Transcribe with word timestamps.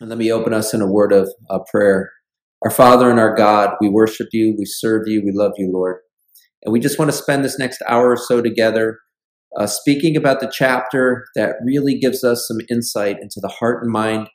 And 0.00 0.08
let 0.08 0.18
me 0.18 0.30
open 0.30 0.54
us 0.54 0.72
in 0.72 0.80
a 0.80 0.90
word 0.90 1.12
of 1.12 1.28
uh, 1.50 1.58
prayer. 1.70 2.10
Our 2.64 2.70
Father 2.70 3.10
and 3.10 3.18
our 3.18 3.34
God, 3.34 3.74
we 3.80 3.88
worship 3.88 4.28
you, 4.32 4.54
we 4.58 4.64
serve 4.64 5.02
you, 5.06 5.22
we 5.24 5.32
love 5.32 5.52
you, 5.56 5.70
Lord. 5.72 5.96
And 6.62 6.72
we 6.72 6.80
just 6.80 6.98
want 6.98 7.10
to 7.10 7.16
spend 7.16 7.44
this 7.44 7.58
next 7.58 7.82
hour 7.88 8.10
or 8.10 8.16
so 8.16 8.42
together 8.42 8.98
uh, 9.56 9.66
speaking 9.66 10.16
about 10.16 10.40
the 10.40 10.50
chapter 10.52 11.24
that 11.34 11.56
really 11.64 11.98
gives 11.98 12.22
us 12.22 12.46
some 12.46 12.58
insight 12.70 13.16
into 13.20 13.40
the 13.40 13.48
heart 13.48 13.82
and 13.82 13.92
mind 13.92 14.28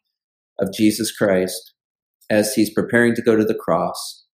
of 0.59 0.73
Jesus 0.73 1.15
Christ 1.15 1.73
as 2.29 2.53
he's 2.53 2.73
preparing 2.73 3.15
to 3.15 3.21
go 3.21 3.35
to 3.35 3.45
the 3.45 3.55
cross. 3.55 4.25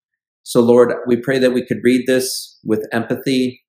So, 0.43 0.61
Lord, 0.61 0.93
we 1.05 1.18
pray 1.18 1.38
that 1.39 1.54
we 1.54 1.66
could 1.66 1.80
read 1.84 2.05
this 2.07 2.59
with 2.64 2.88
empathy 2.91 3.64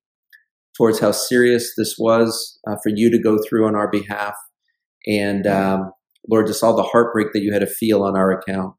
towards 0.77 0.99
how 0.99 1.11
serious 1.11 1.73
this 1.77 1.95
was 1.99 2.59
uh, 2.67 2.75
for 2.81 2.89
you 2.95 3.11
to 3.11 3.19
go 3.19 3.37
through 3.47 3.67
on 3.67 3.75
our 3.75 3.89
behalf. 3.89 4.35
And 5.05 5.45
um, 5.45 5.91
Lord, 6.29 6.47
just 6.47 6.63
all 6.63 6.75
the 6.75 6.83
heartbreak 6.83 7.27
that 7.33 7.41
you 7.41 7.53
had 7.53 7.59
to 7.59 7.67
feel 7.67 8.03
on 8.03 8.15
our 8.15 8.31
account. 8.31 8.75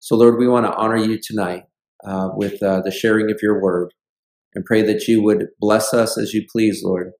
So, 0.00 0.16
Lord, 0.16 0.38
we 0.38 0.48
want 0.48 0.66
to 0.66 0.74
honor 0.74 0.96
you 0.96 1.18
tonight 1.22 1.64
uh, 2.06 2.30
with 2.34 2.62
uh, 2.62 2.80
the 2.82 2.90
sharing 2.90 3.30
of 3.30 3.38
your 3.42 3.60
word 3.60 3.92
and 4.54 4.64
pray 4.64 4.82
that 4.82 5.06
you 5.06 5.22
would 5.22 5.48
bless 5.60 5.94
us 5.94 6.18
as 6.18 6.32
you 6.32 6.44
please, 6.50 6.82
Lord, 6.84 7.12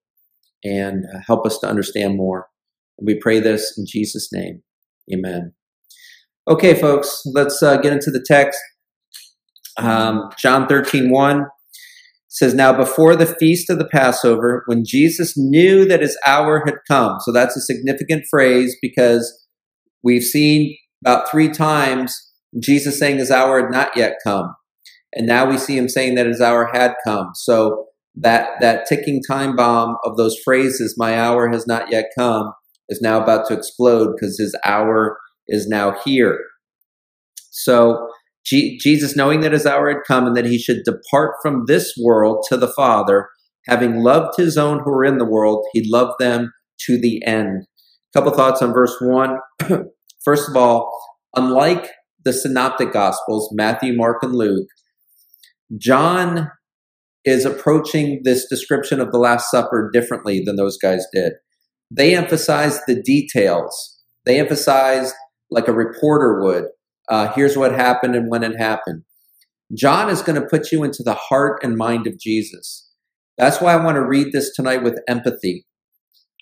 and 0.65 1.05
uh, 1.15 1.21
help 1.27 1.47
us 1.47 1.59
to 1.59 1.69
understand 1.69 2.17
more. 2.17 2.49
And 2.99 3.07
we 3.07 3.19
pray 3.19 3.41
this 3.41 3.75
in 3.77 3.85
Jesus' 3.87 4.31
name. 4.33 4.63
Amen. 5.13 5.53
Okay, 6.49 6.75
folks, 6.75 7.23
let's 7.27 7.63
uh, 7.63 7.77
get 7.77 7.93
into 7.93 8.11
the 8.11 8.25
text. 8.27 8.59
Um, 9.77 10.31
John 10.39 10.67
13, 10.67 11.11
1 11.11 11.45
says, 12.29 12.55
Now 12.55 12.73
before 12.73 13.15
the 13.15 13.27
feast 13.27 13.71
of 13.71 13.79
the 13.79 13.89
Passover, 13.89 14.63
when 14.67 14.85
Jesus 14.85 15.35
knew 15.37 15.85
that 15.85 16.01
his 16.01 16.19
hour 16.27 16.63
had 16.65 16.77
come, 16.89 17.19
so 17.21 17.33
that's 17.33 17.57
a 17.57 17.61
significant 17.61 18.25
phrase 18.31 18.77
because 18.81 19.40
we've 20.03 20.25
seen 20.25 20.77
about 21.05 21.31
three 21.31 21.49
times 21.49 22.17
Jesus 22.59 22.99
saying 22.99 23.19
his 23.19 23.31
hour 23.31 23.61
had 23.61 23.71
not 23.71 23.97
yet 23.97 24.15
come. 24.25 24.55
And 25.15 25.27
now 25.27 25.49
we 25.49 25.59
see 25.59 25.77
him 25.77 25.89
saying 25.89 26.15
that 26.15 26.27
his 26.27 26.41
hour 26.41 26.69
had 26.73 26.95
come. 27.05 27.31
So 27.35 27.87
that, 28.17 28.61
that 28.61 28.87
ticking 28.89 29.23
time 29.27 29.57
bomb 29.57 29.97
of 30.05 30.17
those 30.17 30.39
phrases, 30.45 30.95
my 30.97 31.19
hour 31.19 31.49
has 31.49 31.67
not 31.67 31.91
yet 31.91 32.07
come, 32.17 32.53
is 32.89 33.01
now 33.01 33.23
about 33.23 33.47
to 33.49 33.55
explode 33.55 34.13
because 34.15 34.39
his 34.39 34.57
hour 34.65 35.19
is 35.49 35.67
now 35.67 35.97
here. 36.05 36.39
So 37.51 38.09
G- 38.45 38.79
Jesus, 38.79 39.17
knowing 39.17 39.41
that 39.41 39.53
his 39.53 39.67
hour 39.67 39.89
had 39.89 40.03
come 40.07 40.27
and 40.27 40.37
that 40.37 40.47
he 40.47 40.59
should 40.59 40.83
depart 40.85 41.35
from 41.43 41.65
this 41.67 41.95
world 42.01 42.45
to 42.49 42.57
the 42.57 42.69
Father, 42.69 43.29
having 43.67 44.03
loved 44.03 44.37
his 44.37 44.57
own 44.57 44.81
who 44.81 44.91
are 44.91 45.05
in 45.05 45.19
the 45.19 45.25
world, 45.25 45.65
he 45.73 45.89
loved 45.91 46.15
them 46.19 46.53
to 46.87 46.99
the 46.99 47.23
end. 47.25 47.67
Couple 48.13 48.33
thoughts 48.33 48.61
on 48.63 48.73
verse 48.73 48.97
1. 49.01 49.39
First 50.25 50.49
of 50.49 50.57
all, 50.57 50.91
unlike 51.37 51.89
the 52.25 52.33
synoptic 52.33 52.93
gospels, 52.93 53.51
Matthew, 53.53 53.95
Mark, 53.95 54.23
and 54.23 54.35
Luke, 54.35 54.69
John 55.79 56.51
is 57.25 57.45
approaching 57.45 58.23
this 58.25 58.47
description 58.49 59.01
of 59.01 59.13
the 59.13 59.19
Last 59.19 59.51
Supper 59.51 59.91
differently 59.93 60.43
than 60.45 60.57
those 60.57 60.77
guys 60.77 61.07
did. 61.13 61.35
They 61.91 62.17
emphasize 62.17 62.81
the 62.87 63.01
details. 63.01 63.99
They 64.25 64.39
emphasize, 64.39 65.13
like 65.51 65.69
a 65.69 65.73
reporter 65.73 66.43
would, 66.43 66.65
uh, 67.09 67.33
here's 67.33 67.57
what 67.57 67.73
happened 67.73 68.15
and 68.15 68.31
when 68.31 68.43
it 68.43 68.57
happened. 68.59 69.03
John 69.77 70.09
is 70.09 70.23
going 70.23 70.41
to 70.41 70.47
put 70.47 70.73
you 70.73 70.83
into 70.83 71.03
the 71.03 71.15
heart 71.15 71.63
and 71.63 71.77
mind 71.77 72.07
of 72.07 72.19
Jesus. 72.19 72.89
That's 73.39 73.61
why 73.61 73.73
I 73.73 73.85
want 73.85 73.97
to 73.97 74.07
read 74.07 74.33
this 74.33 74.53
tonight 74.55 74.83
with 74.83 75.01
empathy. 75.09 75.67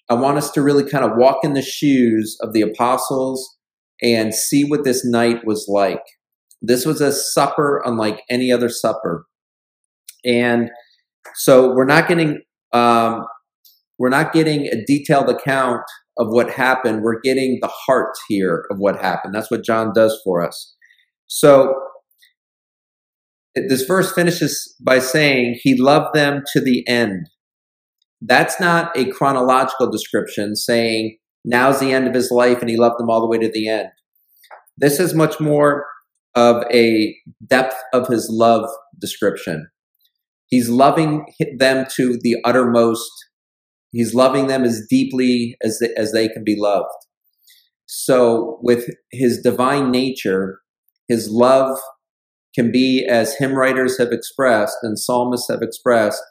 I 0.09 0.14
want 0.14 0.39
us 0.39 0.51
to 0.53 0.62
really 0.62 0.89
kind 0.89 1.05
of 1.05 1.17
walk 1.17 1.39
in 1.42 1.53
the 1.53 1.62
shoes 1.62 2.37
of 2.41 2.53
the 2.53 2.62
apostles 2.62 3.56
and 4.03 4.34
see 4.34 4.64
what 4.64 4.84
this 4.84 5.05
night 5.05 5.45
was 5.45 5.67
like. 5.69 6.03
This 6.62 6.87
was 6.87 7.01
a 7.01 7.12
supper 7.12 7.83
unlike 7.84 8.23
any 8.31 8.51
other 8.51 8.69
supper. 8.69 9.27
And 10.25 10.70
so 11.34 11.73
we're 11.75 11.84
not 11.84 12.09
getting 12.09 12.41
um, 12.73 13.24
we're 13.98 14.08
not 14.08 14.33
getting 14.33 14.67
a 14.67 14.85
detailed 14.85 15.29
account 15.29 15.83
of 16.19 16.29
what 16.29 16.51
happened. 16.51 17.02
We're 17.02 17.20
getting 17.20 17.58
the 17.61 17.69
heart 17.69 18.14
here 18.29 18.64
of 18.70 18.79
what 18.79 19.01
happened. 19.01 19.35
That's 19.35 19.51
what 19.51 19.64
John 19.64 19.92
does 19.95 20.20
for 20.25 20.45
us. 20.46 20.75
So 21.27 21.75
this 23.55 23.83
verse 23.83 24.13
finishes 24.13 24.75
by 24.80 24.98
saying 24.98 25.61
he 25.63 25.80
loved 25.80 26.14
them 26.14 26.42
to 26.52 26.61
the 26.61 26.86
end. 26.89 27.29
That's 28.20 28.61
not 28.61 28.96
a 28.96 29.11
chronological 29.11 29.90
description 29.90 30.56
saying 30.56 31.18
now's 31.45 31.80
the 31.80 31.92
end 31.92 32.08
of 32.08 32.14
his 32.14 32.30
life 32.30 32.61
and 32.61 32.68
he 32.68 32.77
loved 32.77 32.98
them 32.98 33.11
all 33.11 33.20
the 33.20 33.29
way 33.29 33.39
to 33.39 33.51
the 33.51 33.68
end. 33.68 33.89
This 34.77 35.01
is 35.01 35.14
much 35.14 35.40
more 35.40 35.86
of 36.34 36.64
a 36.73 37.17
depth 37.46 37.77
of 37.92 38.08
his 38.08 38.28
love 38.30 38.68
description. 39.01 39.68
He's 40.46 40.68
loving 40.68 41.27
them 41.57 41.86
to 41.96 42.18
the 42.20 42.36
uttermost. 42.45 43.11
He's 43.92 44.14
loving 44.14 44.46
them 44.46 44.64
as 44.64 44.86
deeply 44.89 45.57
as 45.62 45.78
they, 45.78 45.92
as 45.96 46.12
they 46.12 46.28
can 46.28 46.45
be 46.45 46.57
loved. 46.58 46.89
So, 47.86 48.58
with 48.62 48.90
his 49.12 49.40
divine 49.40 49.90
nature, 49.90 50.61
his 51.08 51.30
love 51.30 51.78
can 52.55 52.70
be, 52.70 53.07
as 53.08 53.36
hymn 53.36 53.55
writers 53.55 53.98
have 53.98 54.12
expressed 54.12 54.77
and 54.83 54.98
psalmists 54.98 55.48
have 55.51 55.62
expressed, 55.62 56.23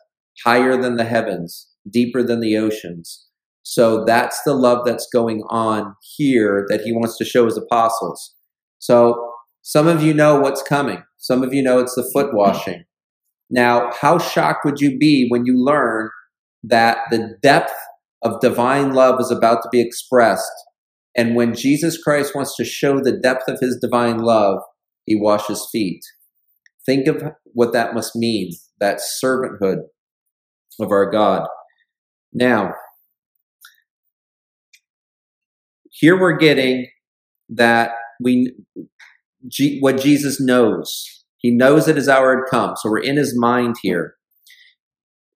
higher 0.44 0.80
than 0.80 0.98
the 0.98 1.06
heavens, 1.06 1.68
deeper 1.90 2.24
than 2.24 2.40
the 2.40 2.58
oceans. 2.58 3.26
So 3.64 4.06
that's 4.06 4.42
the 4.44 4.54
love 4.54 4.86
that's 4.86 5.08
going 5.12 5.44
on 5.50 5.96
here 6.16 6.66
that 6.70 6.82
he 6.82 6.94
wants 6.94 7.18
to 7.18 7.26
show 7.26 7.46
his 7.46 7.58
apostles. 7.58 8.34
So 8.80 9.34
some 9.62 9.88
of 9.88 10.02
you 10.02 10.14
know 10.14 10.40
what's 10.40 10.64
coming. 10.64 11.04
Some 11.18 11.44
of 11.44 11.54
you 11.54 11.62
know 11.62 11.80
it's 11.80 11.96
the 11.96 12.10
foot 12.14 12.34
washing. 12.34 12.86
Now, 13.50 13.92
how 14.00 14.18
shocked 14.18 14.64
would 14.66 14.80
you 14.80 14.98
be 14.98 15.28
when 15.30 15.46
you 15.46 15.54
learn 15.58 16.10
that 16.64 17.00
the 17.12 17.36
depth 17.42 17.74
of 18.22 18.40
divine 18.40 18.94
love 18.94 19.20
is 19.20 19.32
about 19.32 19.64
to 19.64 19.70
be 19.70 19.82
expressed? 19.82 20.52
And 21.16 21.36
when 21.36 21.56
Jesus 21.56 22.02
Christ 22.02 22.36
wants 22.36 22.56
to 22.56 22.64
show 22.64 23.00
the 23.00 23.18
depth 23.18 23.48
of 23.48 23.60
his 23.60 23.78
divine 23.82 24.20
love, 24.20 24.60
he 25.06 25.20
washes 25.20 25.68
feet. 25.72 26.02
Think 26.86 27.08
of 27.08 27.24
what 27.54 27.74
that 27.74 27.94
must 27.94 28.16
mean, 28.16 28.52
that 28.80 29.02
servanthood 29.22 29.80
of 30.80 30.92
our 30.92 31.10
God. 31.10 31.48
Now, 32.34 32.74
here 35.92 36.20
we're 36.20 36.38
getting 36.38 36.88
that 37.50 37.92
we 38.22 38.54
what 39.80 40.02
Jesus 40.02 40.40
knows. 40.40 41.24
He 41.38 41.52
knows 41.52 41.86
that 41.86 41.96
his 41.96 42.10
hour 42.10 42.36
had 42.36 42.50
come. 42.50 42.76
So 42.76 42.90
we're 42.90 43.00
in 43.00 43.18
his 43.18 43.38
mind 43.38 43.76
here. 43.82 44.16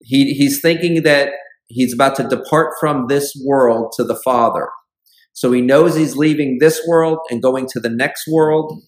He, 0.00 0.32
he's 0.34 0.60
thinking 0.60 1.02
that 1.02 1.32
he's 1.66 1.92
about 1.92 2.16
to 2.16 2.28
depart 2.28 2.74
from 2.80 3.06
this 3.08 3.32
world 3.44 3.92
to 3.96 4.04
the 4.04 4.18
Father. 4.24 4.68
So 5.32 5.52
he 5.52 5.60
knows 5.60 5.96
he's 5.96 6.16
leaving 6.16 6.58
this 6.58 6.80
world 6.88 7.18
and 7.30 7.42
going 7.42 7.66
to 7.72 7.80
the 7.80 7.90
next 7.90 8.24
world 8.28 8.80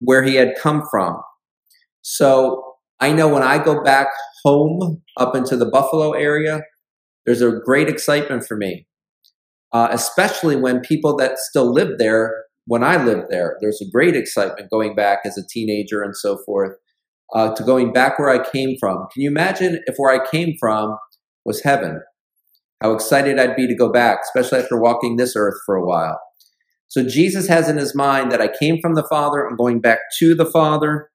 where 0.00 0.22
he 0.22 0.34
had 0.34 0.54
come 0.60 0.82
from. 0.90 1.20
So 2.02 2.74
I 3.00 3.12
know 3.12 3.28
when 3.28 3.42
I 3.42 3.62
go 3.62 3.82
back 3.82 4.08
home 4.44 5.02
up 5.16 5.34
into 5.34 5.56
the 5.56 5.66
Buffalo 5.66 6.12
area, 6.12 6.60
there's 7.28 7.42
a 7.42 7.60
great 7.62 7.90
excitement 7.90 8.46
for 8.46 8.56
me, 8.56 8.86
uh, 9.74 9.88
especially 9.90 10.56
when 10.56 10.80
people 10.80 11.14
that 11.16 11.38
still 11.38 11.70
live 11.70 11.98
there 11.98 12.44
when 12.64 12.82
I 12.82 13.02
lived 13.02 13.28
there, 13.30 13.58
there's 13.60 13.82
a 13.82 13.90
great 13.90 14.16
excitement 14.16 14.70
going 14.70 14.94
back 14.94 15.20
as 15.26 15.36
a 15.36 15.46
teenager 15.46 16.02
and 16.02 16.16
so 16.16 16.38
forth 16.46 16.76
uh, 17.34 17.54
to 17.54 17.62
going 17.62 17.92
back 17.92 18.18
where 18.18 18.30
I 18.30 18.46
came 18.46 18.76
from. 18.80 19.06
Can 19.12 19.22
you 19.22 19.30
imagine 19.30 19.80
if 19.86 19.96
where 19.98 20.14
I 20.14 20.26
came 20.26 20.54
from 20.58 20.96
was 21.44 21.62
heaven? 21.62 22.02
How 22.82 22.92
excited 22.92 23.38
I'd 23.38 23.56
be 23.56 23.66
to 23.66 23.74
go 23.74 23.90
back, 23.90 24.20
especially 24.22 24.60
after 24.60 24.80
walking 24.80 25.16
this 25.16 25.34
earth 25.36 25.58
for 25.66 25.76
a 25.76 25.84
while. 25.84 26.18
So 26.88 27.06
Jesus 27.06 27.46
has 27.48 27.68
in 27.68 27.76
his 27.76 27.94
mind 27.94 28.32
that 28.32 28.40
I 28.40 28.48
came 28.48 28.80
from 28.80 28.94
the 28.94 29.06
Father, 29.08 29.46
I'm 29.46 29.56
going 29.56 29.80
back 29.80 29.98
to 30.18 30.34
the 30.34 30.46
Father, 30.46 31.10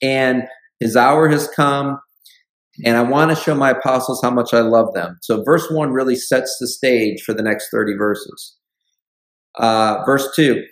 and 0.00 0.44
his 0.78 0.96
hour 0.96 1.28
has 1.28 1.48
come, 1.48 2.00
and 2.84 2.96
I 2.96 3.02
want 3.02 3.30
to 3.30 3.36
show 3.36 3.54
my 3.54 3.70
apostles 3.70 4.20
how 4.22 4.30
much 4.30 4.54
I 4.54 4.60
love 4.60 4.92
them. 4.94 5.18
So 5.22 5.42
verse 5.42 5.70
1 5.70 5.92
really 5.92 6.16
sets 6.16 6.56
the 6.60 6.66
stage 6.68 7.22
for 7.22 7.32
the 7.34 7.42
next 7.42 7.68
30 7.70 7.96
verses. 7.96 8.56
Uh, 9.58 10.02
verse 10.04 10.28
2 10.34 10.62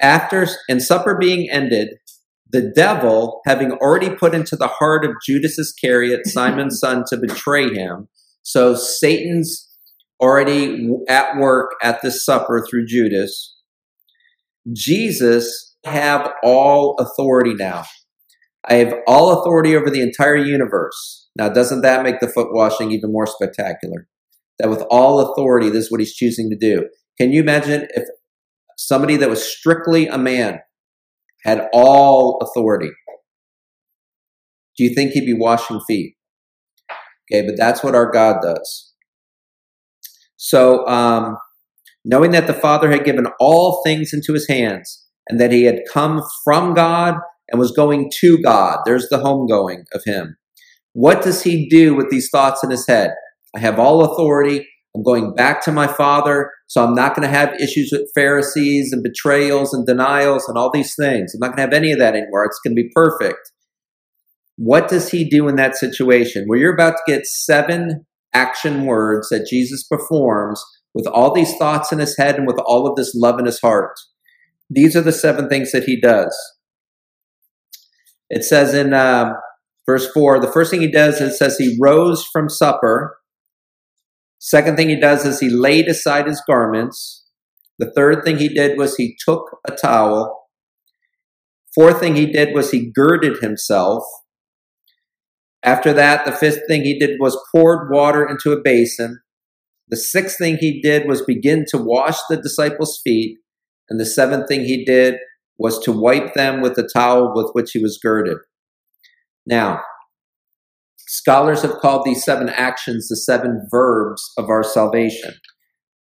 After 0.00 0.46
and 0.68 0.82
supper 0.82 1.16
being 1.18 1.50
ended, 1.50 1.90
the 2.52 2.72
devil, 2.74 3.40
having 3.46 3.72
already 3.72 4.10
put 4.10 4.34
into 4.34 4.56
the 4.56 4.66
heart 4.66 5.04
of 5.04 5.12
Judas 5.24 5.58
Iscariot, 5.58 6.20
Simon's 6.26 6.80
son, 6.80 7.04
to 7.08 7.16
betray 7.16 7.72
him, 7.72 8.08
so 8.42 8.74
Satan's 8.74 9.68
already 10.20 10.90
at 11.08 11.36
work 11.36 11.72
at 11.82 12.02
this 12.02 12.24
supper 12.24 12.66
through 12.68 12.86
Judas. 12.86 13.56
Jesus 14.72 15.76
have 15.84 16.30
all 16.42 16.96
authority 16.98 17.54
now. 17.54 17.84
I 18.68 18.74
have 18.74 18.94
all 19.06 19.40
authority 19.40 19.74
over 19.74 19.90
the 19.90 20.02
entire 20.02 20.36
universe. 20.36 21.28
Now, 21.36 21.48
doesn't 21.48 21.80
that 21.80 22.02
make 22.02 22.20
the 22.20 22.28
foot 22.28 22.52
washing 22.52 22.90
even 22.90 23.12
more 23.12 23.26
spectacular? 23.26 24.06
that 24.60 24.68
with 24.68 24.82
all 24.90 25.20
authority, 25.20 25.70
this 25.70 25.86
is 25.86 25.90
what 25.90 26.00
he's 26.00 26.14
choosing 26.14 26.50
to 26.50 26.56
do. 26.56 26.88
Can 27.18 27.32
you 27.32 27.40
imagine 27.40 27.88
if 27.94 28.04
somebody 28.76 29.16
that 29.16 29.30
was 29.30 29.42
strictly 29.42 30.06
a 30.06 30.18
man 30.18 30.60
had 31.44 31.68
all 31.72 32.38
authority? 32.42 32.90
Do 34.76 34.84
you 34.84 34.94
think 34.94 35.12
he'd 35.12 35.26
be 35.26 35.34
washing 35.34 35.80
feet? 35.86 36.14
Okay, 37.32 37.46
but 37.46 37.56
that's 37.56 37.82
what 37.82 37.94
our 37.94 38.10
God 38.10 38.36
does. 38.42 38.92
So, 40.36 40.86
um, 40.86 41.36
knowing 42.04 42.30
that 42.32 42.46
the 42.46 42.54
Father 42.54 42.90
had 42.90 43.04
given 43.04 43.26
all 43.38 43.82
things 43.84 44.12
into 44.12 44.32
his 44.32 44.48
hands 44.48 45.06
and 45.28 45.40
that 45.40 45.52
he 45.52 45.64
had 45.64 45.80
come 45.92 46.22
from 46.44 46.74
God 46.74 47.16
and 47.50 47.58
was 47.58 47.72
going 47.72 48.10
to 48.20 48.38
God, 48.38 48.78
there's 48.84 49.08
the 49.08 49.18
homegoing 49.18 49.84
of 49.92 50.02
him. 50.04 50.36
What 50.92 51.22
does 51.22 51.42
he 51.42 51.68
do 51.68 51.94
with 51.94 52.10
these 52.10 52.28
thoughts 52.30 52.64
in 52.64 52.70
his 52.70 52.86
head? 52.86 53.12
I 53.54 53.60
have 53.60 53.78
all 53.78 54.04
authority. 54.04 54.66
I'm 54.94 55.02
going 55.02 55.34
back 55.34 55.62
to 55.64 55.72
my 55.72 55.86
Father, 55.86 56.50
so 56.66 56.84
I'm 56.84 56.94
not 56.94 57.14
going 57.14 57.28
to 57.28 57.34
have 57.34 57.54
issues 57.60 57.90
with 57.92 58.10
Pharisees 58.14 58.92
and 58.92 59.02
betrayals 59.02 59.72
and 59.72 59.86
denials 59.86 60.48
and 60.48 60.58
all 60.58 60.70
these 60.72 60.94
things. 60.98 61.32
I'm 61.32 61.40
not 61.40 61.56
going 61.56 61.58
to 61.58 61.62
have 61.62 61.72
any 61.72 61.92
of 61.92 62.00
that 62.00 62.14
anymore. 62.14 62.44
It's 62.44 62.58
going 62.64 62.74
to 62.74 62.82
be 62.82 62.90
perfect. 62.92 63.38
What 64.56 64.88
does 64.88 65.10
he 65.10 65.28
do 65.28 65.48
in 65.48 65.56
that 65.56 65.76
situation? 65.76 66.44
Where 66.46 66.58
you're 66.58 66.74
about 66.74 66.96
to 66.96 67.12
get 67.12 67.24
seven 67.26 68.04
action 68.34 68.84
words 68.84 69.28
that 69.28 69.46
Jesus 69.48 69.84
performs 69.84 70.62
with 70.92 71.06
all 71.06 71.32
these 71.32 71.56
thoughts 71.56 71.92
in 71.92 72.00
his 72.00 72.16
head 72.16 72.36
and 72.36 72.46
with 72.46 72.58
all 72.66 72.86
of 72.86 72.96
this 72.96 73.14
love 73.14 73.38
in 73.38 73.46
his 73.46 73.60
heart. 73.60 73.92
These 74.68 74.96
are 74.96 75.02
the 75.02 75.12
seven 75.12 75.48
things 75.48 75.72
that 75.72 75.84
he 75.84 76.00
does. 76.00 76.36
It 78.30 78.44
says 78.44 78.72
in 78.72 78.94
uh, 78.94 79.32
verse 79.86 80.10
4 80.12 80.40
the 80.40 80.50
first 80.50 80.70
thing 80.70 80.80
he 80.80 80.90
does 80.90 81.20
is 81.20 81.38
says 81.38 81.58
he 81.58 81.76
rose 81.80 82.24
from 82.32 82.48
supper. 82.48 83.18
Second 84.38 84.76
thing 84.76 84.88
he 84.88 84.98
does 84.98 85.26
is 85.26 85.40
he 85.40 85.50
laid 85.50 85.88
aside 85.88 86.26
his 86.26 86.42
garments. 86.46 87.26
The 87.78 87.92
third 87.94 88.24
thing 88.24 88.38
he 88.38 88.48
did 88.48 88.78
was 88.78 88.96
he 88.96 89.16
took 89.22 89.58
a 89.66 89.72
towel. 89.72 90.46
Fourth 91.74 92.00
thing 92.00 92.16
he 92.16 92.26
did 92.26 92.54
was 92.54 92.70
he 92.70 92.90
girded 92.90 93.38
himself. 93.38 94.04
After 95.62 95.92
that, 95.92 96.24
the 96.24 96.32
fifth 96.32 96.62
thing 96.66 96.82
he 96.82 96.98
did 96.98 97.18
was 97.20 97.38
poured 97.52 97.90
water 97.92 98.26
into 98.26 98.52
a 98.52 98.60
basin. 98.62 99.20
The 99.88 99.96
sixth 99.96 100.38
thing 100.38 100.56
he 100.58 100.80
did 100.80 101.06
was 101.06 101.22
begin 101.22 101.64
to 101.68 101.78
wash 101.78 102.16
the 102.28 102.36
disciples' 102.36 103.00
feet. 103.04 103.38
And 103.88 104.00
the 104.00 104.06
seventh 104.06 104.48
thing 104.48 104.64
he 104.64 104.84
did 104.84 105.16
was 105.60 105.78
to 105.78 105.92
wipe 105.92 106.32
them 106.32 106.62
with 106.62 106.74
the 106.74 106.88
towel 106.90 107.32
with 107.34 107.50
which 107.52 107.72
he 107.72 107.78
was 107.78 108.00
girded. 108.02 108.38
Now, 109.46 109.82
scholars 111.06 111.60
have 111.60 111.74
called 111.82 112.06
these 112.06 112.24
seven 112.24 112.48
actions 112.48 113.08
the 113.08 113.16
seven 113.16 113.68
verbs 113.70 114.22
of 114.38 114.48
our 114.48 114.64
salvation. 114.64 115.34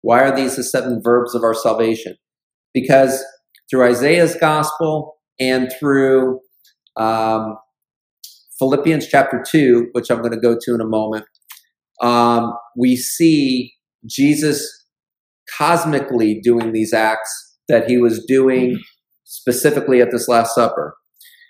Why 0.02 0.22
are 0.22 0.34
these 0.34 0.56
the 0.56 0.64
seven 0.64 1.02
verbs 1.04 1.36
of 1.36 1.44
our 1.44 1.54
salvation? 1.54 2.16
Because 2.74 3.22
through 3.70 3.84
Isaiah's 3.84 4.38
gospel 4.40 5.18
and 5.42 5.70
through 5.78 6.40
um, 6.96 7.58
Philippians 8.60 9.08
chapter 9.08 9.44
2, 9.46 9.90
which 9.92 10.10
I'm 10.10 10.20
going 10.20 10.32
to 10.32 10.40
go 10.40 10.58
to 10.58 10.74
in 10.74 10.80
a 10.80 10.86
moment, 10.86 11.26
um, 12.02 12.54
we 12.78 12.96
see 12.96 13.74
Jesus 14.06 14.66
cosmically 15.58 16.40
doing 16.42 16.72
these 16.72 16.94
acts 16.94 17.58
that 17.68 17.90
he 17.90 17.98
was 17.98 18.24
doing 18.26 18.80
specifically 19.30 20.02
at 20.02 20.12
this 20.12 20.28
Last 20.28 20.56
Supper. 20.56 20.96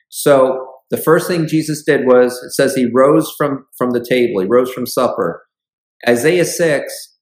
So 0.10 0.68
the 0.92 0.98
first 0.98 1.28
thing 1.28 1.48
Jesus 1.48 1.84
did 1.86 2.06
was 2.06 2.34
it 2.44 2.52
says 2.52 2.76
he 2.76 2.90
rose 2.94 3.34
from, 3.38 3.66
from 3.78 3.92
the 3.92 4.04
table, 4.08 4.42
he 4.42 4.48
rose 4.48 4.72
from 4.72 4.86
supper. 4.86 5.44
Isaiah 6.08 6.46
6, 6.46 7.18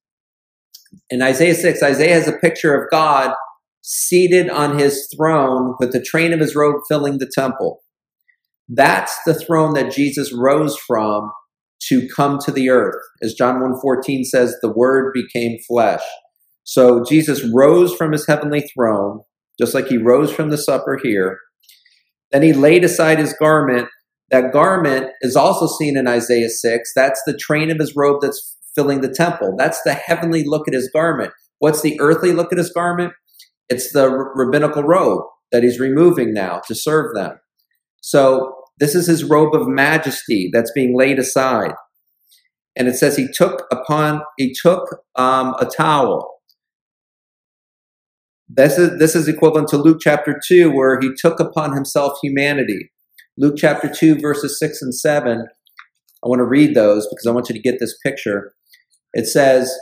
in 1.10 1.22
Isaiah 1.22 1.56
6, 1.56 1.84
Isaiah 1.84 2.14
has 2.14 2.28
a 2.28 2.38
picture 2.38 2.76
of 2.76 2.90
God 2.90 3.34
seated 3.82 4.50
on 4.50 4.78
his 4.78 5.08
throne 5.16 5.76
with 5.80 5.92
the 5.92 6.02
train 6.02 6.34
of 6.34 6.40
his 6.40 6.56
robe 6.56 6.82
filling 6.90 7.18
the 7.18 7.32
temple. 7.34 7.80
That's 8.68 9.18
the 9.26 9.34
throne 9.34 9.74
that 9.74 9.92
Jesus 9.92 10.34
rose 10.34 10.78
from 10.78 11.32
to 11.90 12.08
come 12.16 12.40
to 12.40 12.52
the 12.52 12.70
earth. 12.70 13.02
As 13.22 13.34
John 13.34 13.62
1:14 13.62 14.26
says, 14.26 14.56
the 14.62 14.72
word 14.72 15.14
became 15.14 15.58
flesh. 15.68 16.04
So 16.64 17.04
Jesus 17.04 17.46
rose 17.54 17.96
from 17.96 18.12
his 18.12 18.28
heavenly 18.28 18.62
throne, 18.74 19.22
just 19.60 19.74
like 19.74 19.88
he 19.88 19.98
rose 19.98 20.32
from 20.32 20.50
the 20.50 20.58
supper 20.58 21.00
here. 21.02 21.40
Then 22.32 22.44
he 22.44 22.54
laid 22.54 22.84
aside 22.84 23.20
his 23.20 23.34
garment. 23.34 23.88
That 24.30 24.52
garment 24.52 25.12
is 25.22 25.36
also 25.36 25.68
seen 25.68 25.98
in 25.98 26.08
Isaiah 26.08 26.50
6. 26.50 26.92
That's 26.96 27.22
the 27.26 27.38
train 27.38 27.72
of 27.72 27.80
his 27.80 27.96
robe 27.96 28.22
that's 28.22 28.58
filling 28.76 29.02
the 29.02 29.14
temple. 29.14 29.56
That's 29.58 29.82
the 29.84 29.94
heavenly 29.94 30.44
look 30.46 30.68
at 30.68 30.74
his 30.74 30.90
garment. 30.92 31.32
What's 31.60 31.82
the 31.82 32.00
earthly 32.00 32.34
look 32.34 32.52
at 32.52 32.58
his 32.58 32.72
garment? 32.72 33.14
It's 33.70 33.92
the 33.92 34.10
rabbinical 34.10 34.84
robe 34.84 35.24
that 35.52 35.64
he's 35.64 35.80
removing 35.80 36.34
now 36.34 36.62
to 36.68 36.76
serve 36.76 37.16
them. 37.16 37.40
So 38.02 38.54
this 38.80 38.96
is 38.96 39.08
his 39.08 39.24
robe 39.24 39.56
of 39.56 39.68
majesty 39.68 40.50
that's 40.54 40.72
being 40.72 40.96
laid 40.96 41.20
aside. 41.20 41.74
And 42.76 42.88
it 42.88 42.96
says 42.96 43.18
he 43.18 43.28
took 43.28 43.66
upon 43.72 44.22
he 44.38 44.54
took 44.54 44.98
um, 45.16 45.56
a 45.60 45.66
towel. 45.66 46.37
This 48.50 48.78
is 48.78 48.98
this 48.98 49.16
is 49.16 49.28
equivalent 49.28 49.68
to 49.70 49.78
Luke 49.78 49.98
chapter 50.02 50.40
two, 50.48 50.72
where 50.72 51.00
he 51.00 51.12
took 51.18 51.40
upon 51.40 51.74
himself 51.74 52.18
humanity. 52.22 52.92
Luke 53.38 53.56
chapter 53.58 53.90
two, 53.90 54.20
verses 54.20 54.58
six 54.58 54.82
and 54.82 54.96
seven. 54.96 55.46
I 56.24 56.28
want 56.28 56.40
to 56.40 56.46
read 56.46 56.76
those 56.76 57.08
because 57.08 57.28
I 57.28 57.32
want 57.32 57.50
you 57.50 57.56
to 57.56 57.62
get 57.62 57.80
this 57.80 57.98
picture. 58.04 58.54
It 59.14 59.28
says 59.28 59.74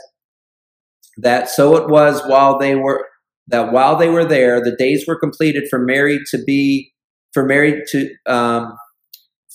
that 1.16 1.48
so 1.48 1.76
it 1.76 1.88
was 1.88 2.22
while 2.26 2.58
they 2.58 2.74
were 2.74 3.06
that 3.48 3.72
while 3.72 3.96
they 3.96 4.08
were 4.08 4.24
there, 4.24 4.60
the 4.60 4.74
days 4.76 5.04
were 5.06 5.18
completed 5.18 5.64
for 5.70 5.78
Mary 5.78 6.18
to 6.30 6.42
be 6.44 6.92
for 7.32 7.44
Mary 7.44 7.82
to 7.90 8.10
um, 8.26 8.76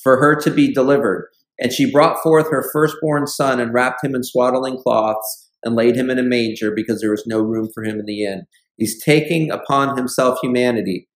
for 0.03 0.17
her 0.17 0.35
to 0.41 0.49
be 0.49 0.73
delivered. 0.73 1.27
And 1.59 1.71
she 1.71 1.91
brought 1.91 2.23
forth 2.23 2.49
her 2.49 2.67
firstborn 2.71 3.27
son 3.27 3.59
and 3.59 3.73
wrapped 3.73 4.03
him 4.03 4.15
in 4.15 4.23
swaddling 4.23 4.77
cloths 4.81 5.49
and 5.63 5.75
laid 5.75 5.95
him 5.95 6.09
in 6.09 6.17
a 6.17 6.23
manger 6.23 6.71
because 6.75 7.01
there 7.01 7.11
was 7.11 7.27
no 7.27 7.39
room 7.39 7.69
for 7.73 7.83
him 7.83 7.99
in 7.99 8.05
the 8.05 8.23
inn. 8.23 8.47
He's 8.77 9.01
taking 9.03 9.51
upon 9.51 9.97
himself 9.97 10.39
humanity 10.41 11.07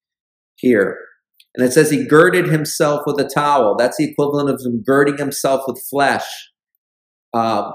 here. 0.56 0.98
And 1.56 1.66
it 1.66 1.72
says 1.72 1.90
he 1.90 2.06
girded 2.06 2.48
himself 2.48 3.04
with 3.06 3.20
a 3.20 3.28
towel. 3.28 3.76
That's 3.78 3.98
the 3.98 4.10
equivalent 4.12 4.50
of 4.50 4.62
him 4.64 4.84
girding 4.86 5.18
himself 5.18 5.64
with 5.68 5.82
flesh. 5.90 6.26
Um, 7.34 7.74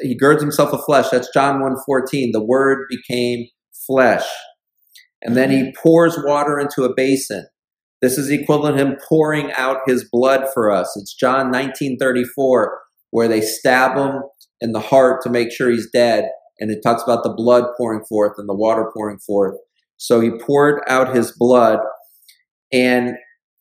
he 0.00 0.16
girds 0.16 0.42
himself 0.42 0.72
with 0.72 0.84
flesh. 0.84 1.10
That's 1.10 1.32
John 1.32 1.60
1.14. 1.60 2.32
The 2.32 2.44
word 2.44 2.86
became 2.88 3.46
flesh. 3.86 4.24
And 5.22 5.36
then 5.36 5.50
he 5.50 5.74
pours 5.82 6.18
water 6.24 6.58
into 6.58 6.84
a 6.84 6.94
basin. 6.94 7.46
This 8.00 8.16
is 8.16 8.30
equivalent 8.30 8.78
him 8.78 8.96
pouring 9.08 9.52
out 9.52 9.78
his 9.86 10.08
blood 10.10 10.46
for 10.54 10.70
us. 10.70 10.96
It's 10.96 11.14
John 11.14 11.52
19:34 11.52 12.68
where 13.10 13.28
they 13.28 13.40
stab 13.40 13.96
him 13.96 14.22
in 14.60 14.72
the 14.72 14.80
heart 14.80 15.20
to 15.22 15.30
make 15.30 15.52
sure 15.52 15.68
he's 15.68 15.90
dead 15.90 16.30
and 16.60 16.70
it 16.70 16.80
talks 16.82 17.02
about 17.02 17.22
the 17.24 17.34
blood 17.34 17.64
pouring 17.76 18.04
forth 18.08 18.34
and 18.38 18.48
the 18.48 18.54
water 18.54 18.90
pouring 18.94 19.18
forth. 19.18 19.54
So 19.96 20.20
he 20.20 20.30
poured 20.30 20.82
out 20.88 21.14
his 21.14 21.32
blood 21.32 21.80
and 22.72 23.14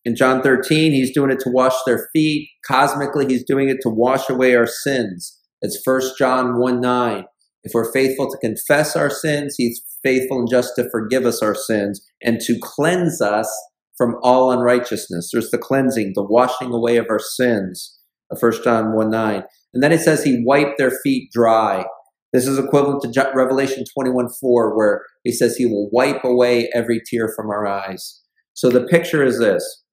in 0.05 0.15
John 0.15 0.41
13 0.41 0.91
he's 0.91 1.13
doing 1.13 1.31
it 1.31 1.39
to 1.41 1.49
wash 1.49 1.75
their 1.85 2.09
feet. 2.13 2.49
Cosmically 2.65 3.25
he's 3.27 3.43
doing 3.43 3.69
it 3.69 3.77
to 3.81 3.89
wash 3.89 4.29
away 4.29 4.55
our 4.55 4.67
sins. 4.67 5.37
It's 5.61 5.81
1 5.83 6.01
John 6.17 6.59
1 6.59 6.79
9. 6.79 7.25
If 7.63 7.73
we're 7.73 7.91
faithful 7.91 8.29
to 8.31 8.37
confess 8.37 8.95
our 8.95 9.09
sins, 9.09 9.55
he's 9.57 9.81
faithful 10.03 10.39
and 10.39 10.49
just 10.49 10.75
to 10.77 10.89
forgive 10.89 11.25
us 11.25 11.41
our 11.41 11.55
sins 11.55 12.05
and 12.21 12.39
to 12.41 12.57
cleanse 12.61 13.21
us 13.21 13.49
from 13.97 14.15
all 14.23 14.51
unrighteousness. 14.51 15.29
There's 15.31 15.51
the 15.51 15.57
cleansing, 15.57 16.13
the 16.15 16.23
washing 16.23 16.71
away 16.71 16.95
of 16.95 17.07
our 17.09 17.19
sins, 17.19 17.99
1 18.29 18.63
John 18.63 18.95
1 18.95 19.09
9. 19.09 19.43
And 19.73 19.83
then 19.83 19.91
it 19.91 19.99
says 19.99 20.23
he 20.23 20.41
wiped 20.45 20.77
their 20.77 20.91
feet 21.03 21.29
dry. 21.33 21.85
This 22.31 22.45
is 22.45 22.59
equivalent 22.59 23.01
to 23.01 23.31
Revelation 23.33 23.83
21 23.93 24.29
4, 24.39 24.77
where 24.77 25.01
he 25.23 25.31
says 25.31 25.55
he 25.55 25.65
will 25.65 25.89
wipe 25.91 26.23
away 26.23 26.69
every 26.73 27.01
tear 27.09 27.31
from 27.35 27.49
our 27.49 27.65
eyes. 27.65 28.21
So 28.53 28.69
the 28.69 28.85
picture 28.85 29.23
is 29.23 29.39
this. 29.39 29.83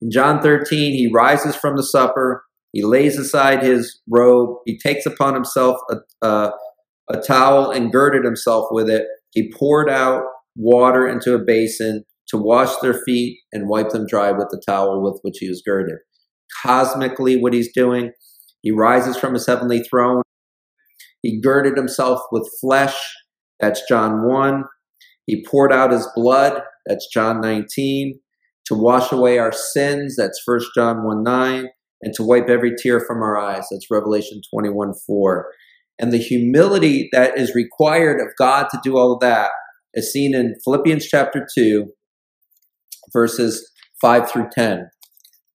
In 0.00 0.10
John 0.10 0.40
13, 0.42 0.92
he 0.92 1.10
rises 1.12 1.56
from 1.56 1.76
the 1.76 1.82
supper, 1.82 2.44
he 2.72 2.82
lays 2.82 3.18
aside 3.18 3.62
his 3.62 4.00
robe, 4.10 4.58
he 4.66 4.78
takes 4.78 5.06
upon 5.06 5.34
himself 5.34 5.78
a, 5.90 6.26
a, 6.26 6.52
a 7.10 7.20
towel 7.20 7.70
and 7.70 7.90
girded 7.90 8.24
himself 8.24 8.66
with 8.70 8.90
it. 8.90 9.06
He 9.30 9.50
poured 9.50 9.88
out 9.88 10.22
water 10.54 11.08
into 11.08 11.34
a 11.34 11.42
basin 11.42 12.04
to 12.28 12.36
wash 12.36 12.76
their 12.82 12.94
feet 13.04 13.38
and 13.52 13.68
wipe 13.68 13.90
them 13.90 14.06
dry 14.06 14.32
with 14.32 14.48
the 14.50 14.62
towel 14.66 15.02
with 15.02 15.18
which 15.22 15.38
he 15.38 15.48
was 15.48 15.62
girded. 15.64 15.96
Cosmically, 16.62 17.40
what 17.40 17.52
he's 17.52 17.72
doing, 17.72 18.12
he 18.62 18.70
rises 18.70 19.16
from 19.16 19.34
his 19.34 19.46
heavenly 19.46 19.82
throne. 19.82 20.22
He 21.26 21.40
girded 21.40 21.76
himself 21.76 22.20
with 22.30 22.48
flesh. 22.60 22.96
That's 23.58 23.82
John 23.88 24.28
1. 24.28 24.62
He 25.26 25.44
poured 25.44 25.72
out 25.72 25.90
his 25.90 26.08
blood. 26.14 26.62
That's 26.86 27.08
John 27.12 27.40
19. 27.40 28.20
To 28.66 28.74
wash 28.76 29.10
away 29.10 29.38
our 29.38 29.50
sins. 29.50 30.14
That's 30.16 30.40
1 30.44 30.60
John 30.76 31.04
1 31.04 31.24
9. 31.24 31.66
And 32.02 32.14
to 32.14 32.22
wipe 32.22 32.48
every 32.48 32.76
tear 32.80 33.00
from 33.00 33.22
our 33.22 33.36
eyes. 33.36 33.66
That's 33.72 33.90
Revelation 33.90 34.40
21 34.54 34.92
4. 35.04 35.48
And 35.98 36.12
the 36.12 36.18
humility 36.18 37.08
that 37.10 37.36
is 37.36 37.56
required 37.56 38.20
of 38.20 38.28
God 38.38 38.68
to 38.70 38.78
do 38.84 38.96
all 38.96 39.14
of 39.14 39.20
that 39.20 39.50
is 39.94 40.12
seen 40.12 40.32
in 40.32 40.54
Philippians 40.62 41.06
chapter 41.06 41.44
2, 41.56 41.86
verses 43.12 43.68
5 44.00 44.30
through 44.30 44.50
10. 44.52 44.90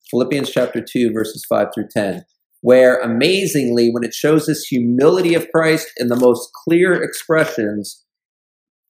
Philippians 0.09 0.49
chapter 0.49 0.83
2, 0.85 1.13
verses 1.13 1.45
5 1.47 1.67
through 1.73 1.87
10, 1.95 2.23
where 2.61 2.99
amazingly, 2.99 3.89
when 3.91 4.03
it 4.03 4.13
shows 4.13 4.45
this 4.45 4.65
humility 4.65 5.33
of 5.33 5.51
Christ 5.53 5.87
in 5.97 6.07
the 6.07 6.15
most 6.15 6.49
clear 6.63 7.01
expressions, 7.01 8.03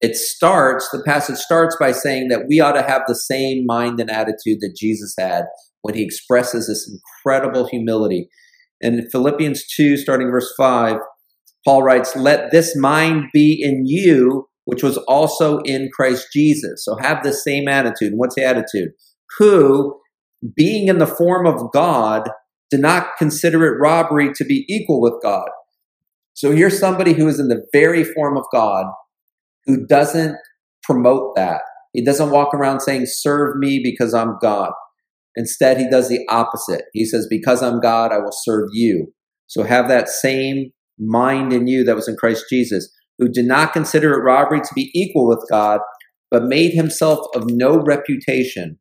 it 0.01 0.16
starts, 0.16 0.90
the 0.90 1.04
passage 1.04 1.38
starts 1.38 1.78
by 1.80 1.92
saying 1.92 2.28
that 2.30 2.46
we 2.50 2.60
ought 2.60 2.74
to 2.74 2.82
have 2.82 3.04
the 3.08 3.16
same 3.16 3.66
mind 3.66 4.00
and 4.00 4.10
attitude 4.10 4.60
that 4.62 4.75
Jesus 4.78 5.13
had 5.18 5.46
when 5.84 5.96
he 5.96 6.04
expresses 6.04 6.68
this 6.68 6.92
incredible 6.92 7.68
humility. 7.68 8.28
In 8.82 9.08
Philippians 9.10 9.63
2, 9.75 9.98
starting 9.98 10.30
verse 10.30 10.51
5, 10.58 10.98
Paul 11.66 11.84
writes, 11.84 12.16
Let 12.16 12.51
this 12.51 12.75
mind 12.75 13.25
be 13.32 13.62
in 13.62 13.84
you, 13.86 14.48
which 14.66 14.84
was 14.84 14.98
also 15.08 15.60
in 15.60 15.90
Christ 15.96 16.28
Jesus. 16.34 16.84
So 16.84 16.98
have 17.00 17.24
the 17.24 17.34
same 17.34 17.68
attitude. 17.68 18.13
what's 18.16 18.36
the 18.36 18.44
attitude? 18.44 18.90
Who, 19.38 20.00
being 20.56 20.88
in 20.88 20.98
the 20.98 21.08
form 21.08 21.46
of 21.46 21.72
God, 21.72 22.28
did 22.72 22.80
not 22.80 23.18
consider 23.18 23.66
it 23.66 23.80
robbery 23.80 24.32
to 24.34 24.46
be 24.46 24.66
equal 24.68 25.01
with 25.01 25.22
God. 25.22 25.50
So 26.34 26.51
here's 26.51 26.80
somebody 26.80 27.13
who 27.13 27.28
is 27.28 27.40
in 27.40 27.50
the 27.50 27.63
very 27.74 28.04
form 28.04 28.38
of 28.38 28.46
God 28.51 28.86
who 29.66 29.86
doesn't 29.86 30.38
promote 30.84 31.36
that. 31.36 31.62
He 31.94 32.04
doesn't 32.04 32.32
walk 32.32 32.54
around 32.54 32.80
saying, 32.80 33.06
Serve 33.06 33.58
me 33.58 33.82
because 33.84 34.13
I'm 34.13 34.38
God. 34.42 34.72
Instead, 35.36 35.78
he 35.78 35.90
does 35.90 36.10
the 36.10 36.25
opposite. 36.30 36.86
He 36.94 37.06
says, 37.06 37.28
Because 37.30 37.62
I'm 37.62 37.80
God, 37.80 38.12
I 38.12 38.20
will 38.20 38.32
serve 38.32 38.70
you. 38.72 39.13
So 39.48 39.63
have 39.63 39.88
that 39.90 40.08
same 40.08 40.72
mind 40.98 41.51
in 41.51 41.68
you 41.68 41.84
that 41.84 41.96
was 41.96 42.08
in 42.08 42.16
Christ 42.16 42.46
Jesus, 42.50 42.90
who 43.18 43.28
did 43.28 43.46
not 43.46 43.74
consider 43.74 44.13
it 44.13 44.24
robbery 44.24 44.62
to 44.62 44.74
be 44.74 44.90
equal 44.94 45.28
with 45.28 45.46
God, 45.50 45.82
but 46.30 46.44
made 46.44 46.72
himself 46.72 47.20
of 47.36 47.50
no 47.50 47.78
reputation, 47.78 48.80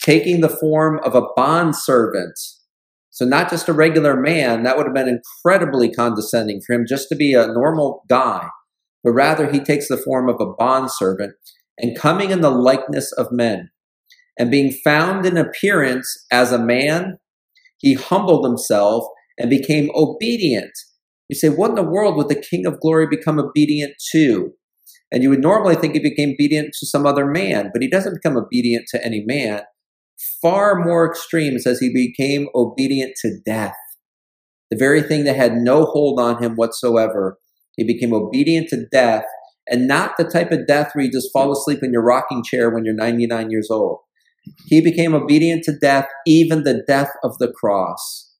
taking 0.00 0.40
the 0.40 0.48
form 0.48 1.00
of 1.04 1.14
a 1.14 1.26
bondservant. 1.36 2.38
So, 3.12 3.24
not 3.24 3.48
just 3.50 3.68
a 3.68 3.72
regular 3.72 4.20
man, 4.20 4.64
that 4.64 4.76
would 4.76 4.86
have 4.86 4.94
been 4.94 5.20
incredibly 5.20 5.90
condescending 5.90 6.60
for 6.66 6.74
him 6.74 6.84
just 6.88 7.08
to 7.10 7.14
be 7.14 7.34
a 7.34 7.46
normal 7.46 8.02
guy, 8.08 8.48
but 9.04 9.12
rather 9.12 9.50
he 9.50 9.60
takes 9.60 9.88
the 9.88 9.96
form 9.96 10.28
of 10.28 10.40
a 10.40 10.52
bondservant 10.58 11.34
and 11.78 11.96
coming 11.96 12.30
in 12.30 12.40
the 12.40 12.50
likeness 12.50 13.12
of 13.12 13.30
men. 13.30 13.70
And 14.38 14.50
being 14.50 14.72
found 14.84 15.26
in 15.26 15.36
appearance 15.36 16.26
as 16.32 16.52
a 16.52 16.58
man, 16.58 17.18
he 17.78 17.94
humbled 17.94 18.44
himself 18.44 19.04
and 19.38 19.48
became 19.50 19.90
obedient 19.94 20.72
you 21.32 21.36
say, 21.36 21.48
what 21.48 21.70
in 21.70 21.76
the 21.76 21.82
world 21.82 22.18
would 22.18 22.28
the 22.28 22.34
King 22.34 22.66
of 22.66 22.78
Glory 22.78 23.06
become 23.06 23.38
obedient 23.38 23.94
to? 24.10 24.52
And 25.10 25.22
you 25.22 25.30
would 25.30 25.40
normally 25.40 25.76
think 25.76 25.94
he 25.94 25.98
became 25.98 26.34
obedient 26.34 26.74
to 26.78 26.86
some 26.86 27.06
other 27.06 27.24
man, 27.24 27.70
but 27.72 27.80
he 27.80 27.88
doesn't 27.88 28.20
become 28.22 28.36
obedient 28.36 28.84
to 28.88 29.02
any 29.02 29.24
man. 29.24 29.62
Far 30.42 30.84
more 30.84 31.08
extreme 31.08 31.58
says 31.60 31.78
he 31.78 31.92
became 31.92 32.48
obedient 32.54 33.14
to 33.22 33.38
death. 33.46 33.76
The 34.70 34.76
very 34.76 35.00
thing 35.00 35.24
that 35.24 35.36
had 35.36 35.54
no 35.54 35.84
hold 35.84 36.18
on 36.18 36.42
him 36.42 36.56
whatsoever. 36.56 37.38
He 37.76 37.84
became 37.84 38.12
obedient 38.12 38.68
to 38.70 38.86
death, 38.90 39.24
and 39.68 39.86
not 39.86 40.16
the 40.18 40.24
type 40.24 40.50
of 40.50 40.66
death 40.66 40.90
where 40.92 41.04
you 41.04 41.12
just 41.12 41.32
fall 41.32 41.52
asleep 41.52 41.78
in 41.82 41.92
your 41.92 42.02
rocking 42.02 42.42
chair 42.42 42.70
when 42.70 42.84
you're 42.84 42.94
99 42.94 43.50
years 43.50 43.68
old. 43.70 43.98
He 44.66 44.80
became 44.80 45.14
obedient 45.14 45.62
to 45.64 45.78
death, 45.78 46.06
even 46.26 46.64
the 46.64 46.82
death 46.86 47.12
of 47.22 47.38
the 47.38 47.52
cross. 47.52 48.34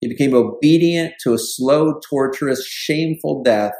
He 0.00 0.08
became 0.08 0.34
obedient 0.34 1.14
to 1.22 1.34
a 1.34 1.38
slow, 1.38 2.00
torturous, 2.08 2.66
shameful 2.66 3.42
death 3.42 3.74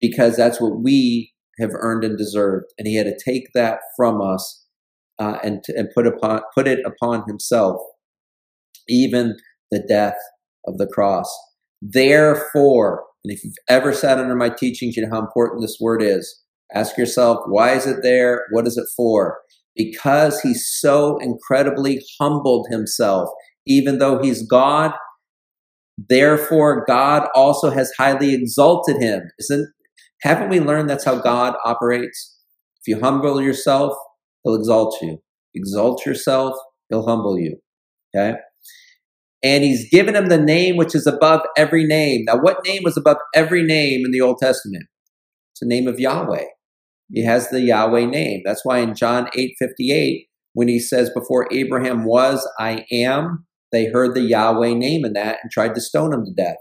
because 0.00 0.36
that's 0.36 0.60
what 0.60 0.82
we 0.82 1.32
have 1.60 1.70
earned 1.74 2.02
and 2.02 2.16
deserved. 2.16 2.66
And 2.78 2.88
he 2.88 2.96
had 2.96 3.06
to 3.06 3.16
take 3.22 3.48
that 3.54 3.78
from 3.96 4.20
us 4.20 4.63
uh, 5.18 5.38
and, 5.42 5.62
and 5.68 5.88
put, 5.94 6.06
upon, 6.06 6.40
put 6.54 6.66
it 6.66 6.80
upon 6.84 7.24
himself, 7.26 7.80
even 8.88 9.36
the 9.70 9.84
death 9.86 10.18
of 10.66 10.78
the 10.78 10.86
cross. 10.86 11.30
Therefore, 11.80 13.04
and 13.24 13.32
if 13.32 13.44
you've 13.44 13.54
ever 13.68 13.92
sat 13.92 14.18
under 14.18 14.34
my 14.34 14.50
teachings, 14.50 14.96
you 14.96 15.02
know 15.02 15.14
how 15.14 15.20
important 15.20 15.62
this 15.62 15.78
word 15.80 16.02
is. 16.02 16.42
Ask 16.74 16.96
yourself, 16.98 17.38
why 17.46 17.72
is 17.72 17.86
it 17.86 18.02
there? 18.02 18.46
What 18.50 18.66
is 18.66 18.76
it 18.76 18.86
for? 18.96 19.38
Because 19.76 20.40
he 20.40 20.54
so 20.54 21.18
incredibly 21.18 22.02
humbled 22.20 22.66
himself. 22.70 23.28
Even 23.66 23.98
though 23.98 24.22
he's 24.22 24.46
God, 24.46 24.92
Therefore, 25.96 26.84
God 26.86 27.28
also 27.34 27.70
has 27.70 27.92
highly 27.96 28.34
exalted 28.34 29.00
him. 29.00 29.22
Isn't 29.38 29.72
haven't 30.22 30.48
we 30.48 30.60
learned 30.60 30.90
that's 30.90 31.04
how 31.04 31.16
God 31.16 31.54
operates? 31.64 32.38
If 32.80 32.88
you 32.88 33.00
humble 33.00 33.40
yourself, 33.40 33.94
he'll 34.44 34.54
exalt 34.54 34.96
you. 35.02 35.18
Exalt 35.54 36.04
yourself, 36.06 36.54
he'll 36.88 37.06
humble 37.06 37.38
you. 37.38 37.56
Okay? 38.14 38.38
And 39.42 39.62
he's 39.62 39.90
given 39.90 40.16
him 40.16 40.28
the 40.28 40.40
name 40.40 40.76
which 40.76 40.94
is 40.94 41.06
above 41.06 41.42
every 41.56 41.84
name. 41.84 42.24
Now, 42.26 42.38
what 42.38 42.64
name 42.64 42.82
was 42.82 42.96
above 42.96 43.18
every 43.34 43.62
name 43.62 44.02
in 44.04 44.10
the 44.10 44.20
Old 44.20 44.38
Testament? 44.38 44.84
It's 45.52 45.60
the 45.60 45.66
name 45.66 45.86
of 45.86 46.00
Yahweh. 46.00 46.46
He 47.12 47.24
has 47.24 47.50
the 47.50 47.60
Yahweh 47.60 48.06
name. 48.06 48.40
That's 48.44 48.64
why 48.64 48.78
in 48.78 48.94
John 48.94 49.28
8 49.34 49.54
58, 49.58 50.28
when 50.54 50.68
he 50.68 50.78
says, 50.78 51.10
Before 51.10 51.46
Abraham 51.52 52.04
was, 52.04 52.48
I 52.58 52.86
am, 52.90 53.46
they 53.70 53.86
heard 53.86 54.14
the 54.14 54.22
Yahweh 54.22 54.74
name 54.74 55.04
in 55.04 55.12
that 55.12 55.38
and 55.42 55.52
tried 55.52 55.74
to 55.74 55.80
stone 55.80 56.14
him 56.14 56.24
to 56.24 56.32
death. 56.32 56.56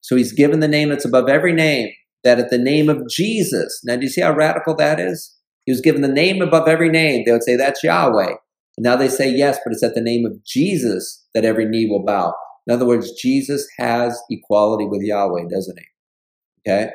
So 0.00 0.16
he's 0.16 0.32
given 0.32 0.60
the 0.60 0.68
name 0.68 0.90
that's 0.90 1.06
above 1.06 1.28
every 1.28 1.54
name, 1.54 1.90
that 2.22 2.38
at 2.38 2.50
the 2.50 2.58
name 2.58 2.90
of 2.90 3.08
Jesus. 3.08 3.80
Now, 3.84 3.96
do 3.96 4.02
you 4.02 4.10
see 4.10 4.20
how 4.20 4.34
radical 4.34 4.76
that 4.76 5.00
is? 5.00 5.34
He 5.64 5.72
was 5.72 5.80
given 5.80 6.02
the 6.02 6.08
name 6.08 6.42
above 6.42 6.68
every 6.68 6.90
name. 6.90 7.24
They 7.24 7.32
would 7.32 7.42
say, 7.42 7.56
That's 7.56 7.82
Yahweh. 7.82 8.34
And 8.76 8.84
now 8.84 8.96
they 8.96 9.08
say, 9.08 9.30
Yes, 9.30 9.58
but 9.64 9.72
it's 9.72 9.82
at 9.82 9.94
the 9.94 10.00
name 10.00 10.26
of 10.26 10.44
Jesus 10.44 11.24
that 11.34 11.44
every 11.44 11.66
knee 11.66 11.86
will 11.88 12.04
bow. 12.04 12.34
In 12.66 12.74
other 12.74 12.86
words, 12.86 13.12
Jesus 13.12 13.66
has 13.78 14.20
equality 14.30 14.86
with 14.86 15.02
Yahweh, 15.02 15.44
doesn't 15.50 15.78
he? 15.78 16.70
Okay? 16.70 16.90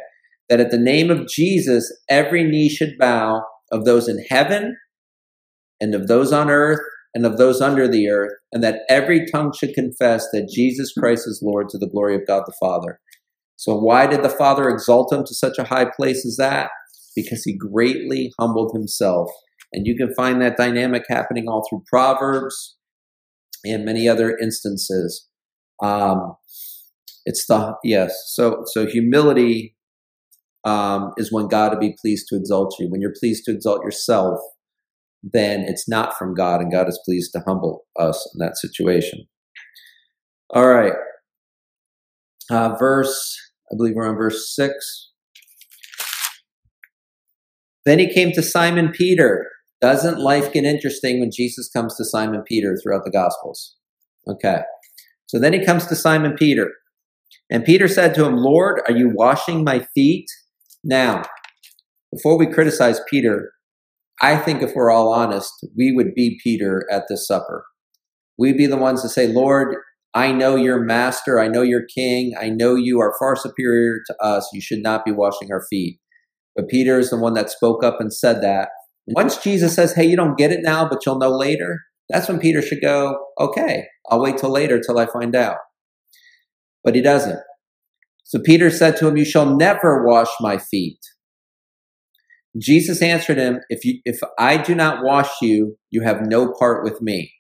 That 0.50 0.60
at 0.60 0.72
the 0.72 0.80
name 0.80 1.12
of 1.12 1.28
Jesus, 1.28 1.92
every 2.10 2.44
knee 2.44 2.70
should 2.70 2.98
bow 2.98 3.44
of 3.72 3.86
those 3.86 4.08
in 4.08 4.24
heaven 4.30 4.78
and 5.80 5.94
of 5.94 6.08
those 6.08 6.34
on 6.34 6.50
earth 6.50 6.80
and 7.14 7.26
of 7.26 7.38
those 7.38 7.62
under 7.62 7.88
the 7.88 8.08
earth, 8.10 8.34
and 8.52 8.64
that 8.64 8.82
every 8.88 9.26
tongue 9.26 9.52
should 9.52 9.74
confess 9.74 10.28
that 10.32 10.52
Jesus 10.54 10.94
Christ 10.94 11.28
is 11.28 11.42
Lord 11.44 11.70
to 11.70 11.78
the 11.78 11.90
glory 11.90 12.16
of 12.16 12.28
God 12.28 12.44
the 12.46 12.54
Father. 12.60 13.00
So, 13.56 13.76
why 13.76 14.08
did 14.08 14.24
the 14.24 14.30
Father 14.30 14.70
exalt 14.70 15.12
him 15.12 15.24
to 15.26 15.34
such 15.34 15.58
a 15.58 15.64
high 15.64 15.86
place 15.86 16.26
as 16.26 16.38
that? 16.38 16.70
Because 17.16 17.44
he 17.44 17.58
greatly 17.58 18.32
humbled 18.40 18.72
himself. 18.74 19.30
And 19.74 19.86
you 19.86 19.96
can 19.96 20.14
find 20.16 20.42
that 20.42 20.58
dynamic 20.58 21.04
happening 21.10 21.48
all 21.48 21.66
through 21.70 21.84
Proverbs 21.88 22.78
and 23.64 23.86
many 23.86 24.08
other 24.08 24.38
instances. 24.38 25.28
Um, 25.82 26.36
it's 27.26 27.46
the 27.48 27.76
yes. 27.84 28.16
So 28.28 28.64
so 28.66 28.86
humility 28.86 29.76
um, 30.64 31.14
is 31.18 31.32
when 31.32 31.48
God 31.48 31.70
to 31.70 31.78
be 31.78 31.96
pleased 32.00 32.28
to 32.30 32.36
exalt 32.36 32.76
you. 32.80 32.90
When 32.90 33.02
you're 33.02 33.14
pleased 33.18 33.46
to 33.46 33.52
exalt 33.52 33.84
yourself, 33.84 34.40
then 35.24 35.62
it's 35.62 35.88
not 35.88 36.18
from 36.18 36.34
God, 36.34 36.62
and 36.62 36.72
God 36.72 36.88
is 36.88 37.00
pleased 37.06 37.32
to 37.34 37.44
humble 37.46 37.86
us 37.98 38.30
in 38.34 38.44
that 38.46 38.58
situation. 38.58 39.28
All 40.52 40.68
right. 40.68 40.94
Uh, 42.50 42.76
verse, 42.76 43.38
I 43.72 43.76
believe 43.78 43.94
we're 43.96 44.08
on 44.08 44.16
verse 44.16 44.56
6. 44.56 45.09
Then 47.90 47.98
he 47.98 48.14
came 48.14 48.32
to 48.34 48.44
Simon 48.44 48.92
Peter. 48.92 49.48
Doesn't 49.82 50.20
life 50.20 50.54
get 50.54 50.64
interesting 50.64 51.20
when 51.20 51.32
Jesus 51.34 51.68
comes 51.68 51.96
to 51.96 52.06
Simon 52.06 52.44
Peter 52.46 52.78
throughout 52.78 53.04
the 53.04 53.10
Gospels? 53.10 53.78
Okay. 54.28 54.60
So 55.26 55.40
then 55.40 55.54
he 55.54 55.66
comes 55.66 55.88
to 55.88 55.96
Simon 55.96 56.36
Peter. 56.38 56.70
And 57.50 57.66
Peter 57.66 57.88
said 57.88 58.14
to 58.14 58.26
him, 58.26 58.36
Lord, 58.36 58.80
are 58.88 58.96
you 58.96 59.10
washing 59.12 59.64
my 59.64 59.88
feet? 59.96 60.28
Now, 60.84 61.24
before 62.14 62.38
we 62.38 62.46
criticize 62.46 63.02
Peter, 63.10 63.54
I 64.22 64.38
think 64.38 64.62
if 64.62 64.76
we're 64.76 64.92
all 64.92 65.12
honest, 65.12 65.52
we 65.76 65.92
would 65.92 66.14
be 66.14 66.40
Peter 66.44 66.86
at 66.92 67.06
this 67.10 67.26
supper. 67.26 67.66
We'd 68.38 68.56
be 68.56 68.68
the 68.68 68.78
ones 68.78 69.02
to 69.02 69.10
say, 69.10 69.26
Lord, 69.26 69.76
I 70.14 70.32
know 70.32 70.56
you're 70.56 70.84
master. 70.84 71.40
I 71.40 71.48
know 71.48 71.64
you're 71.64 71.88
king. 71.88 72.36
I 72.40 72.50
know 72.50 72.76
you 72.76 73.00
are 73.00 73.16
far 73.18 73.36
superior 73.36 73.96
to 74.06 74.16
us. 74.24 74.48
You 74.54 74.62
should 74.62 74.84
not 74.84 75.06
be 75.06 75.12
washing 75.12 75.52
our 75.52 75.66
feet. 75.68 76.00
But 76.60 76.68
Peter 76.68 77.00
is 77.00 77.10
the 77.10 77.18
one 77.18 77.36
that 77.36 77.50
spoke 77.50 77.86
up 77.86 78.02
and 78.02 78.14
said 78.14 78.42
that. 78.42 78.68
Once 79.08 79.38
Jesus 79.38 79.74
says, 79.74 79.94
Hey, 79.94 80.04
you 80.04 80.18
don't 80.18 80.38
get 80.38 80.52
it 80.52 80.60
now, 80.62 80.90
but 80.90 81.06
you'll 81.06 81.18
know 81.18 81.30
later, 81.30 81.80
that's 82.10 82.28
when 82.28 82.38
Peter 82.38 82.62
should 82.62 82.82
go, 82.82 83.18
Okay, 83.40 83.86
I'll 84.10 84.22
wait 84.22 84.40
till 84.40 84.50
later 84.50 84.78
till 84.78 85.00
I 85.00 85.06
find 85.06 85.38
out. 85.38 85.56
But 86.84 86.96
he 86.96 87.02
doesn't. 87.02 87.40
So 88.26 88.40
Peter 88.40 88.70
said 88.70 88.98
to 88.98 89.08
him, 89.08 89.16
You 89.16 89.24
shall 89.24 89.56
never 89.56 90.06
wash 90.06 90.28
my 90.42 90.58
feet. 90.58 91.00
Jesus 92.58 93.02
answered 93.02 93.38
him, 93.38 93.62
if, 93.70 93.86
you, 93.86 94.02
if 94.04 94.20
I 94.38 94.58
do 94.58 94.76
not 94.76 95.02
wash 95.02 95.30
you, 95.42 95.78
you 95.92 96.02
have 96.02 96.28
no 96.28 96.52
part 96.52 96.84
with 96.84 97.02
me. 97.02 97.32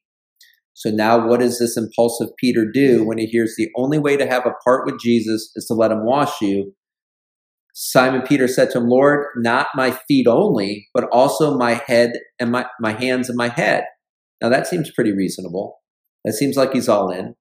So 0.75 0.91
now, 0.91 1.27
what 1.27 1.41
does 1.41 1.59
this 1.59 1.75
impulsive 1.75 2.29
Peter 2.37 2.65
do 2.65 3.03
when 3.03 3.17
he 3.17 3.25
hears 3.25 3.55
the 3.57 3.67
only 3.75 3.99
way 3.99 4.15
to 4.15 4.25
have 4.25 4.45
a 4.45 4.53
part 4.63 4.85
with 4.85 4.97
Jesus 5.01 5.51
is 5.57 5.65
to 5.65 5.73
let 5.73 5.91
him 5.91 6.05
wash 6.05 6.39
you? 6.41 6.73
Simon 7.81 8.21
Peter 8.23 8.45
said 8.45 8.69
to 8.69 8.77
him, 8.77 8.89
Lord, 8.89 9.27
not 9.37 9.67
my 9.73 9.91
feet 9.91 10.27
only, 10.27 10.89
but 10.93 11.05
also 11.13 11.57
my 11.57 11.75
head 11.87 12.11
and 12.37 12.51
my, 12.51 12.65
my 12.81 12.91
hands 12.91 13.29
and 13.29 13.37
my 13.37 13.47
head. 13.47 13.85
Now 14.41 14.49
that 14.49 14.67
seems 14.67 14.91
pretty 14.91 15.13
reasonable. 15.13 15.79
That 16.25 16.33
seems 16.33 16.57
like 16.57 16.73
he's 16.73 16.89
all 16.89 17.09
in. 17.09 17.35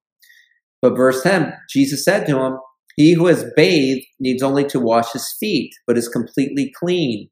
But 0.80 0.97
verse 0.97 1.25
10, 1.25 1.54
Jesus 1.68 2.04
said 2.04 2.25
to 2.26 2.38
him, 2.38 2.59
He 2.95 3.14
who 3.14 3.26
has 3.26 3.50
bathed 3.57 4.07
needs 4.21 4.40
only 4.40 4.64
to 4.66 4.78
wash 4.78 5.11
his 5.11 5.28
feet, 5.40 5.73
but 5.88 5.99
is 5.99 6.07
completely 6.07 6.73
clean. 6.78 7.30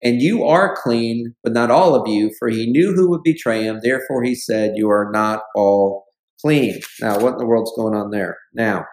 And 0.00 0.22
you 0.22 0.44
are 0.44 0.76
clean, 0.80 1.34
but 1.42 1.52
not 1.52 1.72
all 1.72 1.96
of 1.96 2.06
you, 2.06 2.30
for 2.38 2.48
he 2.48 2.70
knew 2.70 2.92
who 2.94 3.10
would 3.10 3.24
betray 3.24 3.64
him. 3.64 3.80
Therefore, 3.82 4.22
he 4.22 4.36
said, 4.36 4.74
You 4.76 4.88
are 4.88 5.10
not 5.12 5.40
all 5.56 6.04
clean. 6.40 6.78
Now, 7.00 7.18
what 7.18 7.32
in 7.32 7.38
the 7.38 7.46
world's 7.46 7.72
going 7.76 7.94
on 7.94 8.12
there? 8.12 8.38
Now, 8.54 8.84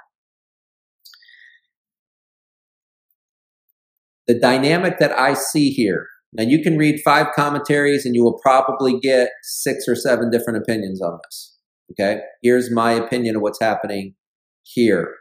the 4.27 4.37
dynamic 4.37 4.99
that 4.99 5.17
I 5.17 5.33
see 5.33 5.69
here. 5.69 6.07
Now, 6.33 6.43
you 6.43 6.61
can 6.61 6.77
read 6.77 6.99
five 7.03 7.27
commentaries 7.35 8.05
and 8.05 8.13
you 8.13 8.23
will 8.23 8.39
probably 8.41 8.99
get 8.99 9.29
six 9.43 9.85
or 9.87 9.95
seven 9.95 10.29
different 10.29 10.61
opinions 10.61 11.01
on 11.01 11.19
this. 11.23 11.57
Okay. 11.91 12.21
Here's 12.41 12.69
my 12.69 12.91
opinion 12.91 13.37
of 13.37 13.41
what's 13.41 13.61
happening 13.61 14.15
here. 14.63 15.13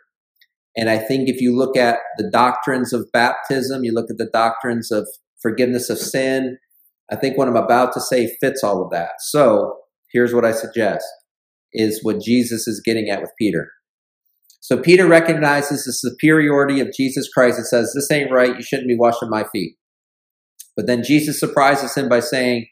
And 0.77 0.91
I 0.91 0.99
think 0.99 1.29
if 1.29 1.41
you 1.41 1.57
look 1.57 1.77
at 1.77 1.99
the 2.19 2.29
doctrines 2.29 2.93
of 2.93 3.09
baptism, 3.13 3.85
you 3.85 3.93
look 3.95 4.11
at 4.11 4.19
the 4.19 4.29
doctrines 4.31 4.91
of 4.91 5.09
forgiveness 5.41 5.89
of 5.89 5.99
sin. 5.99 6.59
I 7.11 7.17
think 7.17 7.39
what 7.39 7.49
I'm 7.49 7.57
about 7.57 7.93
to 7.95 8.01
say 8.01 8.37
fits 8.41 8.65
all 8.65 8.85
of 8.85 8.91
that. 8.91 9.13
So 9.21 9.77
here's 10.13 10.35
what 10.35 10.45
I 10.45 10.53
suggest 10.53 11.07
is 11.73 12.01
what 12.03 12.21
Jesus 12.21 12.67
is 12.67 12.83
getting 12.85 13.09
at 13.09 13.21
with 13.21 13.31
Peter. 13.39 13.71
So 14.67 14.77
Peter 14.77 15.07
recognizes 15.07 15.85
the 15.85 15.93
superiority 15.93 16.81
of 16.81 16.93
Jesus 16.93 17.29
Christ 17.33 17.57
and 17.57 17.65
says, 17.69 17.93
This 17.95 18.11
ain't 18.11 18.33
right. 18.33 18.57
You 18.57 18.65
shouldn't 18.65 18.89
be 18.89 18.97
washing 18.99 19.31
my 19.31 19.45
feet. 19.53 19.77
But 20.75 20.89
then 20.89 21.05
Jesus 21.05 21.39
surprises 21.39 21.95
him 21.95 22.09
by 22.09 22.19
saying, 22.19 22.67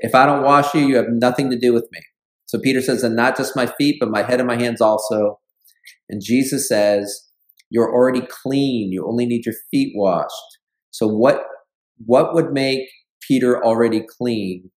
If 0.00 0.14
I 0.14 0.26
don't 0.26 0.42
wash 0.42 0.74
you, 0.74 0.82
you 0.82 0.96
have 0.96 1.06
nothing 1.08 1.48
to 1.48 1.58
do 1.58 1.72
with 1.72 1.88
me. 1.92 2.00
So 2.44 2.58
Peter 2.58 2.82
says, 2.82 3.02
And 3.02 3.16
not 3.16 3.38
just 3.38 3.56
my 3.56 3.64
feet, 3.78 3.96
but 3.98 4.10
my 4.10 4.22
head 4.22 4.38
and 4.38 4.48
my 4.48 4.60
hands 4.60 4.82
also. 4.82 5.40
And 6.10 6.20
Jesus 6.22 6.68
says, 6.68 7.30
You're 7.70 7.90
already 7.90 8.20
clean. 8.28 8.92
You 8.92 9.08
only 9.08 9.24
need 9.24 9.46
your 9.46 9.54
feet 9.70 9.94
washed. 9.96 10.58
So 10.90 11.06
what 11.06 11.40
what 12.04 12.34
would 12.34 12.52
make 12.52 12.86
Peter 13.26 13.64
already 13.64 14.04
clean, 14.18 14.70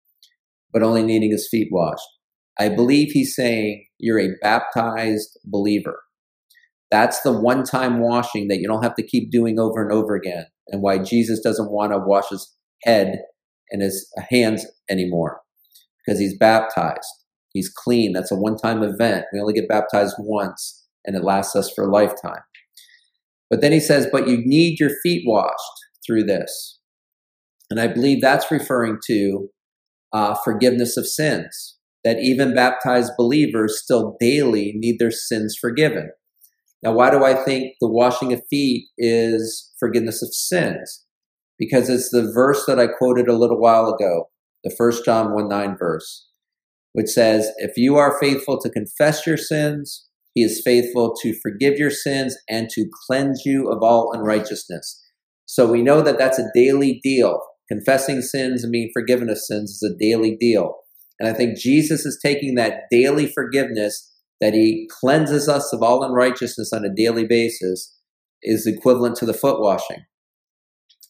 but 0.75 0.83
only 0.83 1.05
needing 1.05 1.31
his 1.31 1.49
feet 1.51 1.69
washed? 1.71 2.05
I 2.59 2.69
believe 2.69 3.13
he's 3.13 3.35
saying 3.35 3.87
you're 3.99 4.21
a 4.21 4.37
baptized 4.43 5.39
believer. 5.47 6.01
That's 6.91 7.21
the 7.23 7.33
one 7.33 7.65
time 7.65 8.01
washing 8.01 8.49
that 8.49 8.59
you 8.59 8.67
don't 8.67 8.83
have 8.83 8.97
to 8.97 9.07
keep 9.07 9.31
doing 9.31 9.59
over 9.59 9.83
and 9.83 9.93
over 9.93 10.15
again, 10.15 10.47
and 10.69 10.83
why 10.83 10.99
Jesus 10.99 11.41
doesn't 11.41 11.71
want 11.71 11.93
to 11.93 11.99
wash 11.99 12.29
his 12.31 12.55
head 12.83 13.23
and 13.71 13.83
his 13.83 14.11
hands 14.31 14.67
anymore 14.91 15.41
because 16.05 16.19
he's 16.19 16.37
baptized. 16.37 17.07
He's 17.53 17.69
clean. 17.69 18.13
That's 18.13 18.33
a 18.33 18.37
one 18.37 18.57
time 18.57 18.83
event. 18.83 19.27
We 19.33 19.41
only 19.41 19.55
get 19.55 19.69
baptized 19.69 20.17
once, 20.19 20.85
and 21.05 21.17
it 21.17 21.25
lasts 21.25 21.57
us 21.57 21.71
for 21.73 21.85
a 21.85 21.93
lifetime. 21.93 22.43
But 23.49 23.61
then 23.61 23.73
he 23.73 23.81
says, 23.81 24.07
But 24.11 24.29
you 24.29 24.39
need 24.45 24.79
your 24.79 24.91
feet 25.03 25.25
washed 25.27 25.55
through 26.07 26.25
this. 26.25 26.79
And 27.71 27.81
I 27.81 27.87
believe 27.87 28.21
that's 28.21 28.51
referring 28.51 28.99
to 29.07 29.49
uh, 30.13 30.35
forgiveness 30.45 30.97
of 30.97 31.07
sins, 31.07 31.77
that 32.05 32.19
even 32.19 32.55
baptized 32.55 33.13
believers 33.17 33.81
still 33.83 34.17
daily 34.21 34.73
need 34.77 34.99
their 34.99 35.11
sins 35.11 35.57
forgiven. 35.61 36.11
Now, 36.83 36.93
why 36.93 37.11
do 37.11 37.25
I 37.25 37.35
think 37.35 37.75
the 37.81 37.91
washing 37.91 38.33
of 38.33 38.43
feet 38.49 38.89
is 38.97 39.73
forgiveness 39.79 40.23
of 40.23 40.33
sins? 40.33 41.05
Because 41.59 41.91
it's 41.91 42.11
the 42.11 42.31
verse 42.35 42.65
that 42.67 42.79
I 42.79 42.87
quoted 42.87 43.29
a 43.29 43.37
little 43.37 43.61
while 43.61 43.93
ago, 43.93 44.31
the 44.65 44.75
first 44.77 45.05
John 45.05 45.35
1 45.35 45.49
9 45.49 45.77
verse, 45.79 46.27
which 46.93 47.09
says, 47.09 47.51
If 47.59 47.77
you 47.77 47.97
are 47.97 48.19
faithful 48.19 48.59
to 48.61 48.71
confess 48.71 49.27
your 49.27 49.37
sins, 49.37 50.07
he 50.35 50.43
is 50.43 50.63
faithful 50.65 51.15
to 51.23 51.39
forgive 51.43 51.77
your 51.77 51.91
sins 51.91 52.37
and 52.49 52.71
to 52.71 52.89
cleanse 53.07 53.43
you 53.45 53.69
of 53.71 53.83
all 53.83 54.13
unrighteousness. 54.15 55.05
So 55.45 55.71
we 55.71 55.83
know 55.83 56.01
that 56.01 56.17
that's 56.17 56.39
a 56.39 56.51
daily 56.55 57.01
deal. 57.03 57.41
Confessing 57.69 58.23
sins 58.23 58.63
and 58.63 58.73
being 58.73 58.91
forgiven 58.93 59.29
of 59.29 59.39
sins 59.39 59.71
is 59.73 59.83
a 59.83 59.99
daily 59.99 60.37
deal. 60.37 60.77
And 61.19 61.29
I 61.29 61.33
think 61.33 61.59
Jesus 61.59 62.07
is 62.07 62.19
taking 62.25 62.55
that 62.55 62.85
daily 62.91 63.27
forgiveness 63.27 64.10
that 64.41 64.55
he 64.55 64.89
cleanses 65.01 65.49
us 65.49 65.73
of 65.73 65.83
all 65.83 66.03
unrighteousness 66.03 66.73
on 66.73 66.85
a 66.85 66.95
daily 66.95 67.27
basis 67.27 67.97
is 68.43 68.67
equivalent 68.67 69.17
to 69.17 69.27
the 69.27 69.35
foot 69.35 69.61
washing 69.61 70.05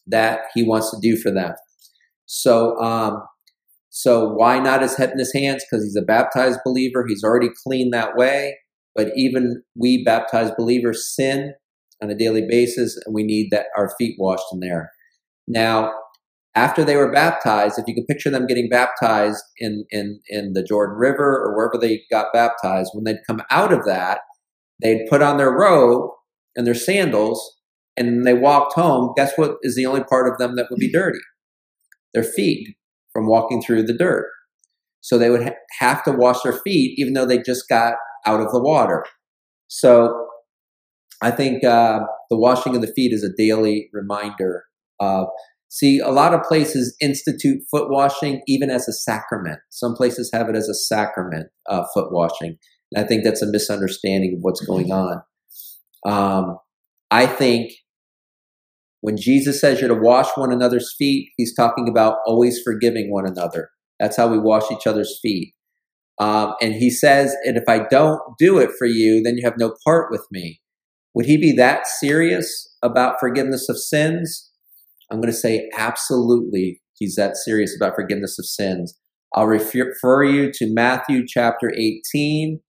that 0.07 0.41
he 0.53 0.63
wants 0.63 0.91
to 0.91 0.97
do 1.01 1.15
for 1.15 1.31
them. 1.31 1.53
So, 2.25 2.77
um, 2.79 3.21
so 3.89 4.29
why 4.29 4.59
not 4.59 4.81
his 4.81 4.95
head 4.95 5.11
and 5.11 5.19
his 5.19 5.33
hands? 5.33 5.63
Because 5.69 5.83
he's 5.83 5.95
a 5.95 6.05
baptized 6.05 6.59
believer. 6.65 7.05
He's 7.07 7.23
already 7.23 7.49
clean 7.63 7.91
that 7.91 8.15
way. 8.15 8.57
But 8.95 9.09
even 9.15 9.63
we 9.75 10.03
baptized 10.03 10.53
believers 10.57 11.13
sin 11.13 11.53
on 12.01 12.09
a 12.09 12.15
daily 12.15 12.45
basis, 12.47 12.99
and 13.05 13.13
we 13.13 13.23
need 13.23 13.49
that 13.51 13.67
our 13.77 13.93
feet 13.97 14.15
washed 14.17 14.43
in 14.51 14.59
there. 14.59 14.91
Now, 15.47 15.93
after 16.55 16.83
they 16.83 16.97
were 16.97 17.11
baptized, 17.11 17.79
if 17.79 17.85
you 17.87 17.95
can 17.95 18.05
picture 18.05 18.29
them 18.29 18.45
getting 18.45 18.69
baptized 18.69 19.43
in, 19.57 19.85
in, 19.89 20.19
in 20.27 20.53
the 20.53 20.63
Jordan 20.63 20.97
River 20.97 21.23
or 21.23 21.55
wherever 21.55 21.77
they 21.79 22.01
got 22.11 22.33
baptized, 22.33 22.91
when 22.93 23.05
they'd 23.05 23.25
come 23.25 23.41
out 23.49 23.71
of 23.71 23.85
that, 23.85 24.19
they'd 24.81 25.07
put 25.09 25.21
on 25.21 25.37
their 25.37 25.51
robe 25.51 26.11
and 26.55 26.67
their 26.67 26.75
sandals 26.75 27.57
and 27.95 28.25
they 28.25 28.33
walked 28.33 28.73
home. 28.73 29.13
Guess 29.15 29.33
what 29.37 29.55
is 29.61 29.75
the 29.75 29.85
only 29.85 30.03
part 30.03 30.31
of 30.31 30.37
them 30.37 30.55
that 30.55 30.67
would 30.69 30.79
be 30.79 30.91
dirty? 30.91 31.19
Their 32.13 32.23
feet 32.23 32.75
from 33.13 33.27
walking 33.27 33.61
through 33.61 33.83
the 33.83 33.97
dirt. 33.97 34.27
So 34.99 35.17
they 35.17 35.29
would 35.29 35.43
ha- 35.43 35.55
have 35.79 36.03
to 36.03 36.11
wash 36.11 36.41
their 36.43 36.53
feet 36.53 36.95
even 36.97 37.13
though 37.13 37.25
they 37.25 37.39
just 37.41 37.67
got 37.69 37.95
out 38.25 38.41
of 38.41 38.51
the 38.51 38.61
water. 38.61 39.05
So 39.67 40.27
I 41.21 41.31
think 41.31 41.63
uh, 41.63 42.01
the 42.29 42.37
washing 42.37 42.75
of 42.75 42.81
the 42.81 42.91
feet 42.93 43.13
is 43.13 43.23
a 43.23 43.35
daily 43.35 43.89
reminder 43.93 44.65
of 44.99 45.27
See, 45.73 45.99
a 45.99 46.09
lot 46.09 46.33
of 46.33 46.43
places 46.43 46.93
institute 46.99 47.61
foot 47.71 47.89
washing 47.89 48.41
even 48.45 48.69
as 48.69 48.89
a 48.89 48.93
sacrament. 48.93 49.59
Some 49.69 49.95
places 49.95 50.29
have 50.33 50.49
it 50.49 50.55
as 50.57 50.67
a 50.67 50.73
sacrament, 50.73 51.47
uh, 51.69 51.85
foot 51.93 52.11
washing. 52.11 52.57
And 52.91 53.01
I 53.01 53.07
think 53.07 53.23
that's 53.23 53.41
a 53.41 53.49
misunderstanding 53.49 54.33
of 54.35 54.39
what's 54.41 54.59
going 54.65 54.91
on. 54.91 55.21
Um, 56.05 56.57
I 57.09 57.25
think 57.25 57.71
when 58.99 59.15
Jesus 59.15 59.61
says 59.61 59.79
you're 59.79 59.87
to 59.87 59.95
wash 59.95 60.27
one 60.35 60.51
another's 60.51 60.93
feet, 60.97 61.29
he's 61.37 61.55
talking 61.55 61.87
about 61.87 62.17
always 62.25 62.61
forgiving 62.61 63.09
one 63.09 63.25
another. 63.25 63.69
That's 63.97 64.17
how 64.17 64.27
we 64.27 64.39
wash 64.39 64.69
each 64.71 64.85
other's 64.85 65.19
feet. 65.21 65.53
Um, 66.19 66.53
and 66.61 66.73
he 66.73 66.89
says, 66.89 67.33
and 67.45 67.55
if 67.55 67.63
I 67.69 67.87
don't 67.89 68.19
do 68.37 68.59
it 68.59 68.71
for 68.77 68.87
you, 68.87 69.23
then 69.23 69.37
you 69.37 69.45
have 69.45 69.57
no 69.57 69.73
part 69.85 70.11
with 70.11 70.27
me. 70.31 70.59
Would 71.13 71.27
he 71.27 71.37
be 71.37 71.53
that 71.53 71.87
serious 71.87 72.75
about 72.83 73.21
forgiveness 73.21 73.69
of 73.69 73.79
sins? 73.79 74.50
I'm 75.11 75.19
going 75.19 75.31
to 75.31 75.37
say 75.37 75.69
absolutely 75.77 76.81
he's 76.97 77.15
that 77.15 77.35
serious 77.35 77.75
about 77.75 77.95
forgiveness 77.95 78.39
of 78.39 78.45
sins. 78.45 78.97
I'll 79.35 79.47
refer 79.47 80.23
you 80.23 80.51
to 80.53 80.73
Matthew 80.73 81.25
chapter 81.27 81.71
18, 81.77 82.61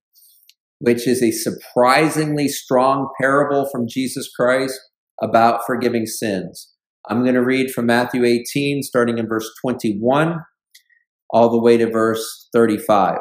which 0.81 1.07
is 1.07 1.23
a 1.23 1.31
surprisingly 1.31 2.49
strong 2.49 3.09
parable 3.21 3.69
from 3.71 3.87
Jesus 3.89 4.29
Christ 4.35 4.79
about 5.23 5.61
forgiving 5.67 6.07
sins. 6.07 6.73
I'm 7.09 7.23
going 7.23 7.35
to 7.35 7.45
read 7.45 7.71
from 7.71 7.87
Matthew 7.87 8.25
18, 8.25 8.83
starting 8.83 9.19
in 9.19 9.29
verse 9.29 9.49
21, 9.65 10.41
all 11.31 11.51
the 11.51 11.61
way 11.61 11.77
to 11.77 11.91
verse 11.91 12.49
35. 12.53 13.19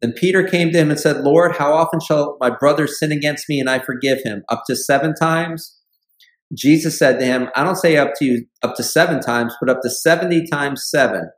Then 0.00 0.12
Peter 0.12 0.44
came 0.44 0.70
to 0.70 0.78
him 0.78 0.90
and 0.90 0.98
said, 0.98 1.24
Lord, 1.24 1.56
how 1.56 1.72
often 1.72 2.00
shall 2.00 2.36
my 2.40 2.50
brother 2.50 2.86
sin 2.86 3.10
against 3.10 3.48
me 3.48 3.58
and 3.58 3.68
I 3.68 3.80
forgive 3.80 4.18
him? 4.24 4.42
Up 4.48 4.62
to 4.68 4.76
seven 4.76 5.14
times? 5.14 5.77
Jesus 6.56 6.98
said 6.98 7.18
to 7.18 7.26
him, 7.26 7.48
I 7.54 7.62
don't 7.62 7.76
say 7.76 7.96
up 7.96 8.12
to 8.16 8.24
you 8.24 8.46
up 8.62 8.74
to 8.76 8.82
seven 8.82 9.20
times, 9.20 9.54
but 9.60 9.70
up 9.70 9.82
to 9.82 9.90
70 9.90 10.46
times 10.46 10.86
seven. 10.88 11.30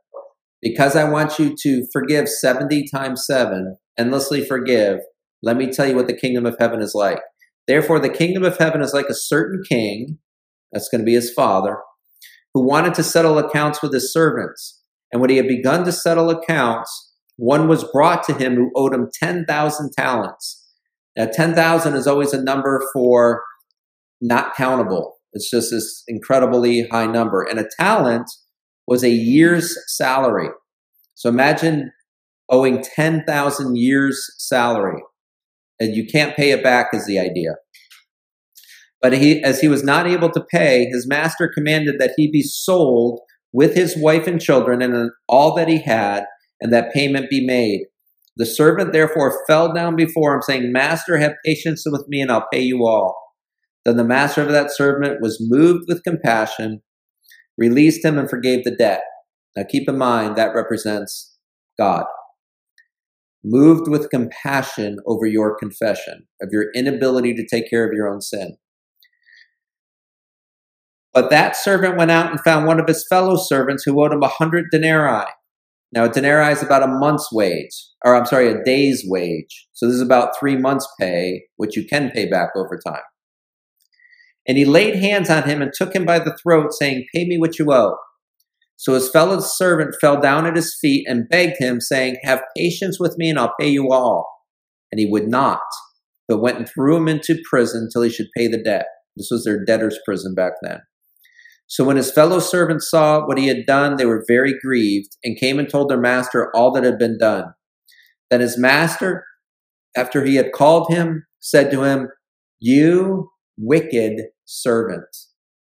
Because 0.61 0.95
I 0.95 1.09
want 1.09 1.39
you 1.39 1.55
to 1.63 1.87
forgive 1.91 2.29
70 2.29 2.87
times 2.93 3.25
seven, 3.25 3.77
endlessly 3.97 4.45
forgive, 4.45 4.99
let 5.43 5.57
me 5.57 5.71
tell 5.71 5.87
you 5.87 5.95
what 5.95 6.07
the 6.07 6.17
kingdom 6.17 6.45
of 6.45 6.55
heaven 6.59 6.81
is 6.81 6.93
like. 6.93 7.19
Therefore, 7.67 7.99
the 7.99 8.09
kingdom 8.09 8.43
of 8.43 8.57
heaven 8.57 8.81
is 8.81 8.93
like 8.93 9.07
a 9.09 9.15
certain 9.15 9.63
king, 9.67 10.19
that's 10.71 10.87
going 10.89 11.01
to 11.01 11.05
be 11.05 11.13
his 11.13 11.33
father, 11.33 11.77
who 12.53 12.65
wanted 12.65 12.93
to 12.95 13.03
settle 13.03 13.39
accounts 13.39 13.81
with 13.81 13.93
his 13.93 14.13
servants. 14.13 14.81
And 15.11 15.19
when 15.19 15.29
he 15.29 15.37
had 15.37 15.47
begun 15.47 15.83
to 15.85 15.91
settle 15.91 16.29
accounts, 16.29 17.13
one 17.37 17.67
was 17.67 17.83
brought 17.91 18.23
to 18.25 18.33
him 18.33 18.55
who 18.55 18.71
owed 18.75 18.93
him 18.93 19.09
10,000 19.21 19.91
talents. 19.97 20.69
Now, 21.17 21.25
10,000 21.25 21.95
is 21.95 22.07
always 22.07 22.33
a 22.33 22.41
number 22.41 22.81
for 22.93 23.43
not 24.21 24.55
countable. 24.55 25.15
It's 25.33 25.49
just 25.49 25.71
this 25.71 26.03
incredibly 26.07 26.87
high 26.87 27.07
number. 27.07 27.43
And 27.43 27.59
a 27.59 27.69
talent 27.79 28.29
was 28.87 29.03
a 29.03 29.09
year's 29.09 29.77
salary. 29.87 30.49
So 31.15 31.29
imagine 31.29 31.91
owing 32.49 32.83
10,000 32.83 33.75
years' 33.77 34.23
salary. 34.37 35.01
And 35.79 35.95
you 35.95 36.05
can't 36.05 36.35
pay 36.35 36.51
it 36.51 36.63
back, 36.63 36.87
is 36.93 37.07
the 37.07 37.19
idea. 37.19 37.55
But 39.01 39.13
he, 39.13 39.43
as 39.43 39.61
he 39.61 39.67
was 39.67 39.83
not 39.83 40.05
able 40.05 40.29
to 40.31 40.45
pay, 40.51 40.85
his 40.85 41.07
master 41.07 41.49
commanded 41.51 41.95
that 41.99 42.13
he 42.17 42.29
be 42.29 42.43
sold 42.43 43.19
with 43.51 43.73
his 43.73 43.97
wife 43.97 44.27
and 44.27 44.39
children 44.39 44.81
and 44.81 45.11
all 45.27 45.55
that 45.55 45.67
he 45.67 45.81
had, 45.81 46.25
and 46.59 46.71
that 46.71 46.93
payment 46.93 47.29
be 47.29 47.45
made. 47.45 47.85
The 48.37 48.45
servant 48.45 48.93
therefore 48.93 49.43
fell 49.47 49.73
down 49.73 49.95
before 49.95 50.35
him, 50.35 50.41
saying, 50.41 50.71
Master, 50.71 51.17
have 51.17 51.33
patience 51.43 51.83
with 51.85 52.05
me, 52.07 52.21
and 52.21 52.31
I'll 52.31 52.47
pay 52.51 52.61
you 52.61 52.85
all. 52.85 53.20
Then 53.85 53.97
the 53.97 54.03
master 54.03 54.41
of 54.41 54.49
that 54.49 54.71
servant 54.71 55.21
was 55.21 55.37
moved 55.41 55.85
with 55.87 56.03
compassion, 56.03 56.81
released 57.57 58.05
him, 58.05 58.17
and 58.17 58.29
forgave 58.29 58.63
the 58.63 58.75
debt. 58.75 59.01
Now 59.55 59.63
keep 59.69 59.89
in 59.89 59.97
mind 59.97 60.35
that 60.35 60.55
represents 60.55 61.37
God. 61.79 62.05
Moved 63.43 63.87
with 63.87 64.11
compassion 64.11 64.97
over 65.07 65.25
your 65.25 65.57
confession 65.57 66.27
of 66.41 66.49
your 66.51 66.71
inability 66.75 67.33
to 67.33 67.45
take 67.45 67.69
care 67.69 67.87
of 67.87 67.93
your 67.93 68.07
own 68.07 68.21
sin. 68.21 68.57
But 71.13 71.29
that 71.31 71.55
servant 71.55 71.97
went 71.97 72.11
out 72.11 72.31
and 72.31 72.39
found 72.39 72.67
one 72.67 72.79
of 72.79 72.87
his 72.87 73.05
fellow 73.09 73.35
servants 73.35 73.83
who 73.83 74.01
owed 74.01 74.13
him 74.13 74.23
a 74.23 74.27
hundred 74.27 74.67
denarii. 74.71 75.25
Now, 75.93 76.05
a 76.05 76.09
denarii 76.09 76.53
is 76.53 76.63
about 76.63 76.83
a 76.83 76.87
month's 76.87 77.29
wage, 77.33 77.75
or 78.05 78.15
I'm 78.15 78.25
sorry, 78.25 78.47
a 78.47 78.63
day's 78.63 79.03
wage. 79.05 79.67
So 79.73 79.87
this 79.87 79.95
is 79.95 80.01
about 80.01 80.39
three 80.39 80.55
months' 80.55 80.87
pay, 80.97 81.43
which 81.57 81.75
you 81.75 81.85
can 81.85 82.11
pay 82.11 82.29
back 82.29 82.51
over 82.55 82.79
time. 82.85 83.01
And 84.47 84.57
he 84.57 84.65
laid 84.65 84.95
hands 84.95 85.29
on 85.29 85.43
him 85.43 85.61
and 85.61 85.71
took 85.73 85.95
him 85.95 86.05
by 86.05 86.19
the 86.19 86.35
throat, 86.41 86.73
saying, 86.73 87.05
Pay 87.13 87.25
me 87.25 87.37
what 87.37 87.59
you 87.59 87.71
owe. 87.71 87.95
So 88.75 88.95
his 88.95 89.09
fellow 89.09 89.39
servant 89.39 89.95
fell 90.01 90.19
down 90.19 90.47
at 90.47 90.55
his 90.55 90.75
feet 90.81 91.05
and 91.07 91.29
begged 91.29 91.57
him, 91.59 91.79
saying, 91.79 92.17
Have 92.23 92.41
patience 92.57 92.99
with 92.99 93.15
me, 93.17 93.29
and 93.29 93.37
I'll 93.37 93.53
pay 93.59 93.69
you 93.69 93.91
all. 93.91 94.27
And 94.91 94.99
he 94.99 95.05
would 95.05 95.27
not, 95.27 95.59
but 96.27 96.41
went 96.41 96.57
and 96.57 96.67
threw 96.67 96.97
him 96.97 97.07
into 97.07 97.41
prison 97.49 97.89
till 97.91 98.01
he 98.01 98.09
should 98.09 98.27
pay 98.35 98.47
the 98.47 98.61
debt. 98.61 98.85
This 99.15 99.29
was 99.29 99.43
their 99.43 99.63
debtor's 99.63 99.99
prison 100.05 100.33
back 100.33 100.53
then. 100.63 100.79
So 101.67 101.85
when 101.85 101.95
his 101.95 102.11
fellow 102.11 102.39
servants 102.39 102.89
saw 102.89 103.25
what 103.25 103.37
he 103.37 103.47
had 103.47 103.65
done, 103.65 103.95
they 103.95 104.05
were 104.05 104.25
very 104.27 104.53
grieved 104.59 105.15
and 105.23 105.39
came 105.39 105.57
and 105.57 105.69
told 105.69 105.89
their 105.89 105.99
master 105.99 106.49
all 106.53 106.73
that 106.73 106.83
had 106.83 106.97
been 106.97 107.17
done. 107.17 107.53
Then 108.29 108.41
his 108.41 108.57
master, 108.57 109.23
after 109.95 110.25
he 110.25 110.35
had 110.35 110.51
called 110.51 110.91
him, 110.91 111.25
said 111.39 111.71
to 111.71 111.83
him, 111.83 112.09
You 112.59 113.29
wicked 113.61 114.23
servant. 114.45 115.15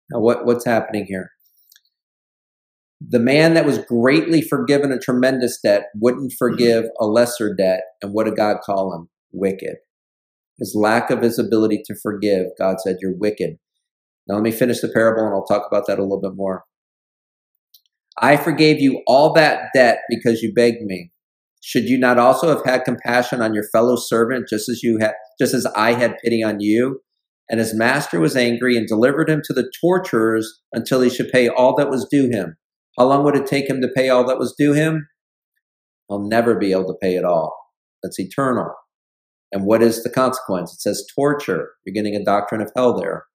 Now, 0.10 0.19
what, 0.19 0.45
what's 0.45 0.65
happening 0.65 1.06
here? 1.08 1.32
The 3.06 3.19
man 3.19 3.56
that 3.56 3.65
was 3.65 3.80
greatly 3.80 4.41
forgiven 4.41 4.91
a 4.91 4.99
tremendous 4.99 5.60
debt 5.60 5.86
wouldn't 5.95 6.34
forgive 6.38 6.86
a 6.99 7.06
lesser 7.06 7.54
debt. 7.54 7.82
And 8.01 8.13
what 8.13 8.25
did 8.25 8.36
God 8.36 8.58
call 8.63 8.93
him? 8.93 9.10
Wicked. 9.32 9.77
His 10.60 10.75
lack 10.75 11.10
of 11.10 11.21
his 11.21 11.39
ability 11.39 11.82
to 11.86 11.95
forgive, 11.95 12.47
God 12.60 12.80
said, 12.80 12.97
You're 13.01 13.17
wicked. 13.17 13.58
Now, 14.27 14.36
let 14.36 14.43
me 14.43 14.51
finish 14.51 14.82
the 14.82 14.89
parable 14.89 15.25
and 15.25 15.34
I'll 15.34 15.45
talk 15.45 15.65
about 15.69 15.88
that 15.88 15.97
a 15.97 16.04
little 16.04 16.21
bit 16.21 16.36
more. 16.36 16.63
I 18.19 18.38
forgave 18.38 18.80
you 18.80 19.01
all 19.08 19.34
that 19.34 19.69
debt 19.73 19.99
because 20.10 20.41
you 20.41 20.54
begged 20.54 20.84
me. 20.84 21.12
Should 21.63 21.86
you 21.86 21.97
not 21.97 22.19
also 22.19 22.49
have 22.49 22.63
had 22.65 22.84
compassion 22.84 23.41
on 23.41 23.54
your 23.54 23.63
fellow 23.71 23.95
servant 23.95 24.47
just 24.47 24.69
as 24.69 24.84
you 24.84 24.99
had 24.99 25.13
just 25.39 25.54
as 25.54 25.65
I 25.75 25.93
had 25.93 26.17
pity 26.23 26.43
on 26.43 26.60
you? 26.60 27.01
And 27.49 27.60
his 27.60 27.73
master 27.73 28.19
was 28.19 28.38
angry 28.38 28.77
and 28.77 28.88
delivered 28.88 29.30
him 29.30 29.41
to 29.45 29.54
the 29.54 29.69
torturers 29.82 30.62
until 30.71 31.01
he 31.01 31.10
should 31.10 31.32
pay 31.32 31.49
all 31.49 31.75
that 31.75 31.89
was 31.89 32.08
due 32.10 32.30
him. 32.30 32.56
How 32.97 33.06
long 33.06 33.23
would 33.23 33.36
it 33.36 33.45
take 33.45 33.69
him 33.69 33.82
to 33.82 33.89
pay 33.93 34.10
all 34.10 34.25
that 34.27 34.39
was 34.39 34.56
due 34.58 34.73
him? 34.73 35.08
He'll 36.08 36.27
never 36.27 36.56
be 36.56 36.71
able 36.71 36.88
to 36.88 36.97
pay 37.01 37.15
it 37.15 37.25
all. 37.25 37.56
That's 38.04 38.19
eternal. 38.19 38.73
And 39.51 39.65
what 39.65 39.82
is 39.82 40.04
the 40.04 40.10
consequence? 40.10 40.73
It 40.73 40.82
says 40.82 41.06
torture. 41.13 41.71
You're 41.86 41.93
getting 41.93 42.15
a 42.15 42.23
doctrine 42.23 42.62
of 42.62 42.71
hell 42.75 42.97
there. 42.97 43.25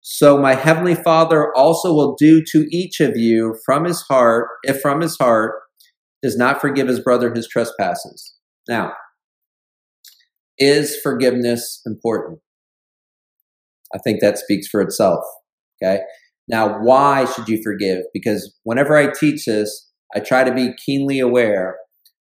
So 0.00 0.36
my 0.36 0.54
heavenly 0.54 0.96
Father 0.96 1.54
also 1.54 1.92
will 1.94 2.16
do 2.16 2.42
to 2.50 2.66
each 2.70 2.98
of 2.98 3.16
you 3.16 3.56
from 3.64 3.84
his 3.84 4.02
heart, 4.02 4.48
if 4.64 4.80
from 4.80 5.00
his 5.00 5.16
heart 5.16 5.54
does 6.22 6.36
not 6.36 6.60
forgive 6.60 6.88
his 6.88 7.00
brother 7.00 7.32
his 7.32 7.48
trespasses. 7.48 8.34
Now, 8.68 8.92
is 10.58 10.96
forgiveness 11.02 11.80
important? 11.86 12.40
I 13.94 13.98
think 13.98 14.20
that 14.20 14.38
speaks 14.38 14.66
for 14.68 14.80
itself. 14.80 15.24
Okay. 15.82 16.00
Now, 16.48 16.80
why 16.80 17.24
should 17.24 17.48
you 17.48 17.62
forgive? 17.62 18.04
Because 18.12 18.56
whenever 18.64 18.96
I 18.96 19.12
teach 19.12 19.44
this, 19.46 19.90
I 20.14 20.20
try 20.20 20.44
to 20.44 20.52
be 20.52 20.74
keenly 20.84 21.18
aware 21.18 21.76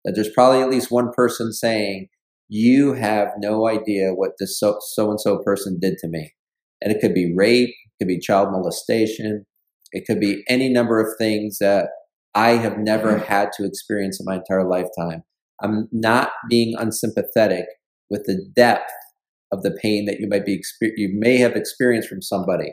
that 0.05 0.13
there's 0.15 0.31
probably 0.31 0.61
at 0.61 0.71
least 0.71 0.91
one 0.91 1.11
person 1.13 1.53
saying, 1.53 2.09
You 2.49 2.95
have 2.95 3.29
no 3.39 3.69
idea 3.69 4.13
what 4.15 4.33
this 4.39 4.59
so 4.59 4.79
and 5.11 5.21
so 5.21 5.39
person 5.39 5.79
did 5.81 5.99
to 5.99 6.09
me. 6.09 6.35
And 6.81 6.93
it 6.93 7.01
could 7.01 7.15
be 7.15 7.33
rape, 7.35 7.71
it 7.71 7.91
could 7.99 8.09
be 8.09 8.19
child 8.19 8.51
molestation, 8.51 9.45
it 9.93 10.05
could 10.07 10.21
be 10.21 10.43
any 10.49 10.69
number 10.69 11.01
of 11.01 11.17
things 11.19 11.59
that 11.59 11.89
I 12.35 12.53
have 12.53 12.79
never 12.79 13.15
mm-hmm. 13.15 13.25
had 13.25 13.51
to 13.55 13.65
experience 13.65 14.19
in 14.21 14.27
my 14.27 14.37
entire 14.37 14.69
lifetime. 14.69 15.23
I'm 15.63 15.89
not 15.93 16.31
being 16.49 16.75
unsympathetic 16.77 17.67
with 18.11 18.25
the 18.25 18.45
depth 18.57 18.91
of 19.53 19.63
the 19.63 19.77
pain 19.83 20.07
that 20.07 20.19
you 20.19 20.29
might 20.29 20.47
be 20.47 20.63
you 20.97 21.11
may 21.15 21.37
have 21.37 21.55
experienced 21.55 22.09
from 22.09 22.23
somebody. 22.23 22.73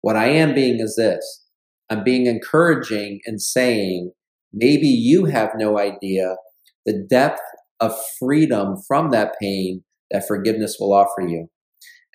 What 0.00 0.16
I 0.16 0.28
am 0.28 0.54
being 0.54 0.80
is 0.80 0.96
this. 0.96 1.44
I'm 1.90 2.02
being 2.02 2.26
encouraging 2.26 3.20
and 3.26 3.40
saying 3.40 4.12
maybe 4.52 4.88
you 4.88 5.26
have 5.26 5.50
no 5.56 5.78
idea 5.78 6.36
the 6.84 7.06
depth 7.08 7.40
of 7.80 7.92
freedom 8.18 8.76
from 8.88 9.10
that 9.10 9.34
pain 9.40 9.82
that 10.10 10.26
forgiveness 10.26 10.76
will 10.80 10.92
offer 10.92 11.26
you. 11.26 11.48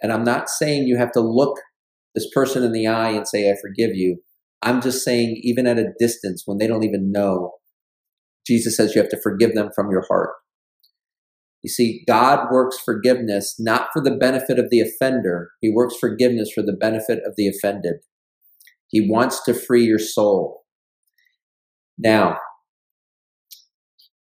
And 0.01 0.11
I'm 0.11 0.23
not 0.23 0.49
saying 0.49 0.87
you 0.87 0.97
have 0.97 1.11
to 1.11 1.19
look 1.19 1.59
this 2.15 2.27
person 2.33 2.63
in 2.63 2.71
the 2.71 2.87
eye 2.87 3.09
and 3.09 3.27
say, 3.27 3.49
I 3.49 3.55
forgive 3.61 3.95
you. 3.95 4.17
I'm 4.61 4.81
just 4.81 5.03
saying, 5.03 5.39
even 5.43 5.67
at 5.67 5.77
a 5.77 5.93
distance, 5.99 6.43
when 6.45 6.57
they 6.57 6.67
don't 6.67 6.83
even 6.83 7.11
know, 7.11 7.53
Jesus 8.45 8.75
says 8.77 8.95
you 8.95 9.01
have 9.01 9.11
to 9.11 9.21
forgive 9.21 9.53
them 9.53 9.69
from 9.75 9.89
your 9.91 10.05
heart. 10.07 10.31
You 11.63 11.69
see, 11.69 12.03
God 12.07 12.47
works 12.51 12.79
forgiveness 12.79 13.55
not 13.59 13.89
for 13.93 14.01
the 14.01 14.15
benefit 14.15 14.57
of 14.57 14.69
the 14.69 14.81
offender, 14.81 15.51
He 15.61 15.71
works 15.71 15.95
forgiveness 15.97 16.51
for 16.53 16.61
the 16.61 16.73
benefit 16.73 17.19
of 17.25 17.35
the 17.37 17.47
offended. 17.47 17.95
He 18.87 19.07
wants 19.09 19.43
to 19.43 19.53
free 19.53 19.85
your 19.85 19.99
soul. 19.99 20.63
Now, 21.97 22.37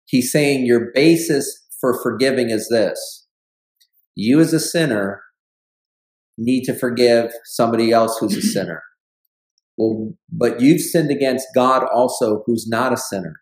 He's 0.06 0.30
saying 0.30 0.66
your 0.66 0.92
basis 0.94 1.66
for 1.80 2.00
forgiving 2.02 2.50
is 2.50 2.68
this 2.68 3.26
you, 4.14 4.40
as 4.40 4.52
a 4.52 4.60
sinner, 4.60 5.22
need 6.38 6.64
to 6.64 6.74
forgive 6.74 7.32
somebody 7.44 7.92
else 7.92 8.16
who's 8.18 8.36
a 8.36 8.42
sinner. 8.42 8.82
Well, 9.76 10.14
but 10.30 10.60
you've 10.60 10.80
sinned 10.80 11.10
against 11.10 11.48
God 11.54 11.84
also, 11.92 12.42
who's 12.46 12.68
not 12.68 12.92
a 12.92 12.96
sinner. 12.96 13.40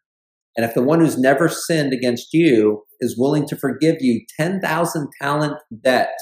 And 0.57 0.67
if 0.67 0.75
the 0.75 0.83
one 0.83 1.01
who's 1.01 1.19
never 1.19 1.49
sinned 1.49 1.93
against 1.93 2.29
you 2.33 2.85
is 3.01 3.19
willing 3.19 3.47
to 3.49 3.57
forgive 3.57 3.97
you 4.01 4.21
10,000 4.39 5.09
talent 5.21 5.55
debt, 5.83 6.15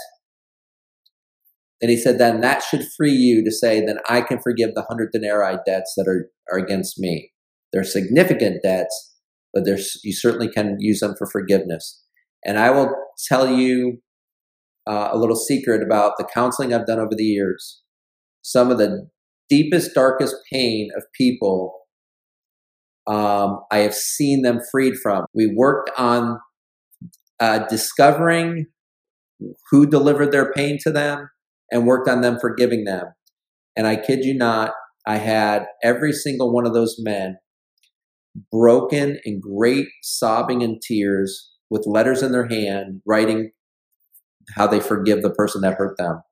then 1.80 1.90
he 1.90 1.96
said, 1.96 2.18
then 2.18 2.40
that 2.40 2.62
should 2.62 2.86
free 2.96 3.12
you 3.12 3.42
to 3.44 3.50
say, 3.50 3.84
then 3.84 3.98
I 4.08 4.20
can 4.20 4.38
forgive 4.40 4.74
the 4.74 4.82
100 4.82 5.10
denarii 5.12 5.58
debts 5.66 5.94
that 5.96 6.06
are, 6.06 6.28
are 6.52 6.58
against 6.58 6.98
me. 6.98 7.32
They're 7.72 7.84
significant 7.84 8.62
debts, 8.62 9.14
but 9.54 9.64
there's, 9.64 9.98
you 10.04 10.12
certainly 10.12 10.48
can 10.48 10.76
use 10.78 11.00
them 11.00 11.14
for 11.18 11.26
forgiveness. 11.26 12.04
And 12.44 12.58
I 12.58 12.70
will 12.70 12.94
tell 13.28 13.48
you 13.48 14.00
uh, 14.86 15.08
a 15.12 15.18
little 15.18 15.36
secret 15.36 15.82
about 15.82 16.12
the 16.18 16.28
counseling 16.32 16.74
I've 16.74 16.86
done 16.86 16.98
over 16.98 17.14
the 17.16 17.24
years. 17.24 17.82
Some 18.42 18.70
of 18.70 18.78
the 18.78 19.08
deepest, 19.48 19.94
darkest 19.94 20.36
pain 20.52 20.90
of 20.96 21.04
people 21.14 21.79
um, 23.10 23.60
I 23.72 23.78
have 23.78 23.94
seen 23.94 24.42
them 24.42 24.60
freed 24.70 24.94
from. 25.02 25.26
We 25.34 25.52
worked 25.54 25.90
on 25.98 26.38
uh, 27.40 27.66
discovering 27.66 28.66
who 29.70 29.86
delivered 29.86 30.30
their 30.30 30.52
pain 30.52 30.78
to 30.82 30.92
them 30.92 31.28
and 31.72 31.86
worked 31.86 32.08
on 32.08 32.20
them 32.20 32.38
forgiving 32.40 32.84
them. 32.84 33.06
And 33.76 33.86
I 33.86 33.96
kid 33.96 34.24
you 34.24 34.34
not, 34.34 34.72
I 35.06 35.16
had 35.16 35.66
every 35.82 36.12
single 36.12 36.52
one 36.52 36.66
of 36.66 36.74
those 36.74 36.96
men 37.00 37.38
broken 38.52 39.18
in 39.24 39.40
great 39.40 39.88
sobbing 40.02 40.62
and 40.62 40.80
tears 40.80 41.50
with 41.68 41.86
letters 41.86 42.22
in 42.22 42.30
their 42.30 42.46
hand, 42.46 43.02
writing 43.06 43.50
how 44.54 44.68
they 44.68 44.80
forgive 44.80 45.22
the 45.22 45.30
person 45.30 45.62
that 45.62 45.74
hurt 45.74 45.96
them. 45.96 46.22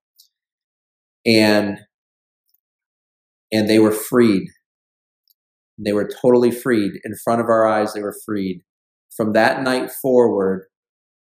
And 1.26 1.78
and 3.50 3.68
they 3.68 3.78
were 3.78 3.92
freed. 3.92 4.48
They 5.78 5.92
were 5.92 6.08
totally 6.20 6.50
freed 6.50 6.92
in 7.04 7.14
front 7.24 7.40
of 7.40 7.46
our 7.48 7.66
eyes. 7.66 7.92
They 7.92 8.02
were 8.02 8.16
freed. 8.26 8.62
From 9.16 9.32
that 9.32 9.62
night 9.62 9.90
forward, 9.90 10.66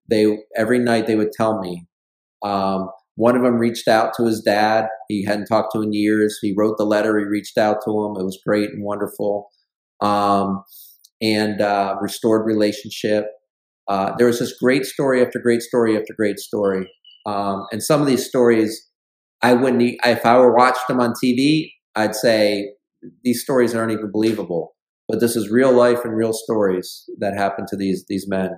they 0.10 0.38
every 0.56 0.80
night 0.80 1.08
they 1.08 1.16
would 1.16 1.32
tell 1.32 1.60
me. 1.60 1.88
Um, 2.44 2.90
one 3.16 3.36
of 3.36 3.44
them 3.44 3.56
reached 3.56 3.88
out 3.88 4.14
to 4.18 4.26
his 4.26 4.42
dad. 4.42 4.88
He 5.08 5.24
hadn't 5.24 5.46
talked 5.46 5.72
to 5.74 5.82
in 5.82 5.94
years. 5.94 6.38
He 6.42 6.54
wrote 6.56 6.78
the 6.78 6.86
letter. 6.86 7.18
He 7.18 7.26
reached 7.26 7.58
out 7.58 7.78
to 7.86 7.92
him. 7.92 8.20
It 8.20 8.26
was 8.26 8.42
great 8.46 8.72
and 8.72 8.84
wonderful. 8.84 9.50
Um, 10.02 10.64
and 11.22 11.62
uh, 11.62 11.96
restored 12.02 12.46
relationship. 12.46 13.28
Uh, 13.88 14.12
there 14.18 14.28
was 14.28 14.40
just 14.40 14.60
great 14.60 14.86
story 14.86 15.24
after 15.26 15.40
great 15.40 15.62
story 15.62 15.98
after 15.98 16.14
great 16.16 16.40
story. 16.40 16.90
Um, 17.26 17.66
and 17.72 17.82
some 17.82 18.02
of 18.02 18.08
these 18.08 18.28
stories, 18.28 18.90
I 19.42 19.54
wouldn't, 19.54 19.96
if 20.04 20.26
I 20.26 20.38
were 20.38 20.56
watched 20.56 20.88
them 20.88 21.00
on 21.00 21.14
TV, 21.24 21.70
I'd 21.96 22.16
say 22.16 22.74
these 23.24 23.42
stories 23.42 23.74
aren't 23.74 23.92
even 23.92 24.12
believable. 24.12 24.76
But 25.08 25.20
this 25.20 25.36
is 25.36 25.50
real 25.52 25.72
life 25.72 26.04
and 26.04 26.16
real 26.16 26.34
stories 26.34 27.08
that 27.20 27.38
happened 27.38 27.68
to 27.70 27.78
these 27.78 28.06
these 28.08 28.28
men, 28.28 28.52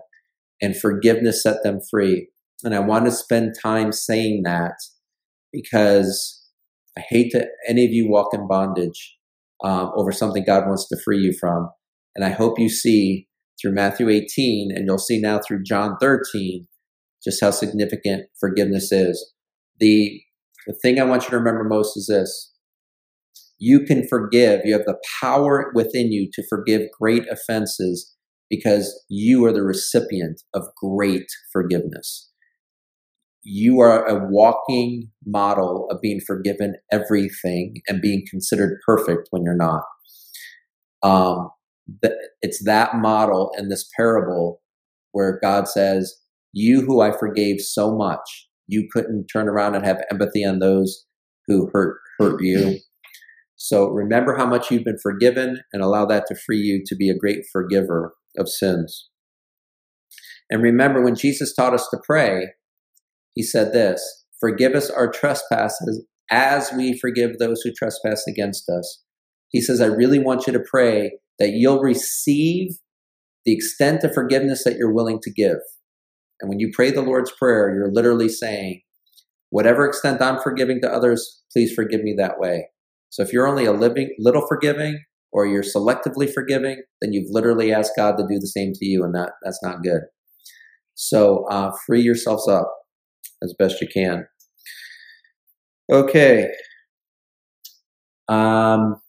and 0.61 0.75
forgiveness 0.75 1.43
set 1.43 1.63
them 1.63 1.79
free. 1.89 2.29
And 2.63 2.73
I 2.73 2.79
want 2.79 3.05
to 3.05 3.11
spend 3.11 3.55
time 3.61 3.91
saying 3.91 4.43
that 4.45 4.73
because 5.51 6.45
I 6.97 7.01
hate 7.01 7.31
that 7.33 7.49
any 7.67 7.85
of 7.85 7.91
you 7.91 8.09
walk 8.09 8.33
in 8.33 8.47
bondage 8.47 9.17
um, 9.63 9.91
over 9.95 10.11
something 10.11 10.43
God 10.45 10.67
wants 10.67 10.87
to 10.87 10.97
free 11.03 11.19
you 11.19 11.33
from. 11.39 11.69
And 12.15 12.25
I 12.25 12.29
hope 12.29 12.59
you 12.59 12.69
see 12.69 13.27
through 13.61 13.73
Matthew 13.73 14.09
18, 14.09 14.71
and 14.75 14.85
you'll 14.85 14.97
see 14.97 15.19
now 15.19 15.39
through 15.39 15.63
John 15.63 15.97
13, 15.99 16.67
just 17.23 17.41
how 17.41 17.51
significant 17.51 18.27
forgiveness 18.39 18.91
is. 18.91 19.33
The, 19.79 20.21
the 20.65 20.73
thing 20.81 20.99
I 20.99 21.03
want 21.03 21.23
you 21.23 21.29
to 21.31 21.37
remember 21.37 21.63
most 21.63 21.97
is 21.97 22.07
this 22.07 22.53
you 23.59 23.81
can 23.81 24.07
forgive. 24.07 24.61
You 24.63 24.73
have 24.73 24.85
the 24.85 24.99
power 25.21 25.71
within 25.73 26.11
you 26.11 26.29
to 26.33 26.43
forgive 26.47 26.83
great 26.99 27.27
offenses 27.29 28.13
because 28.49 29.03
you 29.09 29.45
are 29.45 29.51
the 29.51 29.63
recipient 29.63 30.41
of 30.53 30.63
great 30.81 31.27
forgiveness. 31.51 32.31
You 33.43 33.79
are 33.79 34.05
a 34.05 34.27
walking 34.29 35.09
model 35.25 35.87
of 35.89 36.01
being 36.01 36.19
forgiven 36.25 36.75
everything 36.91 37.75
and 37.87 38.01
being 38.01 38.23
considered 38.29 38.79
perfect 38.85 39.27
when 39.31 39.43
you're 39.43 39.55
not. 39.55 39.83
Um, 41.03 41.49
it's 42.41 42.63
that 42.65 42.95
model 42.95 43.51
in 43.57 43.69
this 43.69 43.89
parable 43.95 44.61
where 45.11 45.39
God 45.41 45.67
says, 45.67 46.13
You 46.53 46.81
who 46.81 47.01
I 47.01 47.11
forgave 47.17 47.61
so 47.61 47.95
much, 47.95 48.47
you 48.67 48.87
couldn't 48.91 49.27
turn 49.27 49.47
around 49.47 49.75
and 49.75 49.85
have 49.85 50.03
empathy 50.11 50.43
on 50.43 50.59
those 50.59 51.05
who 51.47 51.69
hurt 51.73 51.97
hurt 52.19 52.41
you. 52.41 52.79
So 53.57 53.89
remember 53.89 54.37
how 54.37 54.45
much 54.45 54.69
you've 54.69 54.83
been 54.83 54.99
forgiven 55.01 55.61
and 55.73 55.83
allow 55.83 56.05
that 56.05 56.25
to 56.27 56.35
free 56.35 56.59
you 56.59 56.83
to 56.85 56.95
be 56.95 57.09
a 57.09 57.17
great 57.17 57.39
forgiver 57.51 58.13
of 58.37 58.47
sins. 58.47 59.09
And 60.49 60.61
remember 60.61 61.03
when 61.03 61.15
Jesus 61.15 61.53
taught 61.53 61.73
us 61.73 61.87
to 61.89 61.99
pray, 62.05 62.53
he 63.33 63.43
said 63.43 63.73
this, 63.73 64.25
forgive 64.39 64.73
us 64.73 64.89
our 64.89 65.11
trespasses 65.11 66.05
as 66.29 66.71
we 66.71 66.97
forgive 66.97 67.37
those 67.37 67.61
who 67.61 67.71
trespass 67.73 68.23
against 68.27 68.69
us. 68.69 69.03
He 69.49 69.59
says, 69.59 69.81
I 69.81 69.87
really 69.87 70.19
want 70.19 70.45
you 70.45 70.53
to 70.53 70.59
pray 70.59 71.19
that 71.39 71.51
you'll 71.51 71.81
receive 71.81 72.77
the 73.45 73.53
extent 73.53 74.03
of 74.03 74.13
forgiveness 74.13 74.63
that 74.65 74.75
you're 74.77 74.93
willing 74.93 75.19
to 75.23 75.31
give. 75.31 75.57
And 76.41 76.49
when 76.49 76.59
you 76.59 76.69
pray 76.73 76.91
the 76.91 77.01
Lord's 77.01 77.31
Prayer, 77.31 77.73
you're 77.73 77.91
literally 77.91 78.29
saying, 78.29 78.81
whatever 79.49 79.87
extent 79.87 80.21
I'm 80.21 80.39
forgiving 80.41 80.79
to 80.81 80.91
others, 80.91 81.41
please 81.51 81.73
forgive 81.73 82.03
me 82.03 82.13
that 82.17 82.39
way. 82.39 82.67
So 83.09 83.23
if 83.23 83.31
you're 83.31 83.47
only 83.47 83.65
a 83.65 83.71
living, 83.71 84.13
little 84.19 84.45
forgiving 84.47 85.03
or 85.31 85.45
you're 85.45 85.63
selectively 85.63 86.31
forgiving, 86.31 86.81
then 87.01 87.13
you've 87.13 87.29
literally 87.29 87.73
asked 87.73 87.93
God 87.97 88.17
to 88.17 88.23
do 88.27 88.39
the 88.39 88.47
same 88.47 88.73
to 88.73 88.85
you, 88.85 89.03
and 89.03 89.13
that, 89.15 89.33
that's 89.43 89.59
not 89.63 89.83
good. 89.83 90.01
So 90.95 91.45
uh, 91.49 91.71
free 91.85 92.01
yourselves 92.01 92.47
up 92.47 92.71
as 93.43 93.53
best 93.57 93.81
you 93.81 93.87
can. 93.87 94.25
Okay. 95.91 96.49
Um, 98.27 98.99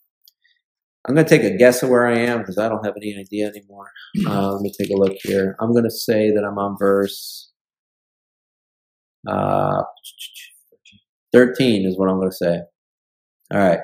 I'm 1.07 1.15
going 1.15 1.27
to 1.27 1.39
take 1.39 1.51
a 1.51 1.57
guess 1.57 1.83
of 1.83 1.89
where 1.89 2.07
I 2.07 2.19
am 2.19 2.39
because 2.39 2.59
I 2.59 2.69
don't 2.69 2.85
have 2.85 2.95
any 2.97 3.17
idea 3.19 3.49
anymore. 3.49 3.91
Uh, 4.27 4.53
let 4.53 4.63
me 4.63 4.73
take 4.79 4.91
a 4.91 4.97
look 4.97 5.17
here. 5.23 5.57
I'm 5.61 5.73
going 5.73 5.85
to 5.85 5.91
say 5.91 6.31
that 6.31 6.45
I'm 6.45 6.59
on 6.59 6.77
verse 6.79 7.51
uh, 9.27 9.83
13 11.33 11.87
is 11.87 11.97
what 11.99 12.09
I'm 12.09 12.19
going 12.19 12.31
to 12.31 12.37
say. 12.37 12.61
All 13.53 13.61
right. 13.61 13.81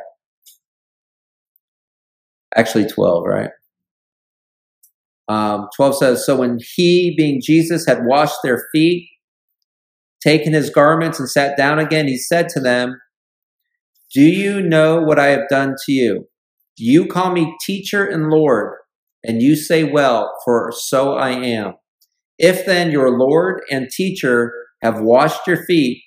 Actually, 2.56 2.86
12, 2.86 3.24
right? 3.26 3.50
Um, 5.28 5.68
12 5.76 5.96
says, 5.96 6.26
So 6.26 6.36
when 6.36 6.58
he, 6.76 7.14
being 7.16 7.40
Jesus, 7.42 7.86
had 7.86 8.04
washed 8.04 8.38
their 8.44 8.66
feet, 8.72 9.08
taken 10.22 10.52
his 10.52 10.70
garments, 10.70 11.18
and 11.18 11.28
sat 11.28 11.56
down 11.56 11.78
again, 11.78 12.06
he 12.06 12.18
said 12.18 12.48
to 12.50 12.60
them, 12.60 13.00
Do 14.14 14.22
you 14.22 14.62
know 14.62 15.00
what 15.02 15.18
I 15.18 15.26
have 15.26 15.48
done 15.48 15.74
to 15.86 15.92
you? 15.92 16.26
You 16.76 17.06
call 17.06 17.32
me 17.32 17.56
teacher 17.64 18.04
and 18.04 18.30
Lord, 18.30 18.74
and 19.24 19.42
you 19.42 19.56
say, 19.56 19.84
Well, 19.84 20.32
for 20.44 20.70
so 20.76 21.14
I 21.14 21.30
am. 21.30 21.74
If 22.38 22.66
then 22.66 22.90
your 22.90 23.16
Lord 23.18 23.62
and 23.70 23.88
teacher 23.88 24.52
have 24.82 25.00
washed 25.00 25.46
your 25.46 25.64
feet, 25.64 26.02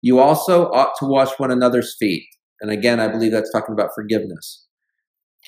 you 0.00 0.18
also 0.18 0.70
ought 0.70 0.92
to 1.00 1.06
wash 1.06 1.30
one 1.38 1.50
another's 1.50 1.96
feet. 1.98 2.24
And 2.60 2.70
again, 2.70 3.00
I 3.00 3.08
believe 3.08 3.32
that's 3.32 3.52
talking 3.52 3.72
about 3.72 3.90
forgiveness. 3.94 4.66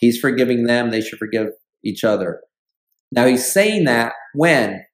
He's 0.01 0.19
forgiving 0.19 0.65
them, 0.65 0.91
they 0.91 1.01
should 1.01 1.19
forgive 1.19 1.49
each 1.85 2.05
other. 2.05 2.41
Now, 3.13 3.27
he's 3.27 3.51
saying 3.51 3.85
that 3.85 4.13
when? 4.35 4.85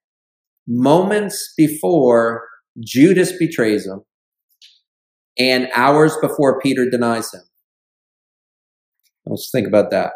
Moments 0.69 1.53
before 1.57 2.45
Judas 2.81 3.37
betrays 3.37 3.87
him 3.87 4.03
and 5.39 5.69
hours 5.75 6.17
before 6.21 6.61
Peter 6.61 6.89
denies 6.89 7.33
him. 7.33 7.43
Let's 9.27 9.51
think 9.53 9.67
about 9.67 9.91
that. 9.91 10.13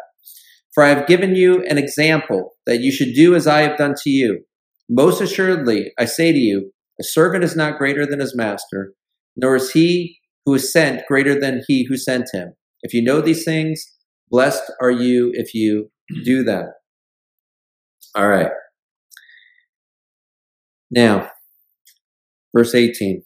For 0.73 0.83
I 0.83 0.89
have 0.89 1.07
given 1.07 1.35
you 1.35 1.63
an 1.65 1.77
example 1.77 2.51
that 2.65 2.81
you 2.81 2.91
should 2.91 3.13
do 3.13 3.35
as 3.35 3.47
I 3.47 3.61
have 3.61 3.77
done 3.77 3.95
to 4.03 4.09
you. 4.09 4.43
Most 4.89 5.21
assuredly, 5.21 5.91
I 5.99 6.05
say 6.05 6.31
to 6.31 6.37
you, 6.37 6.71
a 6.99 7.03
servant 7.03 7.43
is 7.43 7.55
not 7.55 7.77
greater 7.77 8.05
than 8.05 8.19
his 8.19 8.35
master, 8.35 8.93
nor 9.35 9.55
is 9.55 9.71
he 9.71 10.19
who 10.47 10.53
is 10.53 10.71
sent 10.71 11.05
greater 11.09 11.37
than 11.37 11.61
he 11.67 11.83
who 11.83 11.97
sent 11.97 12.29
him. 12.33 12.53
If 12.81 12.93
you 12.93 13.03
know 13.03 13.19
these 13.19 13.43
things, 13.43 13.85
blessed 14.31 14.71
are 14.81 14.89
you 14.89 15.29
if 15.33 15.53
you 15.53 15.91
do 16.23 16.41
them. 16.41 16.71
All 18.15 18.29
right. 18.29 18.51
Now, 20.89 21.29
verse 22.55 22.73
18. 22.73 23.23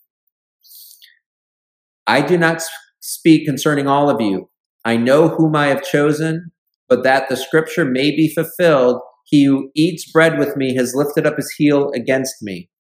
I 2.08 2.22
do 2.24 2.40
not 2.40 2.64
speak 3.02 3.46
concerning 3.46 3.88
all 3.88 4.10
of 4.10 4.20
you. 4.20 4.50
I 4.84 4.98
know 4.98 5.28
whom 5.28 5.56
I 5.56 5.68
have 5.68 5.84
chosen, 5.84 6.52
but 6.90 7.04
that 7.04 7.30
the 7.30 7.38
scripture 7.38 7.86
may 7.86 8.10
be 8.10 8.34
fulfilled, 8.34 9.00
he 9.26 9.44
who 9.44 9.70
eats 9.76 10.12
bread 10.12 10.40
with 10.40 10.58
me 10.58 10.76
has 10.76 10.96
lifted 10.96 11.28
up 11.28 11.36
his 11.36 11.54
heel 11.56 11.92
against 11.94 12.42
me. 12.42 12.72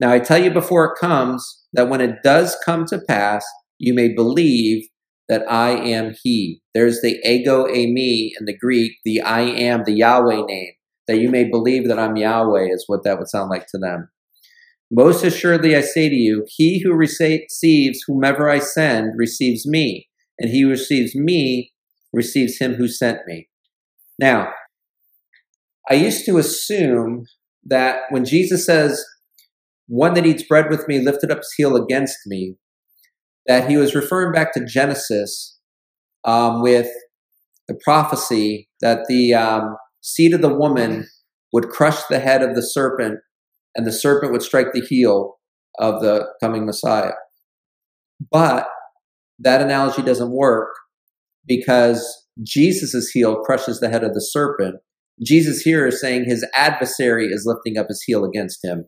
Now 0.00 0.12
I 0.12 0.18
tell 0.18 0.42
you 0.42 0.50
before 0.50 0.86
it 0.86 0.98
comes 0.98 1.64
that 1.74 1.90
when 1.90 2.00
it 2.00 2.22
does 2.22 2.56
come 2.64 2.86
to 2.86 2.98
pass, 3.06 3.44
you 3.78 3.94
may 3.94 4.12
believe 4.12 4.86
that 5.28 5.42
I 5.50 5.70
am 5.70 6.14
He. 6.22 6.60
There's 6.74 7.00
the 7.00 7.18
ego 7.24 7.66
eimi 7.66 8.30
in 8.38 8.46
the 8.46 8.56
Greek, 8.56 8.92
the 9.04 9.20
I 9.20 9.40
am, 9.40 9.82
the 9.84 9.96
Yahweh 9.96 10.42
name, 10.46 10.72
that 11.08 11.18
you 11.18 11.30
may 11.30 11.44
believe 11.44 11.88
that 11.88 11.98
I'm 11.98 12.16
Yahweh 12.16 12.68
is 12.70 12.84
what 12.86 13.02
that 13.04 13.18
would 13.18 13.28
sound 13.28 13.50
like 13.50 13.66
to 13.68 13.78
them. 13.78 14.08
Most 14.90 15.24
assuredly, 15.24 15.74
I 15.74 15.80
say 15.80 16.08
to 16.08 16.14
you, 16.14 16.44
he 16.48 16.80
who 16.80 16.92
receives 16.92 18.04
whomever 18.06 18.48
I 18.48 18.60
send 18.60 19.14
receives 19.16 19.66
me, 19.66 20.08
and 20.38 20.50
he 20.50 20.62
who 20.62 20.70
receives 20.70 21.14
me 21.14 21.72
receives 22.12 22.58
him 22.58 22.74
who 22.74 22.86
sent 22.86 23.18
me. 23.26 23.48
Now, 24.18 24.52
I 25.90 25.94
used 25.94 26.24
to 26.26 26.38
assume 26.38 27.26
that 27.64 28.02
when 28.10 28.24
Jesus 28.24 28.64
says, 28.64 29.04
one 29.88 30.14
that 30.14 30.26
eats 30.26 30.44
bread 30.44 30.70
with 30.70 30.86
me 30.86 31.00
lifted 31.00 31.32
up 31.32 31.38
his 31.38 31.52
heel 31.56 31.76
against 31.76 32.18
me, 32.26 32.54
that 33.48 33.68
he 33.68 33.76
was 33.76 33.94
referring 33.94 34.32
back 34.32 34.52
to 34.54 34.64
Genesis 34.64 35.58
um, 36.24 36.62
with 36.62 36.88
the 37.68 37.78
prophecy 37.82 38.68
that 38.80 39.06
the 39.08 39.34
um, 39.34 39.76
seed 40.00 40.34
of 40.34 40.42
the 40.42 40.54
woman 40.54 41.08
would 41.52 41.68
crush 41.68 42.02
the 42.04 42.18
head 42.18 42.42
of 42.42 42.54
the 42.54 42.62
serpent 42.62 43.20
and 43.74 43.86
the 43.86 43.92
serpent 43.92 44.32
would 44.32 44.42
strike 44.42 44.72
the 44.72 44.80
heel 44.80 45.36
of 45.78 46.00
the 46.00 46.26
coming 46.40 46.64
Messiah. 46.66 47.12
But 48.30 48.66
that 49.38 49.60
analogy 49.60 50.02
doesn't 50.02 50.32
work 50.32 50.70
because 51.46 52.26
Jesus' 52.42 53.10
heel 53.10 53.36
crushes 53.36 53.80
the 53.80 53.88
head 53.88 54.04
of 54.04 54.14
the 54.14 54.20
serpent. 54.20 54.76
Jesus 55.24 55.60
here 55.60 55.86
is 55.86 56.00
saying 56.00 56.24
his 56.24 56.46
adversary 56.54 57.26
is 57.26 57.44
lifting 57.46 57.78
up 57.78 57.88
his 57.88 58.02
heel 58.02 58.24
against 58.24 58.64
him. 58.64 58.86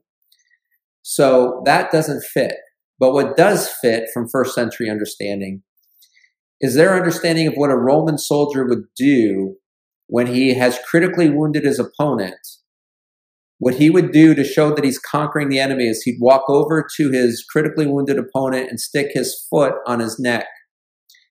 So 1.02 1.62
that 1.64 1.90
doesn't 1.90 2.22
fit. 2.22 2.56
But 2.98 3.12
what 3.12 3.36
does 3.36 3.68
fit 3.68 4.08
from 4.12 4.28
first 4.28 4.54
century 4.54 4.90
understanding 4.90 5.62
is 6.60 6.74
their 6.74 6.96
understanding 6.96 7.46
of 7.46 7.54
what 7.54 7.70
a 7.70 7.76
Roman 7.76 8.18
soldier 8.18 8.66
would 8.66 8.84
do 8.96 9.56
when 10.08 10.26
he 10.26 10.54
has 10.54 10.80
critically 10.88 11.30
wounded 11.30 11.64
his 11.64 11.78
opponent. 11.78 12.38
What 13.60 13.74
he 13.74 13.90
would 13.90 14.12
do 14.12 14.34
to 14.34 14.44
show 14.44 14.74
that 14.74 14.84
he's 14.84 14.98
conquering 14.98 15.48
the 15.48 15.60
enemy 15.60 15.86
is 15.86 16.02
he'd 16.02 16.20
walk 16.20 16.42
over 16.48 16.86
to 16.96 17.10
his 17.10 17.44
critically 17.48 17.86
wounded 17.86 18.18
opponent 18.18 18.70
and 18.70 18.80
stick 18.80 19.10
his 19.12 19.46
foot 19.50 19.74
on 19.86 20.00
his 20.00 20.18
neck. 20.18 20.46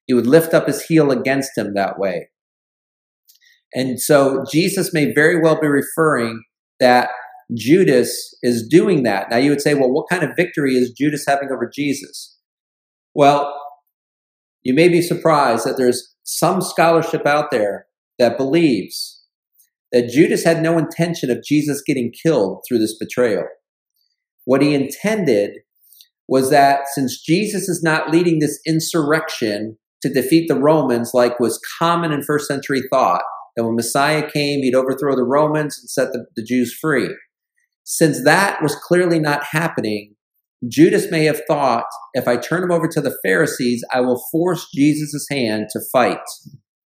He 0.05 0.13
would 0.13 0.27
lift 0.27 0.53
up 0.53 0.67
his 0.67 0.83
heel 0.83 1.11
against 1.11 1.57
him 1.57 1.73
that 1.73 1.97
way. 1.97 2.29
And 3.73 3.99
so 3.99 4.43
Jesus 4.49 4.93
may 4.93 5.13
very 5.13 5.41
well 5.41 5.59
be 5.59 5.67
referring 5.67 6.43
that 6.79 7.09
Judas 7.55 8.35
is 8.43 8.67
doing 8.67 9.03
that. 9.03 9.29
Now 9.29 9.37
you 9.37 9.49
would 9.49 9.61
say, 9.61 9.73
well, 9.73 9.91
what 9.91 10.09
kind 10.09 10.23
of 10.23 10.35
victory 10.35 10.73
is 10.75 10.91
Judas 10.91 11.25
having 11.27 11.49
over 11.51 11.69
Jesus? 11.73 12.37
Well, 13.15 13.53
you 14.63 14.73
may 14.73 14.89
be 14.89 15.01
surprised 15.01 15.65
that 15.65 15.77
there's 15.77 16.13
some 16.23 16.61
scholarship 16.61 17.25
out 17.25 17.51
there 17.51 17.85
that 18.19 18.37
believes 18.37 19.23
that 19.91 20.09
Judas 20.09 20.43
had 20.43 20.61
no 20.61 20.77
intention 20.77 21.31
of 21.31 21.43
Jesus 21.43 21.81
getting 21.85 22.11
killed 22.11 22.63
through 22.67 22.79
this 22.79 22.97
betrayal. 22.97 23.45
What 24.43 24.61
he 24.61 24.73
intended 24.73 25.59
was 26.27 26.49
that 26.49 26.81
since 26.93 27.21
Jesus 27.21 27.69
is 27.69 27.81
not 27.81 28.09
leading 28.09 28.39
this 28.39 28.59
insurrection 28.67 29.77
to 30.01 30.13
defeat 30.13 30.47
the 30.47 30.59
Romans 30.59 31.11
like 31.13 31.39
was 31.39 31.61
common 31.79 32.11
in 32.11 32.21
first 32.23 32.47
century 32.47 32.81
thought, 32.91 33.23
that 33.55 33.63
when 33.63 33.75
Messiah 33.75 34.29
came, 34.29 34.61
he'd 34.61 34.75
overthrow 34.75 35.15
the 35.15 35.23
Romans 35.23 35.79
and 35.79 35.89
set 35.89 36.11
the, 36.11 36.25
the 36.35 36.43
Jews 36.43 36.73
free. 36.73 37.09
Since 37.89 38.25
that 38.25 38.61
was 38.61 38.75
clearly 38.75 39.17
not 39.17 39.45
happening, 39.45 40.13
Judas 40.67 41.09
may 41.09 41.23
have 41.23 41.39
thought, 41.47 41.85
if 42.13 42.27
I 42.27 42.35
turn 42.35 42.61
him 42.61 42.69
over 42.69 42.85
to 42.85 42.99
the 42.99 43.17
Pharisees, 43.23 43.81
I 43.93 44.01
will 44.01 44.21
force 44.29 44.67
Jesus' 44.75 45.25
hand 45.31 45.67
to 45.71 45.79
fight, 45.89 46.19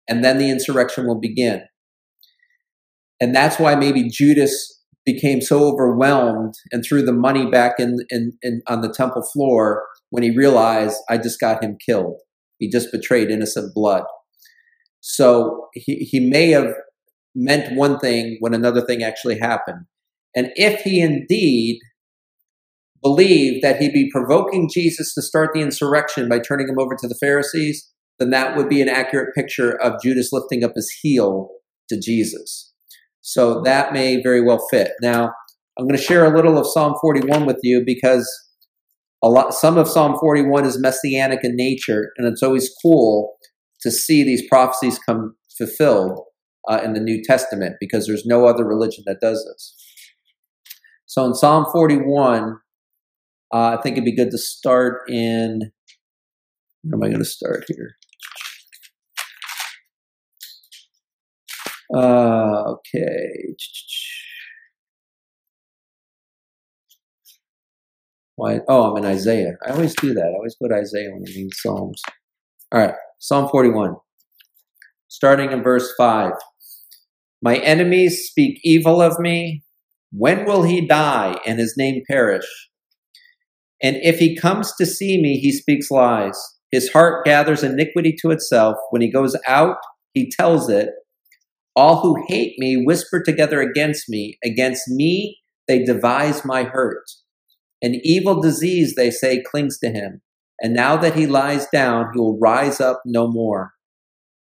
and 0.09 0.24
then 0.24 0.38
the 0.38 0.48
insurrection 0.48 1.04
will 1.09 1.18
begin. 1.18 1.62
And 3.20 3.35
that's 3.35 3.59
why 3.59 3.74
maybe 3.74 4.09
Judas 4.09 4.83
became 5.04 5.40
so 5.40 5.64
overwhelmed 5.64 6.54
and 6.70 6.85
threw 6.85 7.02
the 7.02 7.12
money 7.12 7.50
back 7.50 7.80
in, 7.80 7.96
in, 8.11 8.38
in 8.42 8.62
on 8.68 8.80
the 8.80 8.92
temple 8.92 9.22
floor 9.33 9.83
when 10.11 10.22
he 10.22 10.30
realized 10.30 10.96
I 11.11 11.18
just 11.18 11.40
got 11.40 11.62
him 11.62 11.76
killed. 11.85 12.20
He 12.59 12.70
just 12.70 12.92
betrayed 12.92 13.30
innocent 13.30 13.74
blood. 13.74 14.04
So 15.00 15.66
he, 15.74 15.96
he 15.96 16.20
may 16.20 16.50
have 16.50 16.72
meant 17.35 17.76
one 17.76 17.98
thing 17.98 18.37
when 18.38 18.54
another 18.54 18.80
thing 18.80 19.02
actually 19.02 19.40
happened. 19.40 19.87
And 20.37 20.51
if 20.57 20.81
he 20.81 21.01
indeed 21.01 21.81
believed 23.03 23.62
that 23.62 23.77
he'd 23.77 23.92
be 23.92 24.11
provoking 24.11 24.68
Jesus 24.73 25.14
to 25.14 25.23
start 25.23 25.51
the 25.53 25.61
insurrection 25.61 26.29
by 26.29 26.38
turning 26.38 26.68
him 26.68 26.79
over 26.79 26.97
to 26.99 27.07
the 27.07 27.18
Pharisees, 27.20 27.90
then 28.18 28.31
that 28.31 28.57
would 28.57 28.68
be 28.68 28.81
an 28.81 28.88
accurate 28.88 29.35
picture 29.35 29.81
of 29.81 30.01
Judas 30.03 30.31
lifting 30.33 30.64
up 30.64 30.73
his 30.75 30.90
heel 31.03 31.49
to 31.88 32.01
Jesus. 32.01 32.73
So 33.20 33.61
that 33.62 33.92
may 33.92 34.23
very 34.23 34.40
well 34.40 34.64
fit. 34.70 34.92
Now, 35.03 35.33
I'm 35.79 35.87
going 35.87 35.97
to 35.97 36.03
share 36.03 36.25
a 36.25 36.35
little 36.35 36.59
of 36.59 36.66
Psalm 36.66 36.94
41 37.01 37.47
with 37.47 37.59
you 37.62 37.83
because 37.85 38.31
a 39.23 39.29
lot, 39.29 39.55
some 39.55 39.77
of 39.77 39.88
Psalm 39.88 40.16
41 40.20 40.64
is 40.64 40.79
messianic 40.79 41.40
in 41.42 41.57
nature, 41.57 42.12
and 42.16 42.29
it's 42.29 42.42
always 42.42 42.70
cool 42.83 43.35
to 43.81 43.90
see 43.90 44.23
these 44.23 44.47
prophecies 44.49 44.99
come 44.99 45.35
fulfilled 45.59 46.20
uh, 46.68 46.81
in 46.85 46.92
the 46.92 47.01
New 47.01 47.23
Testament 47.23 47.77
because 47.81 48.07
there's 48.07 48.27
no 48.27 48.47
other 48.47 48.64
religion 48.64 49.05
that 49.07 49.20
does 49.20 49.44
this. 49.44 49.84
So 51.07 51.25
in 51.27 51.35
Psalm 51.35 51.67
41, 51.73 52.59
uh, 53.53 53.77
I 53.79 53.83
think 53.83 53.95
it'd 53.95 54.05
be 54.05 54.17
good 54.17 54.31
to 54.31 54.38
start 54.38 55.03
in. 55.09 55.61
Where 56.83 56.99
am 56.99 57.03
I 57.03 57.09
going 57.09 57.19
to 57.19 57.25
start 57.25 57.64
here? 57.69 57.97
Uh, 61.95 62.73
okay. 62.73 63.55
Why? 68.37 68.61
Oh, 68.69 68.90
I'm 68.90 69.05
in 69.05 69.11
Isaiah. 69.11 69.53
I 69.67 69.71
always 69.71 69.95
do 69.95 70.12
that. 70.14 70.25
I 70.25 70.37
always 70.37 70.57
go 70.61 70.69
to 70.69 70.75
Isaiah 70.75 71.11
when 71.12 71.23
I 71.27 71.31
mean 71.37 71.51
Psalms. 71.53 72.03
All 72.73 72.81
right. 72.81 72.95
Psalm 73.19 73.49
41, 73.49 73.95
starting 75.09 75.53
in 75.53 75.62
verse 75.62 75.93
5. 75.97 76.33
My 77.40 77.57
enemies 77.59 78.27
speak 78.29 78.59
evil 78.64 79.01
of 79.01 79.19
me. 79.19 79.63
When 80.16 80.44
will 80.44 80.62
he 80.62 80.87
die 80.87 81.38
and 81.44 81.59
his 81.59 81.74
name 81.77 82.03
perish? 82.09 82.46
And 83.83 83.96
if 83.96 84.18
he 84.18 84.37
comes 84.37 84.72
to 84.77 84.87
see 84.87 85.20
me, 85.20 85.38
he 85.38 85.50
speaks 85.50 85.90
lies. 85.90 86.38
His 86.70 86.90
heart 86.92 87.24
gathers 87.24 87.62
iniquity 87.62 88.14
to 88.22 88.31
itself. 88.31 88.77
When 88.90 89.03
he 89.03 89.11
goes 89.11 89.37
out, 89.46 89.77
he 90.12 90.31
tells 90.31 90.68
it. 90.70 90.90
All 91.77 92.00
who 92.00 92.24
hate 92.29 92.55
me 92.59 92.85
whisper 92.85 93.22
together 93.22 93.61
against 93.61 94.09
me. 94.09 94.38
Against 94.44 94.83
me, 94.88 95.38
they 95.66 95.83
devise 95.83 96.44
my 96.44 96.62
hurt. 96.64 97.05
An 97.83 98.00
evil 98.05 98.40
disease, 98.40 98.94
they 98.94 99.11
say, 99.11 99.42
clings 99.42 99.79
to 99.81 99.90
him. 99.90 100.22
And 100.61 100.72
now 100.74 100.96
that 100.96 101.14
he 101.14 101.27
lies 101.27 101.66
down, 101.72 102.11
he 102.14 102.20
will 102.20 102.38
rise 102.38 102.81
up 102.81 103.03
no 103.05 103.27
more. 103.29 103.72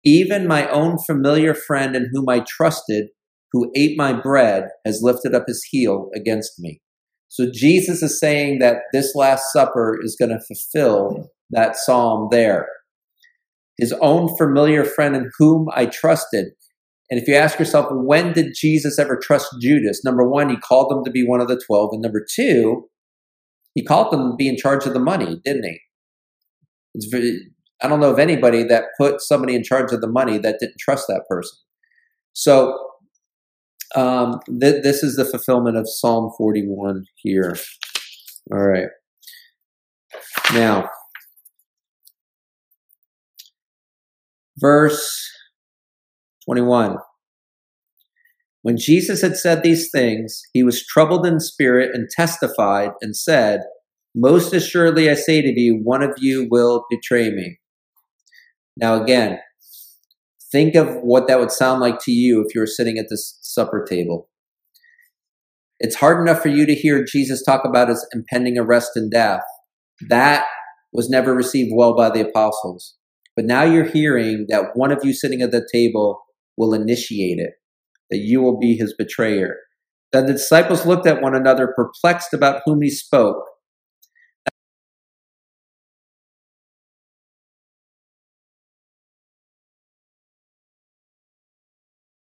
Even 0.04 0.48
my 0.48 0.68
own 0.70 0.96
familiar 0.98 1.52
friend 1.52 1.94
in 1.94 2.08
whom 2.10 2.28
I 2.28 2.44
trusted, 2.48 3.08
who 3.52 3.70
ate 3.74 3.96
my 3.96 4.12
bread, 4.12 4.68
has 4.84 5.00
lifted 5.02 5.34
up 5.34 5.44
his 5.46 5.64
heel 5.70 6.10
against 6.14 6.58
me. 6.58 6.80
So 7.28 7.50
Jesus 7.52 8.02
is 8.02 8.18
saying 8.18 8.58
that 8.58 8.78
this 8.92 9.14
Last 9.14 9.52
Supper 9.52 9.98
is 10.02 10.16
going 10.18 10.30
to 10.30 10.40
fulfill 10.40 11.28
that 11.50 11.76
psalm 11.76 12.28
there. 12.30 12.68
His 13.78 13.92
own 14.00 14.34
familiar 14.36 14.84
friend 14.84 15.14
in 15.14 15.30
whom 15.38 15.68
I 15.72 15.86
trusted. 15.86 16.46
And 17.10 17.20
if 17.20 17.28
you 17.28 17.34
ask 17.34 17.58
yourself, 17.58 17.86
when 17.90 18.32
did 18.32 18.54
Jesus 18.54 18.98
ever 18.98 19.16
trust 19.16 19.48
Judas? 19.60 20.02
Number 20.04 20.28
one, 20.28 20.50
he 20.50 20.56
called 20.56 20.92
him 20.92 21.04
to 21.04 21.10
be 21.10 21.24
one 21.24 21.40
of 21.40 21.48
the 21.48 21.60
12. 21.66 21.90
And 21.92 22.02
number 22.02 22.24
two, 22.34 22.88
he 23.74 23.84
called 23.84 24.12
them 24.12 24.32
to 24.32 24.36
be 24.36 24.48
in 24.48 24.56
charge 24.56 24.86
of 24.86 24.92
the 24.92 25.00
money, 25.00 25.40
didn't 25.44 25.64
he? 25.64 25.78
It's 26.94 27.14
I 27.80 27.86
don't 27.86 28.00
know 28.00 28.10
of 28.10 28.18
anybody 28.18 28.64
that 28.64 28.86
put 28.98 29.20
somebody 29.20 29.54
in 29.54 29.62
charge 29.62 29.92
of 29.92 30.00
the 30.00 30.10
money 30.10 30.38
that 30.38 30.58
didn't 30.58 30.80
trust 30.80 31.06
that 31.06 31.24
person. 31.28 31.56
So 32.32 32.87
um, 33.94 34.40
th- 34.60 34.82
this 34.82 35.02
is 35.02 35.16
the 35.16 35.24
fulfillment 35.24 35.76
of 35.76 35.88
Psalm 35.88 36.32
41 36.36 37.04
here. 37.16 37.56
All 38.52 38.58
right. 38.58 38.88
Now, 40.52 40.88
verse 44.58 45.30
21. 46.46 46.96
When 48.62 48.76
Jesus 48.76 49.22
had 49.22 49.36
said 49.36 49.62
these 49.62 49.90
things, 49.90 50.42
he 50.52 50.62
was 50.62 50.84
troubled 50.84 51.26
in 51.26 51.40
spirit 51.40 51.90
and 51.94 52.08
testified 52.10 52.90
and 53.00 53.16
said, 53.16 53.60
most 54.14 54.52
assuredly, 54.52 55.08
I 55.08 55.14
say 55.14 55.42
to 55.42 55.60
you, 55.60 55.80
one 55.82 56.02
of 56.02 56.12
you 56.18 56.48
will 56.50 56.84
betray 56.90 57.30
me. 57.30 57.58
Now, 58.76 59.00
again, 59.00 59.38
think 60.50 60.74
of 60.74 60.88
what 61.02 61.28
that 61.28 61.38
would 61.38 61.50
sound 61.50 61.80
like 61.80 61.98
to 62.00 62.12
you 62.12 62.40
if 62.40 62.54
you 62.54 62.60
were 62.60 62.66
sitting 62.66 62.98
at 62.98 63.06
this 63.10 63.38
supper 63.42 63.86
table. 63.88 64.28
It's 65.80 65.96
hard 65.96 66.20
enough 66.20 66.42
for 66.42 66.48
you 66.48 66.66
to 66.66 66.74
hear 66.74 67.04
Jesus 67.04 67.42
talk 67.42 67.64
about 67.64 67.88
his 67.88 68.06
impending 68.12 68.58
arrest 68.58 68.92
and 68.96 69.10
death. 69.10 69.42
That 70.08 70.44
was 70.92 71.08
never 71.08 71.34
received 71.34 71.70
well 71.74 71.96
by 71.96 72.10
the 72.10 72.28
apostles. 72.28 72.96
But 73.36 73.44
now 73.44 73.62
you're 73.62 73.84
hearing 73.84 74.46
that 74.48 74.70
one 74.74 74.90
of 74.90 75.04
you 75.04 75.12
sitting 75.12 75.42
at 75.42 75.52
the 75.52 75.66
table 75.72 76.20
will 76.56 76.74
initiate 76.74 77.38
it, 77.38 77.52
that 78.10 78.18
you 78.18 78.42
will 78.42 78.58
be 78.58 78.76
his 78.76 78.94
betrayer. 78.98 79.54
Then 80.12 80.26
the 80.26 80.32
disciples 80.32 80.86
looked 80.86 81.06
at 81.06 81.22
one 81.22 81.36
another, 81.36 81.72
perplexed 81.76 82.32
about 82.32 82.62
whom 82.64 82.82
he 82.82 82.90
spoke. 82.90 83.44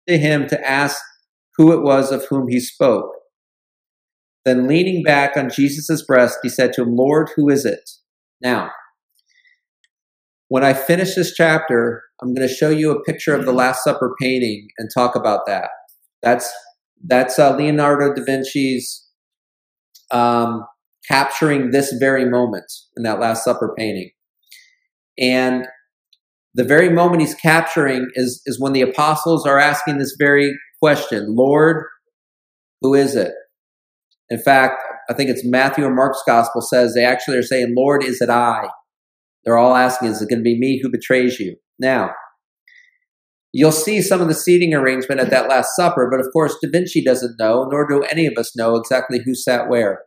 To 0.08 0.18
him 0.18 0.48
to 0.48 0.68
ask 0.68 1.02
who 1.58 1.72
it 1.72 1.84
was 1.84 2.12
of 2.12 2.26
whom 2.30 2.48
he 2.48 2.60
spoke. 2.60 3.12
Then, 4.44 4.68
leaning 4.68 5.04
back 5.04 5.36
on 5.36 5.50
Jesus' 5.50 6.06
breast, 6.06 6.38
he 6.44 6.50
said 6.50 6.72
to 6.74 6.84
him, 6.84 6.96
Lord, 6.96 7.30
who 7.36 7.50
is 7.50 7.65
it? 7.65 7.89
Now, 8.41 8.70
when 10.50 10.63
I 10.63 10.74
finish 10.74 11.15
this 11.15 11.34
chapter, 11.34 12.04
I'm 12.22 12.34
going 12.34 12.48
to 12.48 12.54
show 12.54 12.70
you 12.70 12.91
a 12.91 13.04
picture 13.04 13.34
of 13.34 13.46
the 13.46 13.54
Last 13.54 13.84
Supper 13.84 14.13
painting 14.22 14.68
and 14.78 14.89
talk 14.94 15.15
about 15.15 15.41
that. 15.48 15.70
That's 16.22 16.52
that's 17.04 17.38
uh, 17.39 17.56
Leonardo 17.56 18.13
da 18.13 18.24
Vinci's 18.24 19.06
um, 20.12 20.63
capturing 21.08 21.71
this 21.71 21.94
very 22.00 22.25
moment 22.25 22.71
in 22.96 23.04
that 23.04 23.19
Last 23.19 23.44
Supper 23.44 23.73
painting. 23.77 24.12
And 25.17 25.67
the 26.56 26.63
very 26.63 26.89
moment 26.89 27.21
he's 27.21 27.35
capturing 27.35 28.08
is, 28.15 28.41
is 28.45 28.60
when 28.60 28.71
the 28.71 28.81
apostles 28.81 29.45
are 29.45 29.60
asking 29.60 29.97
this 29.97 30.15
very 30.17 30.53
question 30.81 31.35
Lord, 31.35 31.83
who 32.81 32.93
is 32.93 33.15
it? 33.15 33.33
In 34.29 34.39
fact, 34.39 34.81
I 35.10 35.13
think 35.13 35.29
it's 35.29 35.45
Matthew 35.45 35.85
or 35.85 35.93
Mark's 35.93 36.23
gospel 36.25 36.62
says 36.62 36.93
they 36.93 37.06
actually 37.06 37.37
are 37.37 37.43
saying, 37.43 37.75
Lord, 37.77 38.03
is 38.03 38.21
it 38.21 38.29
I? 38.29 38.69
They're 39.43 39.58
all 39.58 39.75
asking, 39.75 40.08
is 40.08 40.21
it 40.21 40.29
going 40.29 40.39
to 40.39 40.43
be 40.43 40.58
me 40.58 40.79
who 40.81 40.89
betrays 40.89 41.39
you? 41.39 41.58
Now, 41.77 42.12
you'll 43.53 43.71
see 43.71 44.01
some 44.01 44.21
of 44.21 44.27
the 44.27 44.33
seating 44.33 44.73
arrangement 44.73 45.21
at 45.21 45.29
that 45.29 45.47
Last 45.47 45.75
Supper, 45.75 46.10
but 46.10 46.19
of 46.19 46.31
course, 46.33 46.58
Da 46.62 46.69
Vinci 46.71 47.03
doesn't 47.03 47.37
know, 47.37 47.67
nor 47.69 47.87
do 47.87 48.01
any 48.03 48.25
of 48.25 48.33
us 48.37 48.56
know 48.56 48.75
exactly 48.75 49.19
who 49.23 49.35
sat 49.35 49.69
where. 49.69 49.99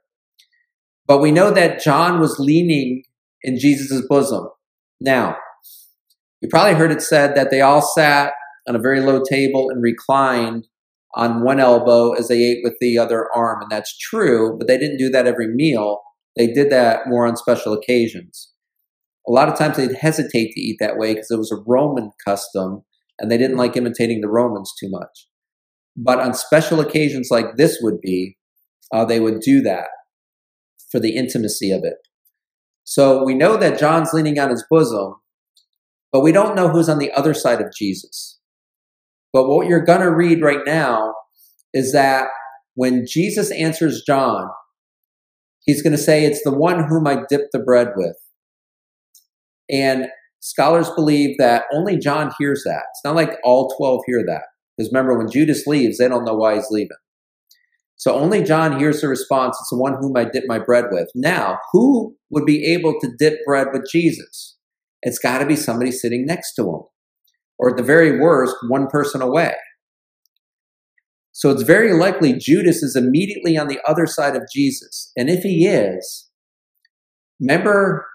But 1.06 1.20
we 1.20 1.30
know 1.30 1.50
that 1.52 1.80
John 1.80 2.18
was 2.18 2.40
leaning 2.40 3.04
in 3.42 3.58
Jesus' 3.58 4.02
bosom. 4.08 4.48
Now, 5.00 5.36
you 6.40 6.48
probably 6.48 6.74
heard 6.74 6.92
it 6.92 7.02
said 7.02 7.34
that 7.34 7.50
they 7.50 7.60
all 7.60 7.82
sat 7.82 8.32
on 8.68 8.76
a 8.76 8.80
very 8.80 9.00
low 9.00 9.22
table 9.28 9.70
and 9.70 9.82
reclined 9.82 10.66
on 11.14 11.42
one 11.42 11.58
elbow 11.58 12.12
as 12.12 12.28
they 12.28 12.42
ate 12.42 12.60
with 12.62 12.74
the 12.80 12.98
other 12.98 13.28
arm. 13.34 13.62
And 13.62 13.70
that's 13.70 13.96
true, 13.98 14.56
but 14.58 14.68
they 14.68 14.78
didn't 14.78 14.98
do 14.98 15.08
that 15.10 15.26
every 15.26 15.48
meal. 15.48 16.00
They 16.36 16.46
did 16.46 16.70
that 16.70 17.08
more 17.08 17.26
on 17.26 17.36
special 17.36 17.72
occasions. 17.72 18.52
A 19.26 19.32
lot 19.32 19.48
of 19.48 19.58
times 19.58 19.76
they'd 19.76 19.96
hesitate 19.96 20.52
to 20.52 20.60
eat 20.60 20.76
that 20.80 20.96
way 20.96 21.14
because 21.14 21.30
it 21.30 21.38
was 21.38 21.52
a 21.52 21.62
Roman 21.66 22.12
custom 22.24 22.84
and 23.18 23.30
they 23.30 23.38
didn't 23.38 23.56
like 23.56 23.76
imitating 23.76 24.20
the 24.20 24.28
Romans 24.28 24.72
too 24.78 24.88
much. 24.90 25.26
But 25.96 26.20
on 26.20 26.34
special 26.34 26.80
occasions 26.80 27.28
like 27.30 27.56
this 27.56 27.78
would 27.82 28.00
be, 28.00 28.36
uh, 28.92 29.04
they 29.04 29.18
would 29.18 29.40
do 29.40 29.60
that 29.62 29.88
for 30.90 31.00
the 31.00 31.16
intimacy 31.16 31.70
of 31.72 31.80
it. 31.82 31.96
So 32.84 33.24
we 33.24 33.34
know 33.34 33.56
that 33.56 33.78
John's 33.78 34.12
leaning 34.12 34.38
on 34.38 34.50
his 34.50 34.64
bosom, 34.70 35.16
but 36.12 36.20
we 36.20 36.32
don't 36.32 36.56
know 36.56 36.68
who's 36.68 36.88
on 36.88 36.98
the 36.98 37.12
other 37.12 37.34
side 37.34 37.60
of 37.60 37.72
Jesus. 37.76 38.38
But 39.32 39.48
what 39.48 39.66
you're 39.66 39.84
going 39.84 40.00
to 40.00 40.14
read 40.14 40.42
right 40.42 40.64
now 40.64 41.14
is 41.74 41.92
that 41.92 42.28
when 42.74 43.06
Jesus 43.06 43.50
answers 43.52 44.02
John, 44.06 44.48
he's 45.64 45.82
going 45.82 45.92
to 45.92 46.02
say, 46.02 46.24
It's 46.24 46.42
the 46.44 46.56
one 46.56 46.84
whom 46.88 47.06
I 47.06 47.22
dipped 47.28 47.52
the 47.52 47.58
bread 47.58 47.88
with. 47.96 48.16
And 49.70 50.06
scholars 50.40 50.90
believe 50.90 51.36
that 51.38 51.64
only 51.72 51.98
John 51.98 52.32
hears 52.38 52.62
that. 52.64 52.84
It's 52.90 53.04
not 53.04 53.16
like 53.16 53.38
all 53.44 53.74
12 53.76 54.02
hear 54.06 54.24
that. 54.26 54.44
Because 54.76 54.90
remember, 54.92 55.18
when 55.18 55.30
Judas 55.30 55.66
leaves, 55.66 55.98
they 55.98 56.08
don't 56.08 56.24
know 56.24 56.36
why 56.36 56.54
he's 56.54 56.70
leaving. 56.70 56.96
So 57.96 58.14
only 58.14 58.44
John 58.44 58.78
hears 58.78 59.00
the 59.00 59.08
response, 59.08 59.58
It's 59.60 59.70
the 59.70 59.76
one 59.76 59.96
whom 60.00 60.16
I 60.16 60.24
dip 60.24 60.44
my 60.46 60.58
bread 60.58 60.86
with. 60.90 61.10
Now, 61.14 61.58
who 61.72 62.16
would 62.30 62.46
be 62.46 62.64
able 62.72 62.98
to 63.00 63.10
dip 63.18 63.44
bread 63.44 63.68
with 63.72 63.90
Jesus? 63.90 64.57
It's 65.02 65.18
got 65.18 65.38
to 65.38 65.46
be 65.46 65.56
somebody 65.56 65.90
sitting 65.92 66.26
next 66.26 66.54
to 66.54 66.62
him, 66.62 66.82
or 67.58 67.70
at 67.70 67.76
the 67.76 67.82
very 67.82 68.18
worst, 68.18 68.56
one 68.68 68.86
person 68.88 69.22
away. 69.22 69.54
So 71.32 71.50
it's 71.50 71.62
very 71.62 71.92
likely 71.92 72.32
Judas 72.32 72.82
is 72.82 72.96
immediately 72.96 73.56
on 73.56 73.68
the 73.68 73.78
other 73.86 74.06
side 74.06 74.34
of 74.34 74.42
Jesus. 74.52 75.12
And 75.16 75.30
if 75.30 75.44
he 75.44 75.66
is, 75.66 76.28
remember 77.40 78.06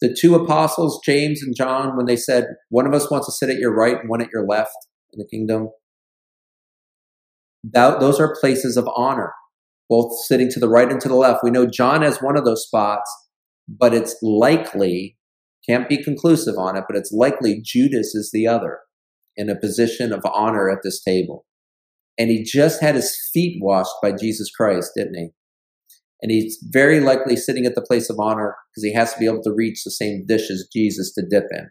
the 0.00 0.16
two 0.18 0.34
apostles, 0.34 0.98
James 1.04 1.42
and 1.42 1.54
John, 1.54 1.96
when 1.96 2.06
they 2.06 2.16
said, 2.16 2.46
One 2.70 2.86
of 2.86 2.94
us 2.94 3.10
wants 3.10 3.26
to 3.26 3.32
sit 3.32 3.50
at 3.50 3.58
your 3.58 3.74
right 3.74 4.00
and 4.00 4.08
one 4.08 4.22
at 4.22 4.30
your 4.32 4.46
left 4.46 4.74
in 5.12 5.18
the 5.18 5.28
kingdom? 5.28 5.68
That, 7.62 8.00
those 8.00 8.18
are 8.18 8.34
places 8.40 8.76
of 8.76 8.88
honor, 8.96 9.32
both 9.88 10.12
sitting 10.24 10.50
to 10.50 10.58
the 10.58 10.68
right 10.68 10.90
and 10.90 11.00
to 11.02 11.08
the 11.08 11.14
left. 11.14 11.44
We 11.44 11.50
know 11.50 11.66
John 11.66 12.02
has 12.02 12.22
one 12.22 12.36
of 12.36 12.44
those 12.44 12.64
spots, 12.64 13.10
but 13.68 13.94
it's 13.94 14.16
likely, 14.22 15.16
can't 15.68 15.88
be 15.88 16.02
conclusive 16.02 16.56
on 16.58 16.76
it, 16.76 16.84
but 16.88 16.96
it's 16.96 17.12
likely 17.12 17.60
Judas 17.62 18.14
is 18.14 18.30
the 18.32 18.46
other 18.46 18.80
in 19.36 19.48
a 19.48 19.58
position 19.58 20.12
of 20.12 20.24
honor 20.24 20.70
at 20.70 20.78
this 20.82 21.02
table. 21.02 21.46
And 22.18 22.30
he 22.30 22.42
just 22.42 22.82
had 22.82 22.94
his 22.94 23.16
feet 23.32 23.58
washed 23.60 23.94
by 24.02 24.12
Jesus 24.12 24.50
Christ, 24.50 24.90
didn't 24.96 25.14
he? 25.14 25.28
And 26.20 26.30
he's 26.30 26.58
very 26.70 27.00
likely 27.00 27.36
sitting 27.36 27.66
at 27.66 27.74
the 27.74 27.82
place 27.82 28.08
of 28.10 28.20
honor 28.20 28.54
because 28.70 28.84
he 28.84 28.94
has 28.94 29.12
to 29.12 29.18
be 29.18 29.26
able 29.26 29.42
to 29.42 29.52
reach 29.54 29.82
the 29.84 29.90
same 29.90 30.24
dish 30.26 30.50
as 30.50 30.68
Jesus 30.72 31.12
to 31.14 31.24
dip 31.28 31.44
in. 31.50 31.68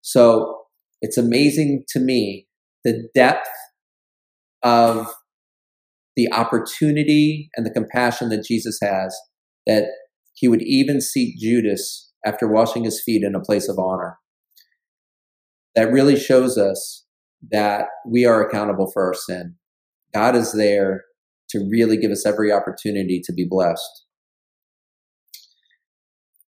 So 0.00 0.62
it's 1.02 1.18
amazing 1.18 1.84
to 1.88 2.00
me 2.00 2.46
the 2.84 3.08
depth 3.14 3.48
of 4.62 5.12
the 6.14 6.32
opportunity 6.32 7.50
and 7.56 7.66
the 7.66 7.70
compassion 7.70 8.30
that 8.30 8.44
Jesus 8.44 8.78
has 8.82 9.14
that 9.66 9.88
he 10.34 10.48
would 10.48 10.62
even 10.62 11.00
seat 11.00 11.36
Judas 11.38 12.05
after 12.26 12.48
washing 12.48 12.84
his 12.84 13.00
feet 13.02 13.22
in 13.22 13.34
a 13.34 13.40
place 13.40 13.68
of 13.68 13.78
honor. 13.78 14.18
That 15.74 15.92
really 15.92 16.18
shows 16.18 16.58
us 16.58 17.04
that 17.50 17.86
we 18.06 18.26
are 18.26 18.46
accountable 18.46 18.90
for 18.92 19.04
our 19.06 19.14
sin. 19.14 19.54
God 20.12 20.34
is 20.34 20.52
there 20.52 21.04
to 21.50 21.66
really 21.70 21.96
give 21.96 22.10
us 22.10 22.26
every 22.26 22.52
opportunity 22.52 23.20
to 23.24 23.32
be 23.32 23.46
blessed. 23.48 24.04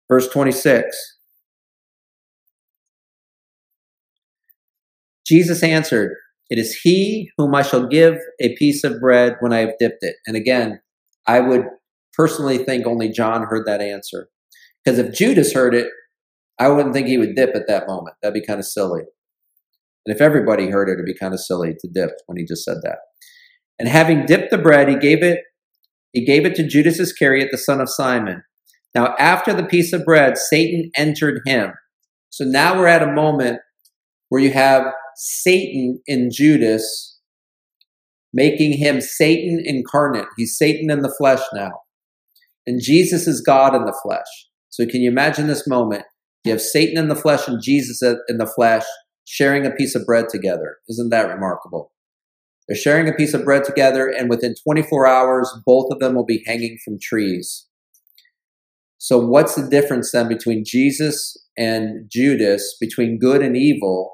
Verse 0.09 0.29
26 0.29 0.97
Jesus 5.27 5.63
answered, 5.65 6.15
it 6.49 6.59
is 6.59 6.79
he 6.83 7.31
whom 7.37 7.55
I 7.55 7.63
shall 7.63 7.87
give 7.87 8.19
a 8.41 8.55
piece 8.55 8.85
of 8.85 9.01
bread 9.01 9.35
when 9.41 9.53
I 9.53 9.59
have 9.59 9.79
dipped 9.81 10.03
it. 10.03 10.17
And 10.27 10.37
again, 10.37 10.81
I 11.27 11.41
would 11.41 11.65
personally 12.15 12.59
think 12.59 12.87
only 12.87 13.09
John 13.09 13.43
heard 13.43 13.67
that 13.67 13.81
answer. 13.81 14.29
Because 14.87 15.01
if 15.01 15.13
Judas 15.13 15.53
heard 15.53 15.75
it, 15.75 15.89
I 16.61 16.69
wouldn't 16.69 16.95
think 16.95 17.09
he 17.09 17.19
would 17.19 17.35
dip 17.35 17.57
at 17.57 17.67
that 17.67 17.89
moment. 17.89 18.15
That'd 18.23 18.41
be 18.41 18.47
kind 18.47 18.61
of 18.61 18.65
silly. 18.65 19.03
And 20.07 20.15
if 20.15 20.21
everybody 20.21 20.71
heard 20.71 20.89
it, 20.89 20.93
it'd 20.93 21.05
be 21.05 21.19
kind 21.19 21.35
of 21.35 21.41
silly 21.41 21.75
to 21.81 21.89
dip 21.93 22.11
when 22.27 22.39
he 22.39 22.45
just 22.45 22.65
said 22.65 22.79
that. 22.85 22.99
And 23.81 23.89
having 23.89 24.27
dipped 24.27 24.53
the 24.53 24.59
bread, 24.59 24.89
he 24.89 24.97
gave 24.97 25.25
it, 25.25 25.41
he 26.13 26.25
gave 26.25 26.47
it 26.47 26.55
to 26.55 26.67
Judas 26.67 27.01
Iscariot, 27.01 27.49
the 27.51 27.59
son 27.59 27.81
of 27.81 27.91
Simon. 27.91 28.45
Now, 28.95 29.17
after 29.19 29.53
the 29.53 29.65
piece 29.65 29.93
of 29.93 30.05
bread, 30.05 30.39
Satan 30.39 30.93
entered 30.97 31.41
him. 31.45 31.73
So 32.31 32.45
now 32.45 32.79
we're 32.79 32.87
at 32.87 33.03
a 33.03 33.13
moment 33.13 33.59
where 34.29 34.41
you 34.41 34.53
have 34.53 34.85
Satan 35.17 36.01
in 36.07 36.31
Judas, 36.33 37.19
making 38.33 38.79
him 38.79 39.01
Satan 39.01 39.61
incarnate. 39.65 40.29
He's 40.37 40.57
Satan 40.57 40.91
in 40.93 41.03
the 41.03 41.15
flesh 41.19 41.43
now. 41.53 41.73
And 42.67 42.81
Jesus 42.81 43.27
is 43.27 43.41
God 43.41 43.75
in 43.75 43.85
the 43.85 43.99
flesh. 44.05 44.46
So 44.77 44.85
can 44.85 45.01
you 45.01 45.11
imagine 45.11 45.47
this 45.47 45.67
moment? 45.67 46.03
You 46.45 46.53
have 46.53 46.61
Satan 46.61 46.99
in 46.99 47.09
the 47.09 47.17
flesh 47.17 47.49
and 47.49 47.63
Jesus 47.63 48.03
in 48.03 48.37
the 48.37 48.47
flesh 48.47 48.85
sharing 49.25 49.65
a 49.65 49.71
piece 49.71 49.95
of 49.95 50.05
bread 50.05 50.29
together. 50.29 50.77
Isn't 50.87 51.09
that 51.09 51.33
remarkable? 51.33 51.93
They're 52.69 52.77
sharing 52.77 53.09
a 53.09 53.15
piece 53.15 53.33
of 53.33 53.43
bread 53.43 53.65
together, 53.65 54.07
and 54.07 54.29
within 54.29 54.55
24 54.63 55.07
hours, 55.07 55.51
both 55.65 55.87
of 55.91 55.99
them 55.99 56.15
will 56.15 56.27
be 56.27 56.43
hanging 56.45 56.77
from 56.85 56.99
trees. 57.01 57.67
So, 58.99 59.19
what's 59.19 59.55
the 59.55 59.67
difference 59.67 60.13
then 60.13 60.29
between 60.29 60.63
Jesus 60.63 61.35
and 61.57 62.11
Judas, 62.11 62.77
between 62.79 63.19
good 63.19 63.41
and 63.41 63.57
evil? 63.57 64.13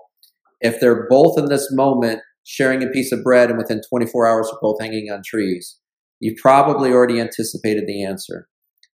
if 0.62 0.78
they're 0.78 1.08
both 1.08 1.36
in 1.36 1.46
this 1.46 1.72
moment 1.72 2.20
sharing 2.44 2.84
a 2.84 2.90
piece 2.90 3.10
of 3.10 3.24
bread 3.24 3.50
and 3.50 3.58
within 3.58 3.80
24 3.88 4.28
hours 4.28 4.52
both 4.62 4.80
hanging 4.80 5.10
on 5.10 5.22
trees, 5.26 5.76
you've 6.20 6.38
probably 6.40 6.92
already 6.92 7.20
anticipated 7.20 7.84
the 7.88 8.04
answer 8.04 8.48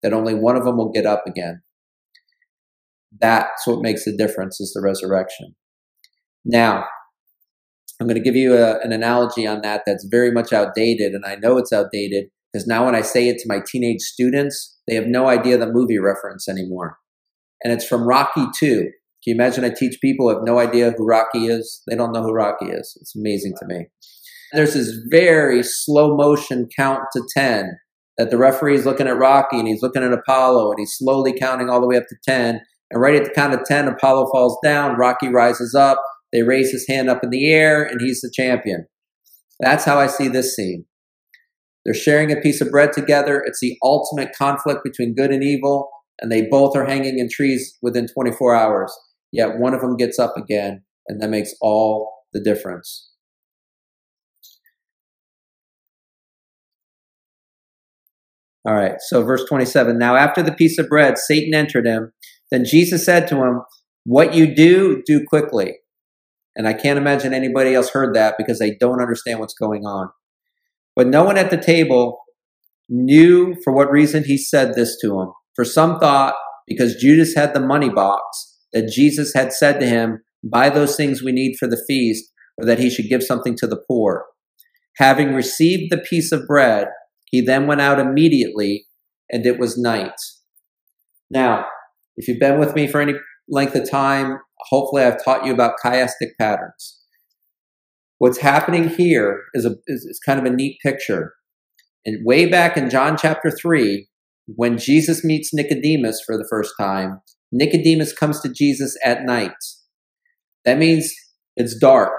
that 0.03 0.12
only 0.12 0.34
one 0.34 0.57
of 0.57 0.64
them 0.64 0.76
will 0.76 0.90
get 0.90 1.07
up 1.07 1.24
again. 1.26 1.62
That's 3.20 3.66
what 3.66 3.82
makes 3.82 4.05
the 4.05 4.16
difference 4.16 4.61
is 4.61 4.72
the 4.72 4.82
resurrection. 4.82 5.55
Now, 6.44 6.84
I'm 8.00 8.07
going 8.07 8.16
to 8.16 8.24
give 8.24 8.36
you 8.36 8.57
a, 8.57 8.80
an 8.80 8.92
analogy 8.92 9.46
on 9.46 9.61
that 9.62 9.82
that's 9.86 10.07
very 10.11 10.30
much 10.30 10.53
outdated, 10.53 11.12
and 11.12 11.24
I 11.24 11.36
know 11.36 11.57
it's 11.59 11.72
outdated 11.72 12.26
because 12.53 12.66
now 12.66 12.84
when 12.84 12.94
I 12.94 13.03
say 13.03 13.28
it 13.28 13.38
to 13.38 13.48
my 13.48 13.61
teenage 13.66 14.00
students, 14.00 14.78
they 14.86 14.94
have 14.94 15.07
no 15.07 15.28
idea 15.28 15.57
the 15.57 15.66
movie 15.66 15.98
reference 15.98 16.48
anymore. 16.48 16.98
And 17.62 17.72
it's 17.72 17.86
from 17.86 18.07
Rocky 18.07 18.46
2. 18.59 18.76
Can 18.78 18.90
you 19.24 19.34
imagine 19.34 19.64
I 19.64 19.70
teach 19.70 20.00
people 20.00 20.28
who 20.28 20.34
have 20.34 20.44
no 20.44 20.59
idea 20.59 20.92
who 20.96 21.07
Rocky 21.07 21.46
is? 21.46 21.82
They 21.86 21.94
don't 21.94 22.12
know 22.12 22.22
who 22.22 22.32
Rocky 22.32 22.66
is. 22.66 22.98
It's 23.00 23.14
amazing 23.14 23.55
to 23.61 23.66
me. 23.66 23.86
There's 24.53 24.74
this 24.74 24.92
very 25.11 25.62
slow 25.62 26.16
motion 26.16 26.68
count 26.76 27.03
to 27.12 27.22
10 27.34 27.78
that 28.18 28.30
the 28.30 28.38
referee 28.38 28.74
is 28.74 28.86
looking 28.86 29.06
at 29.06 29.16
Rocky 29.16 29.58
and 29.58 29.68
he's 29.68 29.82
looking 29.82 30.02
at 30.02 30.12
Apollo 30.12 30.70
and 30.70 30.78
he's 30.78 30.94
slowly 30.96 31.32
counting 31.38 31.68
all 31.68 31.80
the 31.80 31.86
way 31.86 31.96
up 31.96 32.06
to 32.08 32.16
10. 32.24 32.60
And 32.90 33.00
right 33.00 33.14
at 33.14 33.24
the 33.24 33.30
count 33.30 33.54
of 33.54 33.64
10, 33.64 33.88
Apollo 33.88 34.30
falls 34.32 34.58
down, 34.62 34.98
Rocky 34.98 35.28
rises 35.28 35.74
up, 35.74 36.00
they 36.32 36.42
raise 36.42 36.70
his 36.70 36.86
hand 36.88 37.08
up 37.08 37.22
in 37.22 37.30
the 37.30 37.50
air, 37.50 37.82
and 37.82 38.00
he's 38.00 38.20
the 38.20 38.30
champion. 38.34 38.86
That's 39.60 39.84
how 39.84 39.98
I 39.98 40.06
see 40.06 40.28
this 40.28 40.54
scene. 40.54 40.86
They're 41.84 41.94
sharing 41.94 42.30
a 42.30 42.40
piece 42.40 42.60
of 42.60 42.70
bread 42.70 42.92
together. 42.92 43.42
It's 43.44 43.60
the 43.60 43.76
ultimate 43.82 44.34
conflict 44.36 44.80
between 44.84 45.14
good 45.14 45.30
and 45.30 45.42
evil, 45.42 45.90
and 46.20 46.30
they 46.30 46.42
both 46.42 46.76
are 46.76 46.86
hanging 46.86 47.18
in 47.18 47.28
trees 47.30 47.76
within 47.82 48.06
24 48.06 48.54
hours 48.54 48.96
yet 49.32 49.58
one 49.58 49.74
of 49.74 49.80
them 49.80 49.96
gets 49.96 50.18
up 50.18 50.36
again, 50.36 50.84
and 51.08 51.20
that 51.20 51.30
makes 51.30 51.52
all 51.60 52.12
the 52.32 52.40
difference. 52.40 53.10
All 58.66 58.74
right, 58.74 58.94
so 59.08 59.24
verse 59.24 59.44
27 59.48 59.98
Now, 59.98 60.16
after 60.16 60.42
the 60.42 60.52
piece 60.52 60.78
of 60.78 60.88
bread, 60.88 61.18
Satan 61.18 61.54
entered 61.54 61.86
him. 61.86 62.12
Then 62.50 62.64
Jesus 62.64 63.04
said 63.04 63.26
to 63.28 63.36
him, 63.36 63.62
What 64.04 64.34
you 64.34 64.54
do, 64.54 65.02
do 65.04 65.24
quickly. 65.26 65.78
And 66.54 66.68
I 66.68 66.74
can't 66.74 66.98
imagine 66.98 67.32
anybody 67.32 67.74
else 67.74 67.90
heard 67.90 68.14
that 68.14 68.34
because 68.36 68.58
they 68.58 68.76
don't 68.78 69.00
understand 69.00 69.40
what's 69.40 69.54
going 69.54 69.84
on. 69.84 70.10
But 70.94 71.06
no 71.06 71.24
one 71.24 71.38
at 71.38 71.50
the 71.50 71.56
table 71.56 72.18
knew 72.88 73.56
for 73.64 73.72
what 73.72 73.90
reason 73.90 74.24
he 74.24 74.36
said 74.36 74.74
this 74.74 74.98
to 75.00 75.20
him. 75.20 75.32
For 75.56 75.64
some 75.64 75.98
thought, 75.98 76.34
because 76.66 76.96
Judas 76.96 77.34
had 77.34 77.54
the 77.54 77.60
money 77.60 77.88
box, 77.88 78.58
that 78.72 78.88
Jesus 78.88 79.32
had 79.34 79.52
said 79.52 79.80
to 79.80 79.86
him, 79.86 80.22
Buy 80.44 80.68
those 80.70 80.96
things 80.96 81.22
we 81.22 81.32
need 81.32 81.56
for 81.58 81.68
the 81.68 81.82
feast, 81.86 82.30
or 82.58 82.66
that 82.66 82.78
he 82.78 82.90
should 82.90 83.08
give 83.08 83.22
something 83.22 83.56
to 83.58 83.66
the 83.66 83.82
poor. 83.88 84.26
Having 84.96 85.34
received 85.34 85.90
the 85.90 85.98
piece 85.98 86.32
of 86.32 86.46
bread, 86.46 86.88
he 87.32 87.40
then 87.40 87.66
went 87.66 87.80
out 87.80 87.98
immediately, 87.98 88.86
and 89.30 89.44
it 89.46 89.58
was 89.58 89.78
night. 89.78 90.20
Now, 91.30 91.64
if 92.16 92.28
you've 92.28 92.38
been 92.38 92.60
with 92.60 92.76
me 92.76 92.86
for 92.86 93.00
any 93.00 93.14
length 93.48 93.74
of 93.74 93.90
time, 93.90 94.38
hopefully 94.68 95.02
I've 95.02 95.24
taught 95.24 95.46
you 95.46 95.52
about 95.52 95.78
chiastic 95.84 96.36
patterns. 96.38 97.00
what's 98.18 98.38
happening 98.38 98.88
here 98.88 99.40
is, 99.54 99.64
a, 99.64 99.74
is, 99.88 100.04
is 100.04 100.20
kind 100.24 100.38
of 100.38 100.44
a 100.44 100.54
neat 100.54 100.78
picture. 100.80 101.32
And 102.04 102.24
way 102.24 102.46
back 102.46 102.76
in 102.76 102.90
John 102.90 103.16
chapter 103.16 103.50
3, 103.50 104.06
when 104.46 104.76
Jesus 104.76 105.24
meets 105.24 105.54
Nicodemus 105.54 106.22
for 106.24 106.36
the 106.36 106.46
first 106.48 106.74
time, 106.78 107.20
Nicodemus 107.50 108.12
comes 108.12 108.40
to 108.42 108.52
Jesus 108.52 108.96
at 109.04 109.24
night. 109.24 109.56
That 110.64 110.78
means 110.78 111.12
it's 111.56 111.76
dark. 111.76 112.12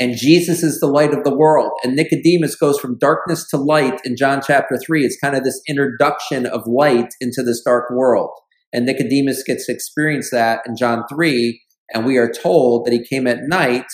And 0.00 0.16
Jesus 0.16 0.62
is 0.62 0.78
the 0.78 0.86
light 0.86 1.12
of 1.12 1.24
the 1.24 1.36
world. 1.36 1.72
And 1.82 1.96
Nicodemus 1.96 2.54
goes 2.54 2.78
from 2.78 2.98
darkness 2.98 3.48
to 3.50 3.56
light 3.56 4.00
in 4.04 4.16
John 4.16 4.40
chapter 4.44 4.78
3. 4.78 5.04
It's 5.04 5.18
kind 5.18 5.34
of 5.34 5.42
this 5.42 5.60
introduction 5.68 6.46
of 6.46 6.66
light 6.66 7.14
into 7.20 7.42
this 7.42 7.62
dark 7.64 7.90
world. 7.90 8.30
And 8.72 8.86
Nicodemus 8.86 9.42
gets 9.42 9.66
to 9.66 9.72
experience 9.72 10.30
that 10.30 10.60
in 10.66 10.76
John 10.76 11.02
3. 11.10 11.60
And 11.92 12.06
we 12.06 12.16
are 12.16 12.30
told 12.30 12.86
that 12.86 12.92
he 12.92 13.04
came 13.04 13.26
at 13.26 13.48
night. 13.48 13.86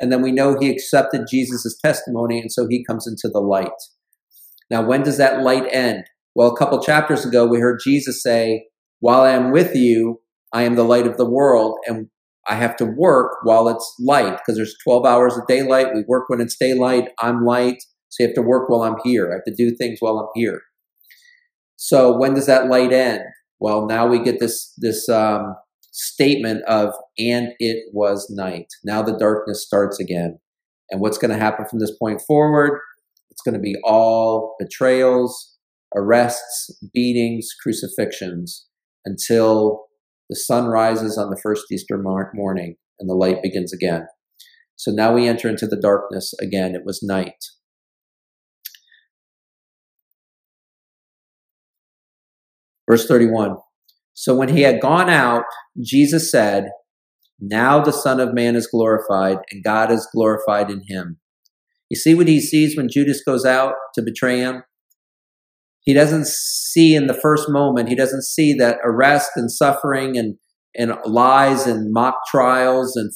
And 0.00 0.10
then 0.10 0.20
we 0.20 0.32
know 0.32 0.56
he 0.58 0.70
accepted 0.70 1.26
Jesus' 1.30 1.78
testimony. 1.80 2.40
And 2.40 2.50
so 2.50 2.66
he 2.68 2.84
comes 2.84 3.06
into 3.06 3.28
the 3.32 3.40
light. 3.40 3.70
Now, 4.68 4.84
when 4.84 5.02
does 5.02 5.18
that 5.18 5.42
light 5.42 5.66
end? 5.70 6.04
Well, 6.34 6.50
a 6.50 6.56
couple 6.56 6.82
chapters 6.82 7.24
ago, 7.24 7.46
we 7.46 7.60
heard 7.60 7.78
Jesus 7.84 8.22
say, 8.22 8.64
While 8.98 9.20
I 9.20 9.30
am 9.30 9.52
with 9.52 9.76
you, 9.76 10.22
I 10.52 10.62
am 10.62 10.74
the 10.74 10.82
light 10.82 11.06
of 11.06 11.18
the 11.18 11.28
world. 11.28 11.76
And 11.86 12.08
I 12.48 12.56
have 12.56 12.76
to 12.76 12.84
work 12.84 13.38
while 13.44 13.68
it's 13.68 13.94
light 14.00 14.38
because 14.38 14.56
there's 14.56 14.76
12 14.84 15.06
hours 15.06 15.36
of 15.36 15.46
daylight. 15.46 15.94
We 15.94 16.04
work 16.08 16.28
when 16.28 16.40
it's 16.40 16.56
daylight. 16.56 17.08
I'm 17.20 17.44
light. 17.44 17.82
So 18.08 18.22
you 18.22 18.28
have 18.28 18.34
to 18.34 18.42
work 18.42 18.68
while 18.68 18.82
I'm 18.82 18.96
here. 19.04 19.30
I 19.30 19.34
have 19.34 19.44
to 19.44 19.54
do 19.54 19.74
things 19.76 19.98
while 20.00 20.18
I'm 20.18 20.28
here. 20.34 20.60
So 21.76 22.16
when 22.16 22.34
does 22.34 22.46
that 22.46 22.68
light 22.68 22.92
end? 22.92 23.22
Well, 23.60 23.86
now 23.86 24.06
we 24.06 24.22
get 24.22 24.40
this, 24.40 24.72
this, 24.78 25.08
um, 25.08 25.54
statement 25.92 26.62
of, 26.64 26.94
and 27.18 27.52
it 27.58 27.84
was 27.92 28.28
night. 28.30 28.66
Now 28.82 29.02
the 29.02 29.16
darkness 29.16 29.64
starts 29.64 30.00
again. 30.00 30.38
And 30.90 31.00
what's 31.00 31.18
going 31.18 31.30
to 31.30 31.38
happen 31.38 31.66
from 31.66 31.78
this 31.78 31.96
point 31.96 32.20
forward? 32.26 32.80
It's 33.30 33.42
going 33.42 33.54
to 33.54 33.60
be 33.60 33.76
all 33.84 34.56
betrayals, 34.58 35.56
arrests, 35.94 36.70
beatings, 36.92 37.48
crucifixions 37.62 38.66
until 39.04 39.86
the 40.32 40.36
sun 40.36 40.64
rises 40.64 41.18
on 41.18 41.28
the 41.28 41.36
first 41.36 41.70
Easter 41.70 42.02
morning 42.32 42.76
and 42.98 43.06
the 43.06 43.14
light 43.14 43.42
begins 43.42 43.70
again. 43.70 44.06
So 44.76 44.90
now 44.90 45.12
we 45.12 45.28
enter 45.28 45.46
into 45.46 45.66
the 45.66 45.76
darkness 45.76 46.32
again. 46.40 46.74
It 46.74 46.86
was 46.86 47.02
night. 47.02 47.34
Verse 52.88 53.06
31. 53.06 53.58
So 54.14 54.34
when 54.34 54.48
he 54.48 54.62
had 54.62 54.80
gone 54.80 55.10
out, 55.10 55.44
Jesus 55.78 56.30
said, 56.30 56.70
Now 57.38 57.84
the 57.84 57.92
Son 57.92 58.18
of 58.18 58.32
Man 58.32 58.56
is 58.56 58.66
glorified, 58.66 59.36
and 59.50 59.62
God 59.62 59.92
is 59.92 60.08
glorified 60.14 60.70
in 60.70 60.84
him. 60.88 61.18
You 61.90 61.96
see 61.96 62.14
what 62.14 62.26
he 62.26 62.40
sees 62.40 62.74
when 62.74 62.88
Judas 62.88 63.22
goes 63.22 63.44
out 63.44 63.74
to 63.96 64.02
betray 64.02 64.38
him? 64.38 64.62
He 65.82 65.92
doesn't 65.92 66.26
see 66.26 66.94
in 66.94 67.06
the 67.08 67.18
first 67.20 67.48
moment, 67.48 67.88
he 67.88 67.96
doesn't 67.96 68.22
see 68.22 68.54
that 68.54 68.78
arrest 68.84 69.32
and 69.36 69.50
suffering 69.50 70.16
and, 70.16 70.36
and 70.76 70.94
lies 71.04 71.66
and 71.66 71.92
mock 71.92 72.14
trials 72.30 72.96
and 72.96 73.10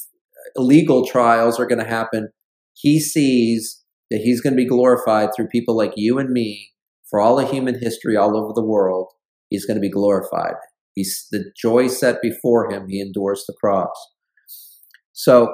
illegal 0.57 1.07
trials 1.07 1.61
are 1.61 1.67
going 1.67 1.83
to 1.83 1.89
happen. 1.89 2.29
He 2.75 3.01
sees 3.01 3.83
that 4.11 4.21
he's 4.21 4.41
going 4.41 4.53
to 4.53 4.62
be 4.62 4.69
glorified 4.69 5.31
through 5.35 5.49
people 5.49 5.77
like 5.77 5.93
you 5.97 6.19
and 6.19 6.31
me 6.31 6.71
for 7.09 7.21
all 7.21 7.39
of 7.39 7.51
human 7.51 7.79
history 7.81 8.17
all 8.17 8.37
over 8.37 8.53
the 8.55 8.64
world. 8.64 9.09
He's 9.49 9.64
going 9.64 9.77
to 9.77 9.81
be 9.81 9.91
glorified. 9.91 10.55
He's 10.95 11.27
the 11.31 11.53
joy 11.61 11.87
set 11.87 12.21
before 12.21 12.71
him. 12.71 12.89
He 12.89 13.01
endures 13.01 13.45
the 13.47 13.55
cross. 13.61 13.95
So 15.12 15.49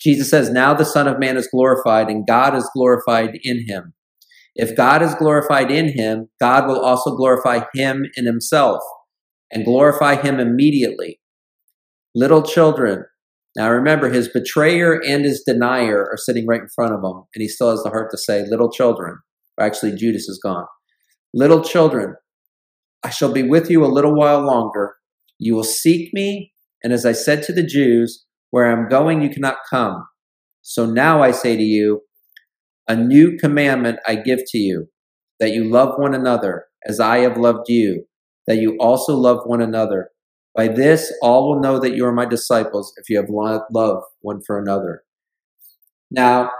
Jesus 0.00 0.30
says, 0.30 0.48
now 0.48 0.74
the 0.74 0.84
son 0.84 1.06
of 1.06 1.18
man 1.18 1.36
is 1.36 1.48
glorified 1.48 2.08
and 2.08 2.26
God 2.26 2.54
is 2.54 2.68
glorified 2.72 3.38
in 3.42 3.66
him. 3.68 3.94
If 4.58 4.76
God 4.76 5.02
is 5.02 5.14
glorified 5.14 5.70
in 5.70 5.92
him, 5.92 6.28
God 6.40 6.66
will 6.66 6.80
also 6.80 7.14
glorify 7.14 7.60
him 7.74 8.04
in 8.16 8.26
himself 8.26 8.82
and 9.52 9.64
glorify 9.64 10.16
him 10.16 10.40
immediately. 10.40 11.20
Little 12.12 12.42
children. 12.42 13.04
Now 13.56 13.70
remember, 13.70 14.10
his 14.10 14.28
betrayer 14.28 15.00
and 15.00 15.24
his 15.24 15.44
denier 15.46 16.08
are 16.10 16.16
sitting 16.16 16.44
right 16.46 16.60
in 16.60 16.68
front 16.74 16.92
of 16.92 17.04
him, 17.04 17.22
and 17.34 17.40
he 17.40 17.48
still 17.48 17.70
has 17.70 17.84
the 17.84 17.90
heart 17.90 18.10
to 18.10 18.18
say, 18.18 18.44
Little 18.46 18.70
children. 18.70 19.18
Actually, 19.60 19.94
Judas 19.96 20.28
is 20.28 20.40
gone. 20.42 20.66
Little 21.32 21.62
children, 21.62 22.16
I 23.04 23.10
shall 23.10 23.32
be 23.32 23.42
with 23.42 23.70
you 23.70 23.84
a 23.84 23.86
little 23.86 24.14
while 24.14 24.40
longer. 24.40 24.96
You 25.38 25.54
will 25.54 25.64
seek 25.64 26.12
me, 26.12 26.52
and 26.82 26.92
as 26.92 27.06
I 27.06 27.12
said 27.12 27.44
to 27.44 27.52
the 27.52 27.62
Jews, 27.62 28.24
where 28.50 28.70
I'm 28.70 28.88
going, 28.88 29.22
you 29.22 29.30
cannot 29.30 29.58
come. 29.70 30.04
So 30.62 30.84
now 30.84 31.22
I 31.22 31.30
say 31.30 31.56
to 31.56 31.62
you, 31.62 32.02
a 32.88 32.96
new 32.96 33.36
commandment 33.36 34.00
I 34.06 34.16
give 34.16 34.40
to 34.48 34.58
you, 34.58 34.88
that 35.40 35.50
you 35.50 35.64
love 35.64 35.98
one 35.98 36.14
another 36.14 36.64
as 36.86 36.98
I 37.00 37.18
have 37.18 37.36
loved 37.36 37.68
you, 37.68 38.04
that 38.46 38.56
you 38.56 38.76
also 38.80 39.14
love 39.14 39.40
one 39.44 39.60
another. 39.60 40.10
By 40.54 40.68
this, 40.68 41.12
all 41.22 41.48
will 41.48 41.60
know 41.60 41.78
that 41.78 41.94
you 41.94 42.04
are 42.06 42.12
my 42.12 42.24
disciples 42.24 42.92
if 42.96 43.08
you 43.08 43.16
have 43.18 43.28
love 43.30 44.02
one 44.22 44.40
for 44.44 44.58
another. 44.58 45.02
Now, 46.10 46.50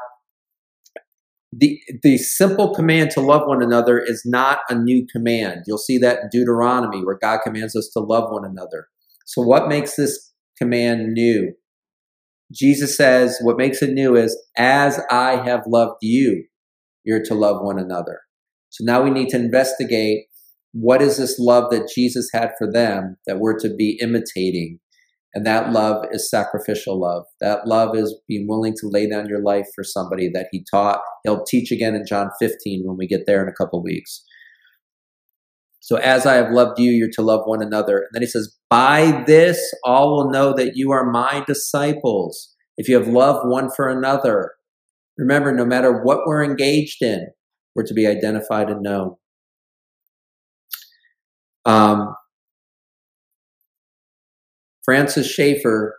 the, 1.50 1.80
the 2.02 2.18
simple 2.18 2.74
command 2.74 3.10
to 3.12 3.20
love 3.20 3.48
one 3.48 3.62
another 3.62 3.98
is 3.98 4.22
not 4.26 4.58
a 4.68 4.74
new 4.74 5.06
command. 5.10 5.62
You'll 5.66 5.78
see 5.78 5.96
that 5.98 6.18
in 6.24 6.28
Deuteronomy, 6.30 7.02
where 7.02 7.18
God 7.20 7.40
commands 7.42 7.74
us 7.74 7.88
to 7.94 8.00
love 8.00 8.30
one 8.30 8.44
another. 8.44 8.88
So, 9.24 9.42
what 9.42 9.68
makes 9.68 9.96
this 9.96 10.32
command 10.58 11.14
new? 11.14 11.54
Jesus 12.52 12.96
says, 12.96 13.38
what 13.42 13.58
makes 13.58 13.82
it 13.82 13.92
new 13.92 14.16
is, 14.16 14.36
as 14.56 15.00
I 15.10 15.42
have 15.44 15.62
loved 15.66 15.96
you, 16.00 16.44
you're 17.04 17.22
to 17.24 17.34
love 17.34 17.62
one 17.62 17.78
another. 17.78 18.20
So 18.70 18.84
now 18.84 19.02
we 19.02 19.10
need 19.10 19.28
to 19.30 19.36
investigate 19.36 20.24
what 20.72 21.02
is 21.02 21.16
this 21.16 21.38
love 21.38 21.70
that 21.70 21.90
Jesus 21.94 22.28
had 22.32 22.50
for 22.58 22.70
them 22.70 23.16
that 23.26 23.38
we're 23.38 23.58
to 23.60 23.74
be 23.74 23.98
imitating. 24.00 24.78
And 25.34 25.46
that 25.46 25.72
love 25.72 26.06
is 26.10 26.30
sacrificial 26.30 27.00
love. 27.00 27.24
That 27.40 27.66
love 27.66 27.96
is 27.96 28.18
being 28.26 28.46
willing 28.48 28.74
to 28.78 28.88
lay 28.88 29.08
down 29.08 29.28
your 29.28 29.42
life 29.42 29.66
for 29.74 29.84
somebody 29.84 30.30
that 30.32 30.48
he 30.50 30.64
taught. 30.70 31.00
He'll 31.24 31.44
teach 31.44 31.70
again 31.70 31.94
in 31.94 32.06
John 32.06 32.30
15 32.40 32.82
when 32.84 32.96
we 32.96 33.06
get 33.06 33.22
there 33.26 33.42
in 33.42 33.48
a 33.48 33.52
couple 33.52 33.82
weeks. 33.82 34.22
So 35.80 35.96
as 35.96 36.26
I 36.26 36.34
have 36.34 36.50
loved 36.50 36.78
you, 36.78 36.90
you're 36.90 37.10
to 37.12 37.22
love 37.22 37.42
one 37.44 37.62
another. 37.62 37.98
And 37.98 38.08
then 38.12 38.22
he 38.22 38.26
says, 38.26 38.56
by 38.68 39.24
this 39.26 39.74
all 39.84 40.16
will 40.16 40.30
know 40.30 40.52
that 40.54 40.72
you 40.74 40.90
are 40.90 41.10
my 41.10 41.44
disciples. 41.46 42.54
If 42.76 42.88
you 42.88 42.96
have 42.96 43.08
love 43.08 43.40
one 43.44 43.70
for 43.70 43.88
another. 43.88 44.52
Remember, 45.16 45.52
no 45.52 45.64
matter 45.64 46.02
what 46.02 46.20
we're 46.26 46.44
engaged 46.44 47.02
in, 47.02 47.28
we're 47.74 47.86
to 47.86 47.94
be 47.94 48.06
identified 48.06 48.70
and 48.70 48.82
known. 48.82 49.16
Um, 51.64 52.14
Francis 54.84 55.28
Schaeffer 55.28 55.98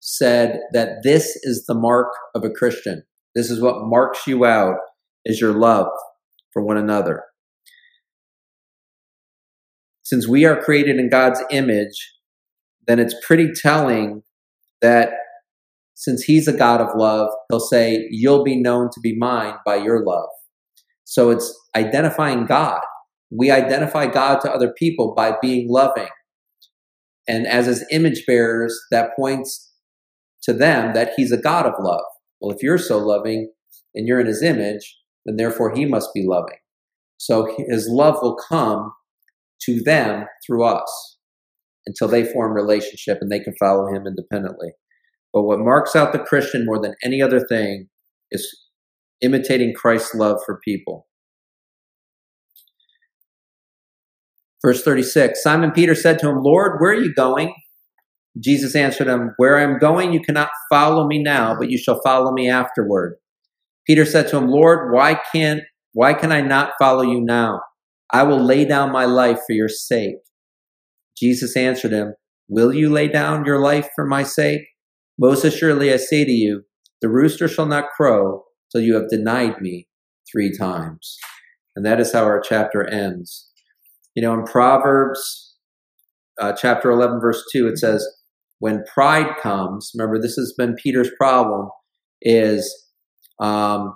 said 0.00 0.60
that 0.72 1.02
this 1.02 1.36
is 1.42 1.64
the 1.66 1.74
mark 1.74 2.08
of 2.34 2.44
a 2.44 2.50
Christian. 2.50 3.02
This 3.34 3.50
is 3.50 3.60
what 3.60 3.86
marks 3.86 4.26
you 4.26 4.44
out 4.44 4.76
is 5.24 5.40
your 5.40 5.52
love 5.52 5.88
for 6.52 6.62
one 6.64 6.76
another 6.76 7.24
since 10.12 10.28
we 10.28 10.44
are 10.44 10.60
created 10.60 10.98
in 10.98 11.08
God's 11.08 11.42
image, 11.50 12.12
then 12.86 12.98
it's 12.98 13.14
pretty 13.26 13.50
telling 13.50 14.22
that 14.82 15.08
since 15.94 16.22
He's 16.22 16.46
a 16.46 16.52
God 16.52 16.82
of 16.82 16.94
love, 16.94 17.30
He'll 17.48 17.60
say, 17.60 18.08
You'll 18.10 18.44
be 18.44 18.60
known 18.60 18.90
to 18.92 19.00
be 19.00 19.16
mine 19.16 19.54
by 19.64 19.76
your 19.76 20.04
love. 20.04 20.28
So 21.04 21.30
it's 21.30 21.58
identifying 21.74 22.44
God. 22.44 22.82
We 23.30 23.50
identify 23.50 24.06
God 24.06 24.42
to 24.42 24.52
other 24.52 24.74
people 24.76 25.14
by 25.16 25.32
being 25.40 25.70
loving. 25.70 26.10
And 27.26 27.46
as 27.46 27.64
His 27.64 27.82
image 27.90 28.26
bearers, 28.26 28.78
that 28.90 29.16
points 29.16 29.72
to 30.42 30.52
them 30.52 30.92
that 30.92 31.12
He's 31.16 31.32
a 31.32 31.40
God 31.40 31.64
of 31.64 31.72
love. 31.78 32.04
Well, 32.38 32.54
if 32.54 32.62
you're 32.62 32.76
so 32.76 32.98
loving 32.98 33.50
and 33.94 34.06
you're 34.06 34.20
in 34.20 34.26
His 34.26 34.42
image, 34.42 34.94
then 35.24 35.36
therefore 35.36 35.74
He 35.74 35.86
must 35.86 36.10
be 36.12 36.26
loving. 36.28 36.58
So 37.16 37.56
His 37.70 37.88
love 37.88 38.18
will 38.20 38.36
come 38.36 38.92
to 39.66 39.80
them 39.82 40.26
through 40.46 40.64
us 40.64 41.18
until 41.86 42.08
they 42.08 42.24
form 42.24 42.52
relationship 42.52 43.18
and 43.20 43.30
they 43.30 43.40
can 43.40 43.54
follow 43.58 43.88
him 43.88 44.06
independently. 44.06 44.70
But 45.32 45.42
what 45.42 45.58
marks 45.58 45.96
out 45.96 46.12
the 46.12 46.18
Christian 46.18 46.66
more 46.66 46.80
than 46.80 46.94
any 47.02 47.22
other 47.22 47.40
thing 47.40 47.88
is 48.30 48.48
imitating 49.20 49.74
Christ's 49.74 50.14
love 50.14 50.38
for 50.44 50.60
people. 50.64 51.06
Verse 54.64 54.82
36 54.82 55.42
Simon 55.42 55.72
Peter 55.72 55.94
said 55.94 56.18
to 56.20 56.28
him, 56.28 56.42
Lord, 56.42 56.80
where 56.80 56.92
are 56.92 57.02
you 57.02 57.12
going? 57.14 57.54
Jesus 58.42 58.74
answered 58.74 59.08
him, 59.08 59.32
Where 59.36 59.58
I 59.58 59.62
am 59.62 59.78
going, 59.78 60.12
you 60.12 60.20
cannot 60.20 60.50
follow 60.70 61.06
me 61.06 61.22
now, 61.22 61.54
but 61.58 61.70
you 61.70 61.78
shall 61.78 62.00
follow 62.02 62.32
me 62.32 62.48
afterward. 62.48 63.16
Peter 63.86 64.04
said 64.04 64.28
to 64.28 64.36
him, 64.36 64.48
Lord, 64.48 64.92
why 64.92 65.18
can't 65.32 65.62
why 65.94 66.14
can 66.14 66.32
I 66.32 66.40
not 66.40 66.72
follow 66.78 67.02
you 67.02 67.20
now? 67.20 67.60
I 68.12 68.22
will 68.24 68.42
lay 68.42 68.64
down 68.64 68.92
my 68.92 69.04
life 69.06 69.40
for 69.46 69.52
your 69.52 69.68
sake. 69.68 70.16
Jesus 71.16 71.56
answered 71.56 71.92
him, 71.92 72.14
Will 72.48 72.72
you 72.72 72.90
lay 72.90 73.08
down 73.08 73.46
your 73.46 73.58
life 73.58 73.88
for 73.94 74.06
my 74.06 74.22
sake? 74.22 74.62
Most 75.18 75.44
assuredly, 75.44 75.92
I 75.92 75.96
say 75.96 76.24
to 76.24 76.30
you, 76.30 76.62
The 77.00 77.08
rooster 77.08 77.48
shall 77.48 77.66
not 77.66 77.90
crow 77.96 78.44
till 78.70 78.82
you 78.82 78.94
have 78.94 79.08
denied 79.08 79.60
me 79.60 79.88
three 80.30 80.56
times. 80.56 81.16
And 81.74 81.84
that 81.86 82.00
is 82.00 82.12
how 82.12 82.24
our 82.24 82.40
chapter 82.40 82.86
ends. 82.86 83.50
You 84.14 84.22
know, 84.22 84.34
in 84.34 84.44
Proverbs 84.44 85.56
uh, 86.40 86.52
chapter 86.52 86.90
11, 86.90 87.20
verse 87.20 87.42
2, 87.52 87.68
it 87.68 87.78
says, 87.78 88.06
When 88.58 88.84
pride 88.92 89.36
comes, 89.40 89.90
remember, 89.94 90.20
this 90.20 90.34
has 90.34 90.54
been 90.56 90.74
Peter's 90.74 91.10
problem, 91.18 91.68
is 92.20 92.74
um, 93.40 93.94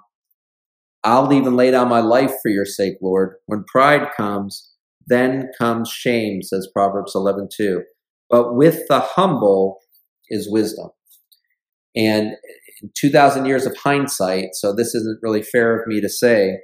I'll 1.07 1.33
even 1.33 1.55
lay 1.55 1.71
down 1.71 1.89
my 1.89 2.01
life 2.01 2.33
for 2.43 2.51
your 2.51 2.65
sake, 2.65 2.95
Lord. 3.01 3.37
When 3.47 3.65
pride 3.71 4.09
comes, 4.17 4.73
then 5.07 5.51
comes 5.57 5.89
shame, 5.89 6.43
says 6.43 6.69
Proverbs 6.75 7.13
11, 7.15 7.49
2. 7.57 7.83
But 8.29 8.57
with 8.57 8.81
the 8.89 8.99
humble 8.99 9.79
is 10.29 10.51
wisdom. 10.51 10.89
And 11.95 12.33
2,000 12.99 13.47
years 13.47 13.67
of 13.67 13.77
hindsight, 13.77 14.49
so 14.55 14.75
this 14.75 14.97
isn't 14.97 15.21
really 15.23 15.43
fair 15.43 15.81
of 15.81 15.87
me 15.87 16.01
to 16.01 16.09
say. 16.09 16.59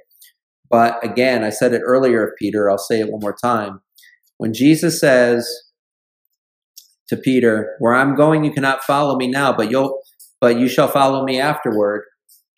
But 0.69 1.01
again, 1.03 1.43
I 1.43 1.49
said 1.49 1.73
it 1.73 1.81
earlier 1.85 2.33
Peter, 2.37 2.69
I'll 2.69 2.77
say 2.77 2.99
it 2.99 3.09
one 3.09 3.21
more 3.21 3.35
time. 3.41 3.79
When 4.37 4.53
Jesus 4.53 4.99
says 4.99 5.49
to 7.07 7.15
Peter, 7.15 7.75
Where 7.79 7.93
I'm 7.93 8.15
going, 8.15 8.43
you 8.43 8.51
cannot 8.51 8.83
follow 8.83 9.15
me 9.15 9.27
now, 9.27 9.53
but 9.53 9.71
you'll 9.71 10.01
but 10.41 10.59
you 10.59 10.67
shall 10.67 10.89
follow 10.89 11.23
me 11.23 11.39
afterward. 11.39 12.03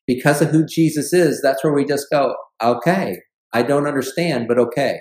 Because 0.07 0.41
of 0.41 0.49
who 0.49 0.65
Jesus 0.65 1.13
is, 1.13 1.41
that's 1.41 1.63
where 1.63 1.73
we 1.73 1.85
just 1.85 2.07
go, 2.11 2.35
okay, 2.61 3.17
I 3.53 3.63
don't 3.63 3.87
understand, 3.87 4.47
but 4.47 4.59
okay. 4.59 4.99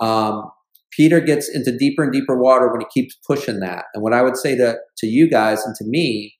Um, 0.00 0.50
Peter 0.96 1.20
gets 1.20 1.48
into 1.48 1.76
deeper 1.76 2.04
and 2.04 2.12
deeper 2.12 2.40
water 2.40 2.70
when 2.70 2.80
he 2.80 2.86
keeps 2.92 3.18
pushing 3.26 3.60
that. 3.60 3.84
And 3.94 4.02
what 4.02 4.14
I 4.14 4.22
would 4.22 4.36
say 4.36 4.56
to, 4.56 4.76
to 4.98 5.06
you 5.06 5.28
guys 5.28 5.64
and 5.64 5.74
to 5.76 5.84
me 5.86 6.34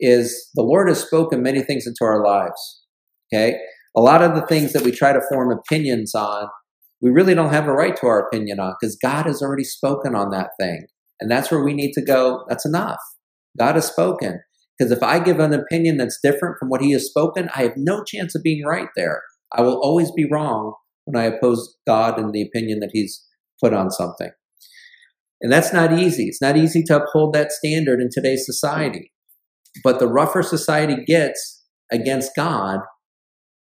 is 0.00 0.50
the 0.54 0.62
Lord 0.62 0.88
has 0.88 1.00
spoken 1.00 1.42
many 1.42 1.62
things 1.62 1.86
into 1.86 2.04
our 2.04 2.24
lives. 2.24 2.82
Okay. 3.32 3.56
A 3.96 4.00
lot 4.00 4.22
of 4.22 4.34
the 4.34 4.44
things 4.46 4.72
that 4.72 4.82
we 4.82 4.90
try 4.90 5.12
to 5.12 5.20
form 5.30 5.52
opinions 5.52 6.14
on, 6.14 6.48
we 7.00 7.10
really 7.10 7.34
don't 7.34 7.52
have 7.52 7.68
a 7.68 7.72
right 7.72 7.96
to 7.96 8.06
our 8.06 8.26
opinion 8.26 8.58
on 8.58 8.74
because 8.80 8.96
God 9.00 9.26
has 9.26 9.42
already 9.42 9.64
spoken 9.64 10.14
on 10.14 10.30
that 10.30 10.50
thing. 10.60 10.86
And 11.20 11.30
that's 11.30 11.50
where 11.50 11.62
we 11.62 11.72
need 11.72 11.92
to 11.92 12.04
go. 12.04 12.44
That's 12.48 12.66
enough. 12.66 12.98
God 13.58 13.76
has 13.76 13.86
spoken. 13.86 14.40
Because 14.82 14.98
if 14.98 15.02
I 15.04 15.20
give 15.20 15.38
an 15.38 15.54
opinion 15.54 15.96
that's 15.96 16.18
different 16.20 16.56
from 16.58 16.68
what 16.68 16.80
he 16.80 16.90
has 16.90 17.06
spoken, 17.06 17.48
I 17.54 17.62
have 17.62 17.74
no 17.76 18.02
chance 18.02 18.34
of 18.34 18.42
being 18.42 18.64
right 18.66 18.88
there. 18.96 19.22
I 19.52 19.62
will 19.62 19.78
always 19.80 20.10
be 20.10 20.26
wrong 20.28 20.74
when 21.04 21.14
I 21.14 21.26
oppose 21.26 21.76
God 21.86 22.18
and 22.18 22.32
the 22.32 22.42
opinion 22.42 22.80
that 22.80 22.90
he's 22.92 23.24
put 23.62 23.72
on 23.72 23.92
something. 23.92 24.32
And 25.40 25.52
that's 25.52 25.72
not 25.72 25.96
easy. 25.96 26.24
It's 26.24 26.42
not 26.42 26.56
easy 26.56 26.82
to 26.84 27.00
uphold 27.00 27.32
that 27.32 27.52
standard 27.52 28.00
in 28.00 28.08
today's 28.10 28.44
society. 28.44 29.12
But 29.84 30.00
the 30.00 30.08
rougher 30.08 30.42
society 30.42 30.96
gets 31.06 31.62
against 31.92 32.32
God 32.34 32.80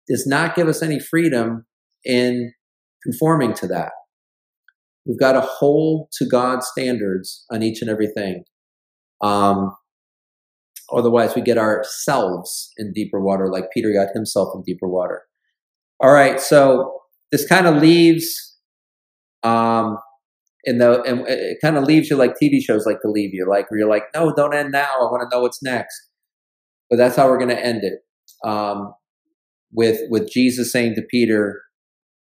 does 0.08 0.28
not 0.28 0.56
give 0.56 0.68
us 0.68 0.84
any 0.84 1.00
freedom 1.00 1.66
in 2.06 2.54
conforming 3.04 3.56
to 3.56 3.68
that. 3.70 3.92
We've 5.08 5.20
got 5.20 5.32
to 5.32 5.42
hold 5.42 6.10
to 6.20 6.28
God's 6.30 6.68
standards 6.68 7.44
on 7.52 7.64
each 7.64 7.82
and 7.82 7.90
everything. 7.90 8.44
Um, 9.20 9.72
otherwise, 10.94 11.36
we 11.36 11.42
get 11.42 11.58
ourselves 11.58 12.72
in 12.78 12.94
deeper 12.94 13.20
water, 13.20 13.50
like 13.52 13.66
Peter 13.74 13.92
got 13.94 14.14
himself 14.14 14.50
in 14.56 14.64
deeper 14.66 14.88
water. 14.88 15.24
All 16.00 16.12
right, 16.12 16.40
so 16.40 17.00
this 17.32 17.48
kind 17.48 17.68
of 17.68 17.82
leaves 17.82 18.56
um, 19.44 19.98
in 20.64 20.78
the 20.78 21.02
and 21.04 21.22
it 21.28 21.58
kind 21.62 21.78
of 21.78 21.84
leaves 21.84 22.10
you 22.10 22.16
like 22.16 22.36
TV 22.42 22.62
shows 22.62 22.86
like 22.86 23.02
to 23.02 23.10
leave 23.10 23.34
you, 23.34 23.48
like 23.50 23.70
where 23.72 23.80
you're 23.80 23.90
like, 23.90 24.04
no, 24.14 24.34
don't 24.34 24.54
end 24.54 24.72
now. 24.72 24.92
I 25.00 25.04
want 25.04 25.30
to 25.30 25.36
know 25.36 25.42
what's 25.42 25.64
next. 25.64 25.96
But 26.90 26.98
that's 26.98 27.16
how 27.16 27.28
we're 27.28 27.38
going 27.38 27.56
to 27.56 27.66
end 27.66 27.84
it. 27.84 28.00
Um, 28.48 28.94
with 29.72 30.02
with 30.10 30.30
Jesus 30.32 30.72
saying 30.72 30.96
to 30.96 31.02
Peter, 31.02 31.62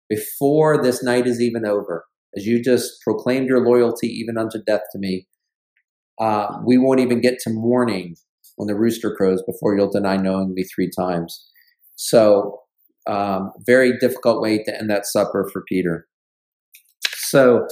before 0.09 0.82
this 0.82 1.03
night 1.03 1.28
is 1.28 1.41
even 1.41 1.66
over, 1.66 2.05
as 2.36 2.45
you 2.45 2.64
just 2.64 3.01
proclaimed 3.03 3.47
your 3.47 3.66
loyalty 3.66 4.07
even 4.07 4.38
unto 4.38 4.59
death 4.66 4.82
to 4.91 4.99
me, 4.99 5.28
uh, 6.20 6.59
we 6.66 6.78
won't 6.78 6.99
even 6.99 7.22
get 7.22 7.39
to 7.39 7.49
morning 7.49 8.16
when 8.56 8.68
the 8.68 8.76
rooster 8.76 9.16
crows 9.16 9.43
before 9.43 9.76
you'll 9.76 9.91
deny 9.91 10.18
knowing 10.18 10.54
me 10.54 10.64
three 10.64 10.89
times. 10.89 11.47
So, 11.95 12.60
um, 13.10 13.51
very 13.66 13.97
difficult 13.99 14.41
way 14.41 14.64
to 14.64 14.78
end 14.78 14.89
that 14.89 15.06
supper 15.06 15.49
for 15.51 15.64
Peter. 15.68 16.08
So 17.34 17.68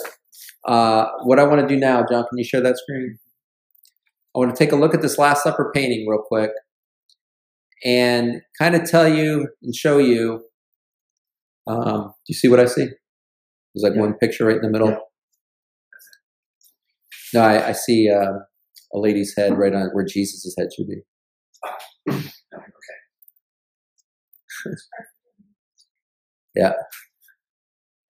uh, 0.67 1.05
what 1.23 1.39
I 1.39 1.43
want 1.43 1.61
to 1.61 1.67
do 1.67 1.79
now, 1.79 2.03
John, 2.09 2.25
can 2.29 2.37
you 2.37 2.43
share 2.43 2.61
that 2.61 2.77
screen? 2.77 3.17
I 4.35 4.39
want 4.39 4.55
to 4.55 4.57
take 4.57 4.71
a 4.71 4.75
look 4.75 4.93
at 4.93 5.01
this 5.01 5.17
Last 5.17 5.43
Supper 5.43 5.71
painting 5.73 6.05
real 6.07 6.23
quick 6.25 6.51
and 7.83 8.41
kind 8.59 8.75
of 8.75 8.89
tell 8.89 9.07
you 9.07 9.49
and 9.61 9.75
show 9.75 9.97
you. 9.97 10.43
Um, 11.67 12.13
do 12.25 12.29
you 12.29 12.35
see 12.35 12.47
what 12.47 12.59
I 12.59 12.65
see? 12.65 12.85
There's 12.85 13.83
like 13.83 13.93
yeah. 13.95 14.01
one 14.01 14.13
picture 14.15 14.45
right 14.45 14.55
in 14.55 14.61
the 14.61 14.69
middle. 14.69 14.89
Yeah. 14.89 14.95
No, 17.33 17.41
I, 17.41 17.69
I 17.69 17.71
see 17.73 18.09
uh, 18.09 18.39
a 18.93 18.99
lady's 18.99 19.33
head 19.37 19.57
right 19.57 19.73
on 19.73 19.89
where 19.93 20.05
Jesus' 20.05 20.53
head 20.57 20.67
should 20.75 20.87
be. 20.87 21.01
okay. 22.09 22.31
yeah. 26.55 26.73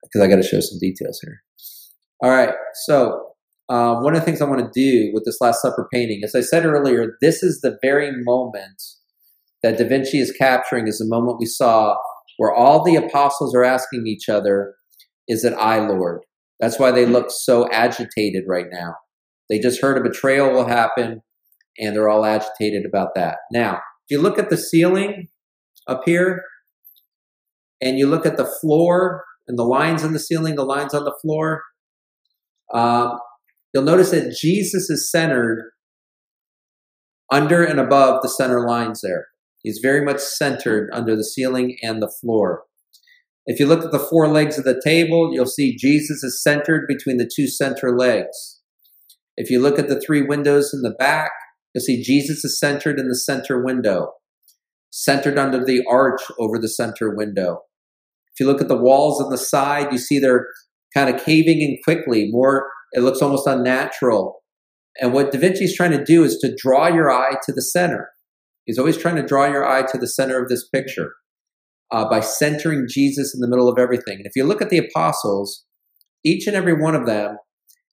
Because 0.03 0.21
I 0.21 0.27
got 0.27 0.38
to 0.38 0.43
show 0.43 0.59
some 0.59 0.79
details 0.79 1.19
here. 1.23 1.41
All 2.23 2.29
right. 2.29 2.53
So, 2.86 3.27
um, 3.69 4.03
one 4.03 4.13
of 4.15 4.19
the 4.19 4.25
things 4.25 4.41
I 4.41 4.45
want 4.45 4.61
to 4.61 4.71
do 4.73 5.11
with 5.13 5.23
this 5.25 5.39
Last 5.39 5.61
Supper 5.61 5.88
painting, 5.93 6.21
as 6.23 6.36
I 6.36 6.41
said 6.41 6.65
earlier, 6.65 7.17
this 7.21 7.41
is 7.41 7.61
the 7.61 7.77
very 7.82 8.11
moment 8.23 8.82
that 9.63 9.77
Da 9.77 9.88
Vinci 9.88 10.19
is 10.19 10.32
capturing, 10.32 10.88
is 10.88 10.97
the 10.97 11.05
moment 11.07 11.39
we 11.39 11.45
saw 11.45 11.95
where 12.38 12.53
all 12.53 12.84
the 12.84 12.95
apostles 12.95 13.55
are 13.55 13.63
asking 13.63 14.07
each 14.07 14.27
other, 14.27 14.75
Is 15.27 15.45
it 15.45 15.53
I, 15.53 15.79
Lord? 15.79 16.21
That's 16.59 16.79
why 16.79 16.91
they 16.91 17.05
look 17.05 17.32
so 17.32 17.69
agitated 17.71 18.43
right 18.47 18.67
now. 18.71 18.95
They 19.49 19.59
just 19.59 19.81
heard 19.81 19.97
a 19.97 20.09
betrayal 20.09 20.51
will 20.51 20.67
happen, 20.67 21.21
and 21.77 21.95
they're 21.95 22.09
all 22.09 22.25
agitated 22.25 22.85
about 22.85 23.15
that. 23.15 23.37
Now, 23.51 23.75
if 23.75 24.11
you 24.11 24.21
look 24.21 24.39
at 24.39 24.49
the 24.49 24.57
ceiling 24.57 25.27
up 25.87 26.03
here, 26.05 26.43
and 27.81 27.97
you 27.97 28.07
look 28.07 28.25
at 28.25 28.37
the 28.37 28.45
floor 28.45 29.25
and 29.47 29.57
the 29.57 29.63
lines 29.63 30.03
in 30.03 30.13
the 30.13 30.19
ceiling, 30.19 30.55
the 30.55 30.63
lines 30.63 30.93
on 30.93 31.03
the 31.03 31.17
floor, 31.21 31.63
um, 32.73 33.17
you'll 33.73 33.83
notice 33.83 34.11
that 34.11 34.37
Jesus 34.39 34.89
is 34.89 35.09
centered 35.11 35.71
under 37.31 37.63
and 37.63 37.79
above 37.79 38.21
the 38.21 38.29
center 38.29 38.65
lines 38.65 39.01
there. 39.01 39.27
He's 39.63 39.79
very 39.81 40.03
much 40.03 40.19
centered 40.19 40.89
under 40.93 41.15
the 41.15 41.23
ceiling 41.23 41.77
and 41.81 42.01
the 42.01 42.11
floor. 42.21 42.63
If 43.45 43.59
you 43.59 43.65
look 43.65 43.83
at 43.83 43.91
the 43.91 43.99
four 43.99 44.27
legs 44.27 44.57
of 44.57 44.63
the 44.63 44.79
table, 44.83 45.31
you'll 45.33 45.45
see 45.47 45.75
Jesus 45.75 46.23
is 46.23 46.41
centered 46.41 46.85
between 46.87 47.17
the 47.17 47.29
two 47.33 47.47
center 47.47 47.97
legs. 47.97 48.61
If 49.38 49.49
you 49.49 49.59
look 49.59 49.79
at 49.79 49.88
the 49.88 49.99
three 49.99 50.21
windows 50.21 50.73
in 50.73 50.82
the 50.82 50.95
back, 50.97 51.32
you'll 51.73 51.84
see 51.84 52.03
Jesus 52.03 52.43
is 52.43 52.59
centered 52.59 52.99
in 52.99 53.07
the 53.07 53.15
center 53.15 53.63
window, 53.63 54.11
centered 54.91 55.38
under 55.38 55.63
the 55.63 55.84
arch 55.89 56.21
over 56.38 56.59
the 56.59 56.69
center 56.69 57.15
window. 57.15 57.61
If 58.34 58.39
you 58.39 58.45
look 58.45 58.61
at 58.61 58.67
the 58.67 58.77
walls 58.77 59.21
on 59.21 59.29
the 59.29 59.38
side, 59.38 59.91
you 59.91 59.97
see 59.97 60.19
they're 60.19 60.47
kind 60.93 61.13
of 61.13 61.23
caving 61.23 61.61
in 61.61 61.77
quickly. 61.84 62.29
More, 62.32 62.69
it 62.93 63.01
looks 63.01 63.21
almost 63.21 63.47
unnatural. 63.47 64.41
And 64.99 65.13
what 65.13 65.32
Da 65.32 65.39
Vinci 65.39 65.65
is 65.65 65.75
trying 65.75 65.91
to 65.91 66.03
do 66.03 66.23
is 66.23 66.38
to 66.39 66.55
draw 66.61 66.88
your 66.88 67.09
eye 67.09 67.36
to 67.45 67.53
the 67.53 67.61
center. 67.61 68.09
He's 68.65 68.77
always 68.77 68.97
trying 68.97 69.15
to 69.15 69.25
draw 69.25 69.47
your 69.47 69.65
eye 69.65 69.84
to 69.84 69.97
the 69.97 70.07
center 70.07 70.41
of 70.41 70.49
this 70.49 70.67
picture 70.67 71.13
uh, 71.91 72.09
by 72.09 72.19
centering 72.19 72.88
Jesus 72.89 73.34
in 73.34 73.41
the 73.41 73.47
middle 73.47 73.69
of 73.69 73.79
everything. 73.79 74.17
And 74.17 74.25
if 74.25 74.34
you 74.36 74.43
look 74.43 74.61
at 74.61 74.69
the 74.69 74.77
apostles, 74.77 75.65
each 76.23 76.47
and 76.47 76.55
every 76.55 76.73
one 76.73 76.95
of 76.95 77.05
them 77.05 77.38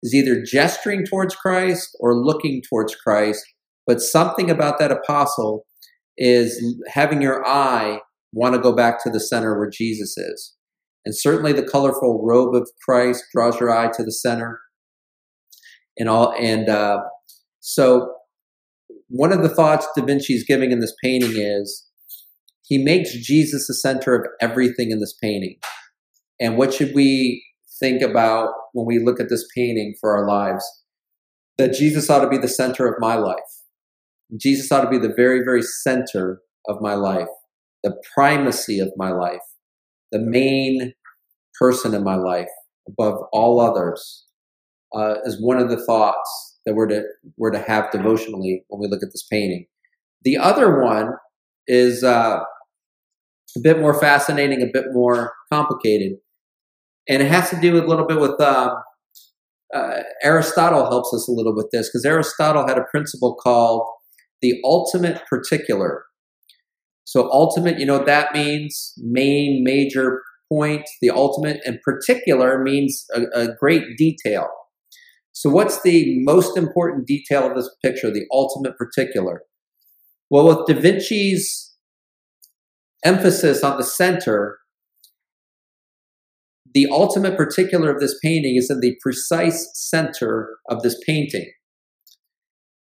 is 0.03 0.15
either 0.15 0.43
gesturing 0.43 1.05
towards 1.05 1.35
Christ 1.35 1.97
or 2.01 2.17
looking 2.17 2.63
towards 2.69 2.95
Christ, 2.95 3.45
but 3.87 4.01
something 4.01 4.51
about 4.51 4.79
that 4.79 4.93
apostle 4.93 5.65
is 6.17 6.63
having 6.89 7.23
your 7.23 7.47
eye 7.47 8.01
want 8.33 8.55
to 8.55 8.61
go 8.61 8.75
back 8.75 9.03
to 9.03 9.11
the 9.11 9.21
center 9.21 9.59
where 9.59 9.71
Jesus 9.71 10.17
is. 10.17 10.55
And 11.05 11.17
certainly 11.17 11.53
the 11.53 11.63
colorful 11.63 12.23
robe 12.23 12.55
of 12.55 12.69
Christ 12.85 13.25
draws 13.33 13.59
your 13.59 13.71
eye 13.71 13.91
to 13.95 14.03
the 14.03 14.13
center. 14.13 14.61
And 15.97 16.09
all 16.09 16.35
and 16.39 16.69
uh, 16.69 17.01
so 17.61 18.13
one 19.09 19.33
of 19.33 19.43
the 19.43 19.49
thoughts 19.49 19.89
Da 19.97 20.05
Vinci 20.05 20.35
is 20.35 20.45
giving 20.45 20.71
in 20.71 20.81
this 20.81 20.95
painting 21.03 21.33
is 21.37 21.87
he 22.67 22.77
makes 22.77 23.13
Jesus 23.15 23.67
the 23.67 23.75
center 23.75 24.15
of 24.15 24.27
everything 24.41 24.91
in 24.91 25.01
this 25.01 25.15
painting. 25.21 25.57
And 26.39 26.59
what 26.59 26.75
should 26.75 26.95
we 26.95 27.43
think 27.81 28.03
about 28.03 28.51
when 28.73 28.87
we 28.87 28.99
look 28.99 29.21
at 29.21 29.29
this 29.29 29.47
painting 29.55 29.95
for 30.01 30.17
our 30.17 30.27
lives? 30.27 30.65
That 31.57 31.73
Jesus 31.73 32.09
ought 32.09 32.21
to 32.21 32.29
be 32.29 32.39
the 32.39 32.49
center 32.49 32.87
of 32.87 32.95
my 33.01 33.17
life. 33.17 33.39
Jesus 34.41 34.71
ought 34.71 34.83
to 34.83 34.91
be 34.91 34.99
the 34.99 35.15
very, 35.17 35.41
very 35.41 35.63
center 35.63 36.41
of 36.69 36.81
my 36.81 36.95
life, 36.95 37.29
the 37.83 37.97
primacy 38.15 38.79
of 38.79 38.93
my 38.97 39.11
life 39.11 39.41
the 40.13 40.19
main 40.19 40.93
person 41.59 41.95
in 41.95 42.05
my 42.05 42.15
life 42.15 42.49
above 42.89 43.19
all 43.33 43.61
others 43.61 44.25
uh, 44.95 45.17
is 45.25 45.43
one 45.43 45.59
of 45.59 45.69
the 45.69 45.85
thoughts 45.85 46.59
that 46.65 46.75
we're 46.75 46.87
to 46.87 47.03
we're 47.37 47.51
to 47.51 47.63
have 47.63 47.91
devotionally 47.91 48.65
when 48.69 48.81
we 48.81 48.89
look 48.89 49.03
at 49.03 49.11
this 49.13 49.27
painting. 49.31 49.67
The 50.23 50.39
other 50.39 50.83
one 50.83 51.13
is 51.67 52.03
uh, 52.03 52.41
a 53.57 53.61
bit 53.63 53.81
more 53.81 53.99
fascinating, 53.99 54.63
a 54.63 54.71
bit 54.73 54.87
more 54.93 55.33
complicated, 55.53 56.13
and 57.09 57.23
it 57.23 57.31
has 57.31 57.51
to 57.51 57.61
do 57.61 57.83
a 57.83 57.87
little 57.87 58.07
bit 58.07 58.21
with 58.21 58.41
uh, 58.41 58.75
uh, 59.75 60.03
Aristotle 60.23 60.89
helps 60.89 61.13
us 61.13 61.29
a 61.29 61.33
little 61.33 61.55
with 61.55 61.69
this 61.73 61.89
because 61.89 62.05
Aristotle 62.05 62.67
had 62.67 62.79
a 62.79 62.85
principle 62.91 63.35
called 63.35 63.87
the 64.41 64.61
ultimate 64.65 65.23
particular. 65.29 66.05
So 67.05 67.31
ultimate, 67.31 67.79
you 67.79 67.87
know 67.87 67.99
what 67.99 68.07
that 68.07 68.35
means? 68.35 68.93
Main, 68.99 69.63
major 69.65 70.23
point, 70.51 70.83
the 71.01 71.11
ultimate, 71.11 71.61
and 71.65 71.79
particular 71.83 72.63
means 72.63 73.05
a, 73.15 73.23
a 73.35 73.49
great 73.59 73.97
detail. 73.97 74.49
So 75.33 75.51
what's 75.51 75.83
the 75.83 76.19
most 76.25 76.57
important 76.57 77.07
detail 77.07 77.47
of 77.47 77.57
this 77.57 77.71
picture, 77.83 78.11
the 78.11 78.27
ultimate 78.33 78.77
particular? 78.77 79.43
Well, 80.31 80.47
with 80.47 80.67
Da 80.67 80.81
Vinci's 80.81 81.75
emphasis 83.05 83.63
on 83.63 83.77
the 83.79 83.85
center, 83.85 84.58
the 86.75 86.87
ultimate 86.91 87.37
particular 87.37 87.91
of 87.91 88.01
this 88.01 88.19
painting 88.23 88.57
is 88.57 88.71
in 88.71 88.81
the 88.81 88.97
precise 89.01 89.71
center 89.75 90.59
of 90.69 90.83
this 90.83 90.99
painting. 91.07 91.51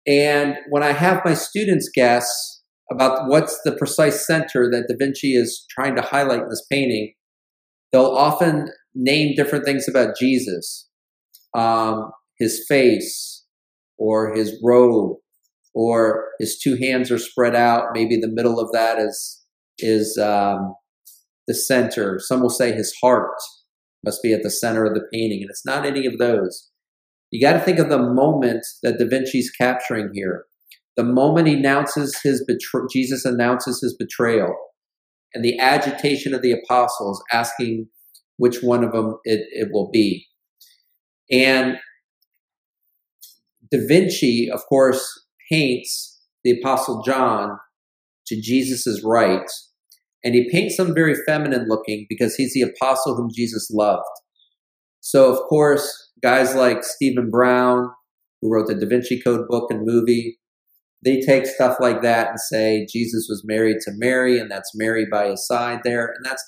And 0.08 0.56
when 0.70 0.84
I 0.84 0.94
have 0.94 1.24
my 1.24 1.34
students 1.34 1.90
guess 1.94 2.62
about 2.92 3.28
what's 3.28 3.60
the 3.64 3.72
precise 3.72 4.26
center 4.26 4.70
that 4.70 4.86
Da 4.90 4.96
Vinci 4.98 5.36
is 5.36 5.66
trying 5.70 5.96
to 5.96 6.02
highlight 6.02 6.42
in 6.42 6.50
this 6.50 6.66
painting, 6.70 7.14
they'll 7.92 8.06
often 8.06 8.70
name 8.94 9.36
different 9.36 9.64
things 9.64 9.88
about 9.88 10.18
Jesus, 10.20 10.90
um, 11.56 12.12
his 12.38 12.66
face, 12.68 13.46
or 13.98 14.34
his 14.36 14.60
robe, 14.64 15.18
or 15.74 16.26
his 16.40 16.60
two 16.60 16.76
hands 16.76 17.12
are 17.12 17.20
spread 17.20 17.56
out. 17.56 17.90
Maybe 17.94 18.18
the 18.18 18.28
middle 18.28 18.60
of 18.60 18.72
that 18.74 18.98
is 19.00 19.42
is 19.78 20.18
um, 20.18 20.76
the 21.48 21.54
center. 21.54 22.20
Some 22.20 22.42
will 22.42 22.50
say 22.50 22.74
his 22.74 22.94
heart 23.02 23.32
must 24.04 24.22
be 24.22 24.34
at 24.34 24.44
the 24.44 24.50
center 24.50 24.86
of 24.86 24.94
the 24.94 25.08
painting, 25.14 25.42
and 25.42 25.50
it's 25.50 25.66
not 25.66 25.86
any 25.86 26.06
of 26.06 26.18
those. 26.18 26.70
You 27.30 27.42
got 27.42 27.54
to 27.54 27.60
think 27.60 27.80
of 27.80 27.90
the 27.90 28.00
moment 28.00 28.66
that 28.84 28.98
Da 28.98 29.06
Vinci's 29.06 29.50
capturing 29.52 30.12
here. 30.14 30.46
The 30.98 31.04
moment 31.04 31.48
he 31.48 31.54
announces 31.54 32.20
his 32.22 32.44
betray- 32.46 32.88
Jesus 32.92 33.24
announces 33.24 33.82
his 33.82 33.96
betrayal, 33.96 34.54
and 35.34 35.44
the 35.44 35.58
agitation 35.60 36.34
of 36.34 36.42
the 36.42 36.52
apostles 36.52 37.24
asking 37.32 37.88
which 38.38 38.62
one 38.62 38.84
of 38.84 38.92
them 38.92 39.18
it, 39.24 39.48
it 39.52 39.70
will 39.72 39.90
be. 39.90 40.28
And 41.32 41.78
Da 43.72 43.80
Vinci, 43.88 44.50
of 44.52 44.62
course, 44.68 45.26
paints 45.50 46.20
the 46.44 46.60
apostle 46.60 47.04
John 47.04 47.58
to 48.28 48.42
Jesus's 48.42 49.04
right, 49.04 49.50
and 50.24 50.36
he 50.36 50.50
paints 50.52 50.78
him 50.78 50.94
very 50.94 51.16
feminine 51.26 51.68
looking 51.68 52.06
because 52.10 52.36
he's 52.36 52.54
the 52.54 52.62
apostle 52.62 53.16
whom 53.16 53.30
Jesus 53.34 53.70
loved. 53.72 54.04
So, 55.00 55.32
of 55.32 55.40
course, 55.50 56.12
guys 56.22 56.56
like 56.56 56.84
Stephen 56.84 57.30
Brown, 57.30 57.90
who 58.42 58.52
wrote 58.52 58.68
the 58.68 58.76
Da 58.76 58.88
Vinci 58.88 59.20
Code 59.22 59.48
book 59.48 59.72
and 59.72 59.86
movie, 59.86 60.38
they 61.04 61.20
take 61.20 61.48
stuff 61.48 61.78
like 61.80 62.04
that 62.04 62.30
and 62.30 62.40
say 62.40 62.86
Jesus 62.92 63.26
was 63.28 63.44
married 63.44 63.78
to 63.82 63.92
Mary, 63.96 64.40
and 64.40 64.52
that's 64.52 64.72
Mary 64.76 65.08
by 65.10 65.30
his 65.30 65.46
side 65.48 65.80
there. 65.84 66.14
And 66.16 66.24
that's 66.24 66.44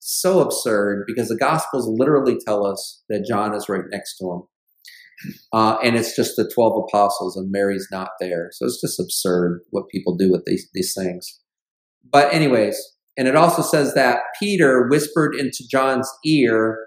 so 0.00 0.40
absurd 0.40 1.04
because 1.06 1.28
the 1.28 1.36
Gospels 1.36 1.86
literally 1.88 2.36
tell 2.44 2.66
us 2.66 3.02
that 3.08 3.24
John 3.28 3.54
is 3.54 3.68
right 3.68 3.84
next 3.90 4.18
to 4.18 4.32
him. 4.32 4.42
Uh, 5.52 5.76
and 5.84 5.94
it's 5.94 6.16
just 6.16 6.34
the 6.34 6.50
12 6.52 6.84
apostles, 6.88 7.36
and 7.36 7.52
Mary's 7.52 7.86
not 7.92 8.10
there. 8.18 8.48
So 8.52 8.66
it's 8.66 8.80
just 8.80 8.98
absurd 8.98 9.60
what 9.70 9.88
people 9.88 10.16
do 10.16 10.32
with 10.32 10.44
these, 10.44 10.68
these 10.74 10.92
things. 10.94 11.40
But, 12.10 12.34
anyways, 12.34 12.76
and 13.16 13.28
it 13.28 13.36
also 13.36 13.62
says 13.62 13.94
that 13.94 14.20
Peter 14.40 14.88
whispered 14.88 15.34
into 15.34 15.66
John's 15.70 16.10
ear 16.24 16.78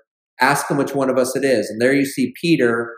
Ask 0.41 0.69
him 0.69 0.75
which 0.75 0.93
one 0.93 1.09
of 1.09 1.17
us 1.17 1.33
it 1.35 1.45
is. 1.45 1.69
And 1.69 1.79
there 1.79 1.93
you 1.93 2.03
see 2.03 2.33
Peter 2.41 2.93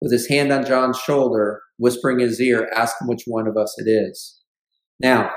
with 0.00 0.10
his 0.10 0.28
hand 0.28 0.50
on 0.50 0.64
John's 0.64 0.98
shoulder, 0.98 1.60
whispering 1.76 2.20
in 2.20 2.28
his 2.28 2.40
ear, 2.40 2.70
Ask 2.74 2.96
him 3.00 3.06
which 3.06 3.24
one 3.26 3.46
of 3.46 3.56
us 3.56 3.74
it 3.76 3.86
is. 3.86 4.40
Now, 4.98 5.30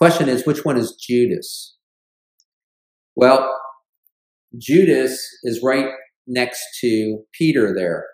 question 0.00 0.28
is, 0.28 0.46
which 0.46 0.64
one 0.64 0.76
is 0.76 0.96
Judas? 1.00 1.76
Well, 3.14 3.56
Judas 4.56 5.24
is 5.44 5.62
right 5.62 5.90
next 6.26 6.60
to 6.80 7.20
Peter 7.32 7.74
there. 7.74 8.06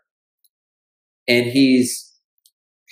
And 1.27 1.47
he's 1.47 2.13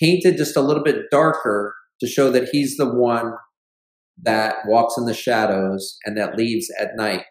painted 0.01 0.37
just 0.39 0.57
a 0.57 0.63
little 0.63 0.83
bit 0.83 1.11
darker 1.11 1.75
to 2.01 2.07
show 2.07 2.31
that 2.31 2.49
he's 2.53 2.77
the 2.77 2.91
one 2.91 3.35
that 4.21 4.57
walks 4.67 4.97
in 4.99 5.07
the 5.07 5.15
shadows 5.15 5.97
and 6.05 6.17
that 6.17 6.37
leaves 6.37 6.69
at 6.79 6.97
night. 6.97 7.27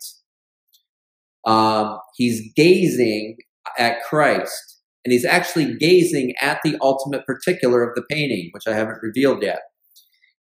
Um, 1.45 1.97
he's 2.15 2.51
gazing 2.55 3.37
at 3.77 4.01
Christ, 4.03 4.79
and 5.03 5.11
he's 5.11 5.25
actually 5.25 5.75
gazing 5.77 6.33
at 6.41 6.59
the 6.63 6.77
ultimate 6.81 7.25
particular 7.25 7.83
of 7.83 7.95
the 7.95 8.03
painting, 8.09 8.49
which 8.51 8.67
I 8.67 8.73
haven't 8.75 9.01
revealed 9.01 9.41
yet. 9.41 9.61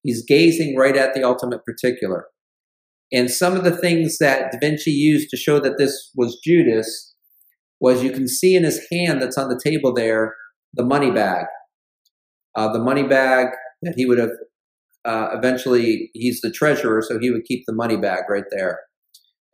He's 0.04 0.24
gazing 0.26 0.76
right 0.78 0.96
at 0.96 1.14
the 1.14 1.24
ultimate 1.24 1.62
particular. 1.66 2.26
And 3.12 3.30
some 3.30 3.56
of 3.56 3.64
the 3.64 3.76
things 3.76 4.18
that 4.18 4.52
Da 4.52 4.60
Vinci 4.60 4.92
used 4.92 5.30
to 5.30 5.38
show 5.38 5.60
that 5.60 5.78
this 5.78 6.12
was 6.16 6.40
Judas 6.44 7.14
was 7.80 8.04
you 8.04 8.12
can 8.12 8.28
see 8.28 8.56
in 8.56 8.64
his 8.64 8.86
hand 8.92 9.22
that's 9.22 9.38
on 9.38 9.50
the 9.50 9.60
table 9.64 9.94
there 9.94 10.36
the 10.74 10.84
money 10.84 11.12
bag. 11.12 11.46
Uh, 12.56 12.72
the 12.72 12.80
money 12.80 13.04
bag 13.04 13.48
that 13.82 13.94
he 13.96 14.06
would 14.06 14.18
have 14.18 14.32
uh, 15.06 15.30
eventually, 15.34 16.10
he's 16.14 16.41
the 16.41 16.51
treasurer, 16.51 17.01
so 17.01 17.20
he 17.20 17.32
would 17.32 17.45
keep 17.45 17.64
the 17.66 17.74
money 17.74 17.97
bag 17.97 18.24
right 18.30 18.45
there. 18.51 18.80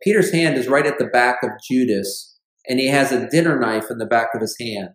Peter's 0.02 0.32
hand 0.32 0.56
is 0.56 0.68
right 0.68 0.86
at 0.86 0.98
the 0.98 1.06
back 1.06 1.38
of 1.42 1.50
Judas, 1.68 2.38
and 2.68 2.78
he 2.78 2.88
has 2.88 3.12
a 3.12 3.28
dinner 3.28 3.58
knife 3.58 3.90
in 3.90 3.98
the 3.98 4.06
back 4.06 4.28
of 4.34 4.40
his 4.40 4.56
hand. 4.60 4.90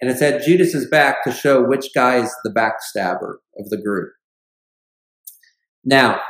And 0.00 0.10
it's 0.10 0.22
at 0.22 0.42
Judas's 0.42 0.88
back 0.88 1.24
to 1.24 1.32
show 1.32 1.64
which 1.64 1.88
guy 1.94 2.16
is 2.16 2.34
the 2.44 2.52
backstabber 2.52 3.36
of 3.58 3.68
the 3.70 3.80
group. 3.82 4.12
Now, 5.84 6.20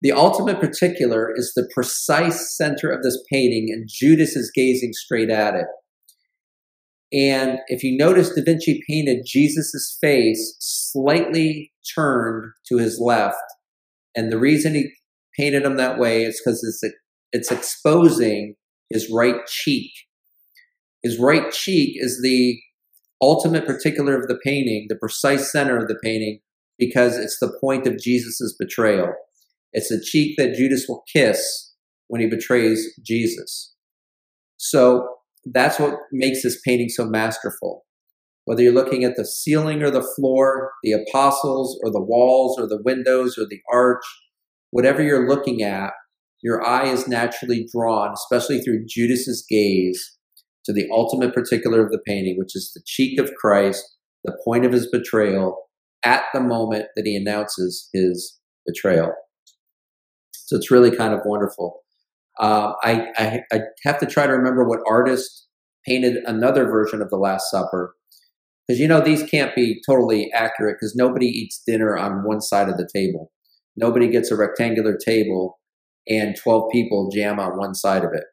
the 0.00 0.12
ultimate 0.12 0.60
particular 0.60 1.32
is 1.34 1.52
the 1.54 1.68
precise 1.74 2.56
center 2.56 2.90
of 2.90 3.02
this 3.02 3.22
painting, 3.30 3.68
and 3.70 3.88
Judas 3.92 4.36
is 4.36 4.52
gazing 4.54 4.92
straight 4.92 5.30
at 5.30 5.54
it. 5.54 5.66
And 7.12 7.58
if 7.68 7.82
you 7.82 7.96
notice, 7.96 8.34
Da 8.34 8.42
Vinci 8.44 8.82
painted 8.88 9.24
Jesus' 9.26 9.96
face 10.00 10.56
slightly 10.60 11.72
turned 11.94 12.52
to 12.68 12.78
his 12.78 12.98
left. 13.00 13.36
And 14.16 14.32
the 14.32 14.38
reason 14.38 14.74
he 14.74 14.92
painted 15.38 15.64
him 15.64 15.76
that 15.76 15.98
way 15.98 16.24
is 16.24 16.40
because 16.40 16.64
it's, 16.64 16.94
it's 17.32 17.52
exposing 17.52 18.54
his 18.90 19.10
right 19.12 19.46
cheek. 19.46 19.92
His 21.02 21.18
right 21.18 21.50
cheek 21.52 21.96
is 21.96 22.20
the 22.22 22.58
ultimate 23.22 23.66
particular 23.66 24.16
of 24.20 24.28
the 24.28 24.38
painting, 24.44 24.86
the 24.88 24.96
precise 24.96 25.50
center 25.52 25.76
of 25.76 25.88
the 25.88 25.98
painting, 26.02 26.40
because 26.78 27.16
it's 27.16 27.38
the 27.38 27.56
point 27.60 27.86
of 27.86 27.98
Jesus' 27.98 28.54
betrayal. 28.58 29.12
It's 29.72 29.88
the 29.88 30.00
cheek 30.00 30.36
that 30.38 30.54
Judas 30.54 30.86
will 30.88 31.04
kiss 31.12 31.74
when 32.08 32.20
he 32.20 32.28
betrays 32.28 32.86
Jesus. 33.04 33.74
So 34.56 35.08
that's 35.44 35.78
what 35.78 35.94
makes 36.12 36.42
this 36.42 36.60
painting 36.64 36.88
so 36.88 37.04
masterful. 37.04 37.84
Whether 38.48 38.62
you're 38.62 38.72
looking 38.72 39.04
at 39.04 39.16
the 39.16 39.26
ceiling 39.26 39.82
or 39.82 39.90
the 39.90 40.08
floor, 40.16 40.72
the 40.82 40.92
apostles 40.92 41.78
or 41.84 41.90
the 41.90 42.00
walls 42.00 42.58
or 42.58 42.66
the 42.66 42.80
windows 42.82 43.36
or 43.36 43.44
the 43.44 43.60
arch, 43.70 44.02
whatever 44.70 45.02
you're 45.02 45.28
looking 45.28 45.62
at, 45.62 45.92
your 46.42 46.66
eye 46.66 46.86
is 46.86 47.06
naturally 47.06 47.68
drawn, 47.70 48.14
especially 48.14 48.62
through 48.62 48.86
Judas's 48.88 49.44
gaze, 49.46 50.16
to 50.64 50.72
the 50.72 50.88
ultimate 50.90 51.34
particular 51.34 51.84
of 51.84 51.90
the 51.90 52.00
painting, 52.06 52.36
which 52.38 52.56
is 52.56 52.72
the 52.74 52.80
cheek 52.86 53.20
of 53.20 53.34
Christ, 53.34 53.84
the 54.24 54.34
point 54.46 54.64
of 54.64 54.72
his 54.72 54.90
betrayal, 54.90 55.68
at 56.02 56.22
the 56.32 56.40
moment 56.40 56.86
that 56.96 57.04
he 57.04 57.16
announces 57.16 57.90
his 57.92 58.38
betrayal. 58.66 59.12
So 60.32 60.56
it's 60.56 60.70
really 60.70 60.96
kind 60.96 61.12
of 61.12 61.20
wonderful. 61.26 61.80
Uh, 62.40 62.72
I, 62.82 63.08
I, 63.18 63.40
I 63.52 63.60
have 63.84 63.98
to 63.98 64.06
try 64.06 64.26
to 64.26 64.32
remember 64.32 64.66
what 64.66 64.80
artist 64.88 65.48
painted 65.84 66.22
another 66.24 66.64
version 66.64 67.02
of 67.02 67.10
the 67.10 67.18
Last 67.18 67.50
Supper 67.50 67.94
because 68.68 68.80
you 68.80 68.86
know 68.86 69.00
these 69.00 69.22
can't 69.22 69.54
be 69.54 69.80
totally 69.88 70.30
accurate 70.34 70.76
because 70.78 70.94
nobody 70.94 71.26
eats 71.26 71.62
dinner 71.66 71.96
on 71.96 72.24
one 72.24 72.42
side 72.42 72.68
of 72.68 72.76
the 72.76 72.88
table. 72.94 73.32
Nobody 73.76 74.08
gets 74.08 74.30
a 74.30 74.36
rectangular 74.36 74.96
table 74.96 75.58
and 76.06 76.36
12 76.36 76.70
people 76.70 77.10
jam 77.10 77.40
on 77.40 77.56
one 77.56 77.74
side 77.74 78.04
of 78.04 78.10
it. 78.12 78.24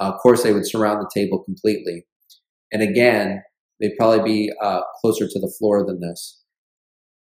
Uh, 0.00 0.12
of 0.12 0.20
course, 0.20 0.42
they 0.42 0.52
would 0.52 0.66
surround 0.66 1.00
the 1.00 1.10
table 1.14 1.42
completely. 1.44 2.06
And 2.72 2.82
again, 2.82 3.42
they'd 3.80 3.96
probably 3.98 4.24
be 4.24 4.52
uh, 4.62 4.80
closer 5.00 5.26
to 5.26 5.40
the 5.40 5.52
floor 5.58 5.84
than 5.86 6.00
this. 6.00 6.42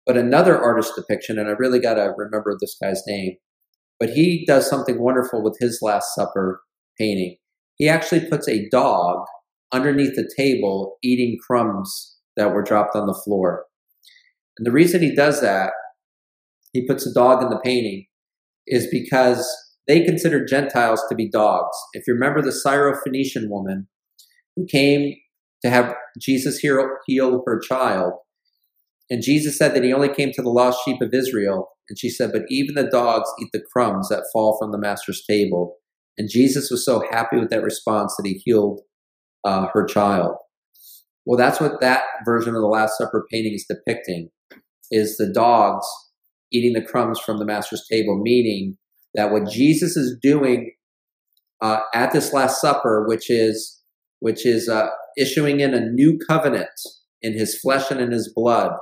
But 0.06 0.16
another 0.16 0.60
artist 0.60 0.92
depiction, 0.96 1.38
and 1.38 1.48
I 1.48 1.52
really 1.52 1.80
got 1.80 1.94
to 1.94 2.12
remember 2.16 2.56
this 2.58 2.76
guy's 2.82 3.02
name, 3.06 3.36
but 3.98 4.10
he 4.10 4.44
does 4.46 4.68
something 4.68 5.00
wonderful 5.00 5.42
with 5.42 5.56
his 5.60 5.80
Last 5.82 6.14
Supper 6.14 6.62
painting. 6.98 7.36
He 7.76 7.88
actually 7.88 8.28
puts 8.28 8.48
a 8.48 8.68
dog 8.70 9.24
underneath 9.72 10.14
the 10.16 10.30
table 10.36 10.96
eating 11.02 11.38
crumbs 11.46 12.16
that 12.36 12.52
were 12.52 12.62
dropped 12.62 12.96
on 12.96 13.06
the 13.06 13.20
floor. 13.24 13.64
And 14.58 14.66
the 14.66 14.72
reason 14.72 15.02
he 15.02 15.14
does 15.14 15.40
that, 15.40 15.72
he 16.72 16.86
puts 16.86 17.06
a 17.06 17.12
dog 17.12 17.42
in 17.42 17.50
the 17.50 17.60
painting, 17.62 18.06
is 18.66 18.86
because 18.90 19.46
they 19.88 20.04
considered 20.04 20.48
Gentiles 20.48 21.02
to 21.08 21.14
be 21.14 21.28
dogs. 21.28 21.76
If 21.94 22.04
you 22.06 22.14
remember 22.14 22.42
the 22.42 22.50
Syrophoenician 22.50 23.48
woman 23.48 23.88
who 24.54 24.66
came 24.66 25.14
to 25.62 25.70
have 25.70 25.94
Jesus 26.20 26.58
heal, 26.58 26.88
heal 27.06 27.42
her 27.46 27.58
child, 27.58 28.14
and 29.10 29.22
Jesus 29.22 29.58
said 29.58 29.74
that 29.74 29.82
he 29.82 29.92
only 29.92 30.08
came 30.08 30.30
to 30.32 30.42
the 30.42 30.50
lost 30.50 30.78
sheep 30.84 31.02
of 31.02 31.12
Israel. 31.12 31.68
And 31.88 31.98
she 31.98 32.08
said, 32.08 32.30
But 32.32 32.42
even 32.48 32.76
the 32.76 32.88
dogs 32.88 33.28
eat 33.42 33.48
the 33.52 33.62
crumbs 33.72 34.08
that 34.08 34.28
fall 34.32 34.56
from 34.58 34.70
the 34.70 34.78
master's 34.78 35.24
table. 35.28 35.76
And 36.16 36.30
Jesus 36.30 36.70
was 36.70 36.84
so 36.84 37.02
happy 37.10 37.36
with 37.36 37.50
that 37.50 37.64
response 37.64 38.14
that 38.16 38.26
he 38.26 38.40
healed 38.44 38.80
uh, 39.44 39.66
her 39.72 39.84
child. 39.84 40.36
Well, 41.26 41.38
that's 41.38 41.60
what 41.60 41.80
that 41.80 42.02
version 42.24 42.54
of 42.54 42.60
the 42.60 42.66
Last 42.66 42.98
Supper 42.98 43.26
painting 43.30 43.54
is 43.54 43.66
depicting: 43.68 44.30
is 44.90 45.16
the 45.16 45.32
dogs 45.32 45.86
eating 46.52 46.72
the 46.72 46.82
crumbs 46.82 47.20
from 47.20 47.38
the 47.38 47.44
master's 47.44 47.86
table, 47.90 48.20
meaning 48.20 48.76
that 49.14 49.30
what 49.30 49.48
Jesus 49.48 49.96
is 49.96 50.16
doing 50.20 50.72
uh, 51.60 51.80
at 51.94 52.12
this 52.12 52.32
Last 52.32 52.60
Supper, 52.60 53.04
which 53.06 53.30
is 53.30 53.80
which 54.20 54.44
is 54.44 54.68
uh, 54.68 54.88
issuing 55.16 55.60
in 55.60 55.74
a 55.74 55.80
new 55.80 56.18
covenant 56.28 56.68
in 57.22 57.32
His 57.32 57.58
flesh 57.58 57.90
and 57.90 58.00
in 58.00 58.12
His 58.12 58.32
blood, 58.34 58.72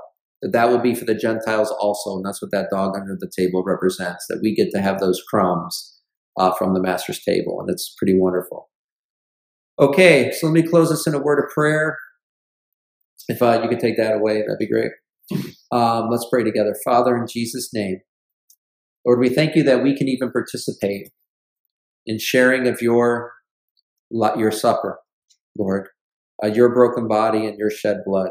that 0.42 0.52
that 0.52 0.68
will 0.68 0.80
be 0.80 0.94
for 0.94 1.04
the 1.04 1.14
Gentiles 1.14 1.70
also. 1.78 2.16
And 2.16 2.24
that's 2.24 2.42
what 2.42 2.50
that 2.52 2.70
dog 2.70 2.96
under 2.96 3.16
the 3.18 3.30
table 3.36 3.62
represents, 3.64 4.26
that 4.28 4.40
we 4.42 4.54
get 4.54 4.70
to 4.72 4.80
have 4.80 5.00
those 5.00 5.22
crumbs 5.28 6.00
uh, 6.38 6.52
from 6.52 6.74
the 6.74 6.80
master's 6.80 7.22
table. 7.22 7.60
And 7.60 7.70
it's 7.70 7.94
pretty 7.98 8.18
wonderful. 8.18 8.68
Okay, 9.80 10.32
so 10.32 10.48
let 10.48 10.54
me 10.54 10.68
close 10.68 10.90
this 10.90 11.06
in 11.06 11.14
a 11.14 11.20
word 11.22 11.38
of 11.38 11.50
prayer. 11.54 11.96
If 13.28 13.40
uh, 13.40 13.60
you 13.62 13.68
could 13.68 13.78
take 13.78 13.96
that 13.96 14.14
away, 14.14 14.40
that'd 14.40 14.58
be 14.58 14.68
great. 14.68 14.90
Um, 15.70 16.08
let's 16.10 16.26
pray 16.28 16.42
together. 16.42 16.74
Father, 16.84 17.16
in 17.16 17.26
Jesus' 17.28 17.70
name, 17.72 18.00
Lord, 19.06 19.20
we 19.20 19.28
thank 19.28 19.54
you 19.54 19.62
that 19.62 19.84
we 19.84 19.96
can 19.96 20.08
even 20.08 20.32
participate 20.32 21.10
in 22.06 22.18
sharing 22.18 22.66
of 22.66 22.82
your, 22.82 23.32
your 24.10 24.50
supper, 24.50 24.98
Lord, 25.56 25.88
uh, 26.42 26.48
your 26.48 26.74
broken 26.74 27.06
body 27.06 27.46
and 27.46 27.56
your 27.56 27.70
shed 27.70 27.98
blood 28.04 28.30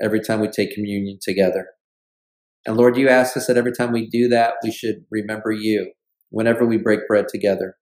every 0.00 0.20
time 0.20 0.40
we 0.40 0.48
take 0.48 0.74
communion 0.74 1.18
together. 1.20 1.66
And 2.64 2.78
Lord, 2.78 2.96
you 2.96 3.10
ask 3.10 3.36
us 3.36 3.48
that 3.48 3.58
every 3.58 3.72
time 3.72 3.92
we 3.92 4.08
do 4.08 4.28
that, 4.28 4.54
we 4.62 4.72
should 4.72 5.04
remember 5.10 5.52
you 5.52 5.92
whenever 6.30 6.64
we 6.64 6.78
break 6.78 7.06
bread 7.06 7.26
together. 7.28 7.76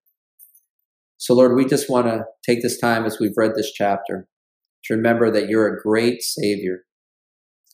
So, 1.24 1.32
Lord, 1.32 1.56
we 1.56 1.64
just 1.64 1.88
want 1.88 2.06
to 2.06 2.24
take 2.44 2.60
this 2.60 2.78
time 2.78 3.06
as 3.06 3.16
we've 3.18 3.32
read 3.34 3.52
this 3.56 3.72
chapter 3.72 4.28
to 4.84 4.94
remember 4.94 5.30
that 5.30 5.48
you're 5.48 5.66
a 5.66 5.80
great 5.80 6.20
Savior, 6.20 6.80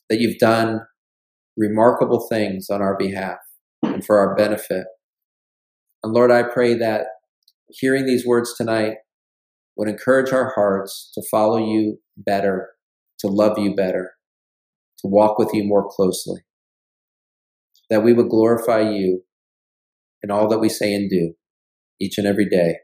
that 0.09 0.21
you've 0.21 0.37
done 0.37 0.79
remarkable 1.57 2.25
things 2.29 2.67
on 2.69 2.81
our 2.81 2.95
behalf 2.97 3.39
and 3.83 4.05
for 4.05 4.19
our 4.19 4.37
benefit. 4.37 4.85
And 6.01 6.13
Lord, 6.13 6.31
I 6.31 6.43
pray 6.43 6.75
that 6.75 7.07
hearing 7.67 8.05
these 8.05 8.25
words 8.25 8.53
tonight 8.55 8.93
would 9.75 9.89
encourage 9.89 10.31
our 10.31 10.53
hearts 10.55 11.11
to 11.15 11.21
follow 11.29 11.57
you 11.57 11.97
better, 12.15 12.69
to 13.19 13.27
love 13.27 13.59
you 13.59 13.75
better, 13.75 14.11
to 14.99 15.09
walk 15.09 15.37
with 15.37 15.49
you 15.53 15.65
more 15.65 15.85
closely. 15.89 16.39
That 17.89 18.01
we 18.01 18.13
would 18.13 18.29
glorify 18.29 18.79
you 18.79 19.23
in 20.23 20.31
all 20.31 20.47
that 20.47 20.59
we 20.59 20.69
say 20.69 20.93
and 20.93 21.09
do 21.09 21.33
each 21.99 22.17
and 22.17 22.25
every 22.25 22.47
day. 22.47 22.77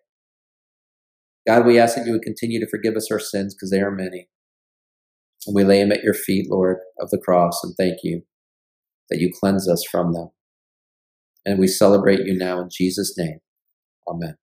God, 1.47 1.65
we 1.65 1.79
ask 1.79 1.95
that 1.95 2.05
you 2.05 2.11
would 2.11 2.23
continue 2.23 2.59
to 2.59 2.69
forgive 2.69 2.95
us 2.95 3.09
our 3.09 3.19
sins 3.19 3.55
because 3.55 3.71
they 3.71 3.79
are 3.79 3.91
many. 3.91 4.27
And 5.45 5.55
we 5.55 5.63
lay 5.63 5.79
them 5.79 5.93
at 5.93 6.03
your 6.03 6.13
feet, 6.13 6.49
Lord, 6.49 6.77
of 6.99 7.09
the 7.09 7.21
cross, 7.23 7.63
and 7.63 7.73
thank 7.77 7.99
you 8.03 8.23
that 9.09 9.19
you 9.19 9.31
cleanse 9.39 9.69
us 9.69 9.83
from 9.89 10.11
them. 10.11 10.29
And 11.45 11.57
we 11.57 11.67
celebrate 11.67 12.19
you 12.25 12.37
now 12.37 12.59
in 12.59 12.69
Jesus' 12.69 13.17
name. 13.17 13.39
Amen. 14.09 14.35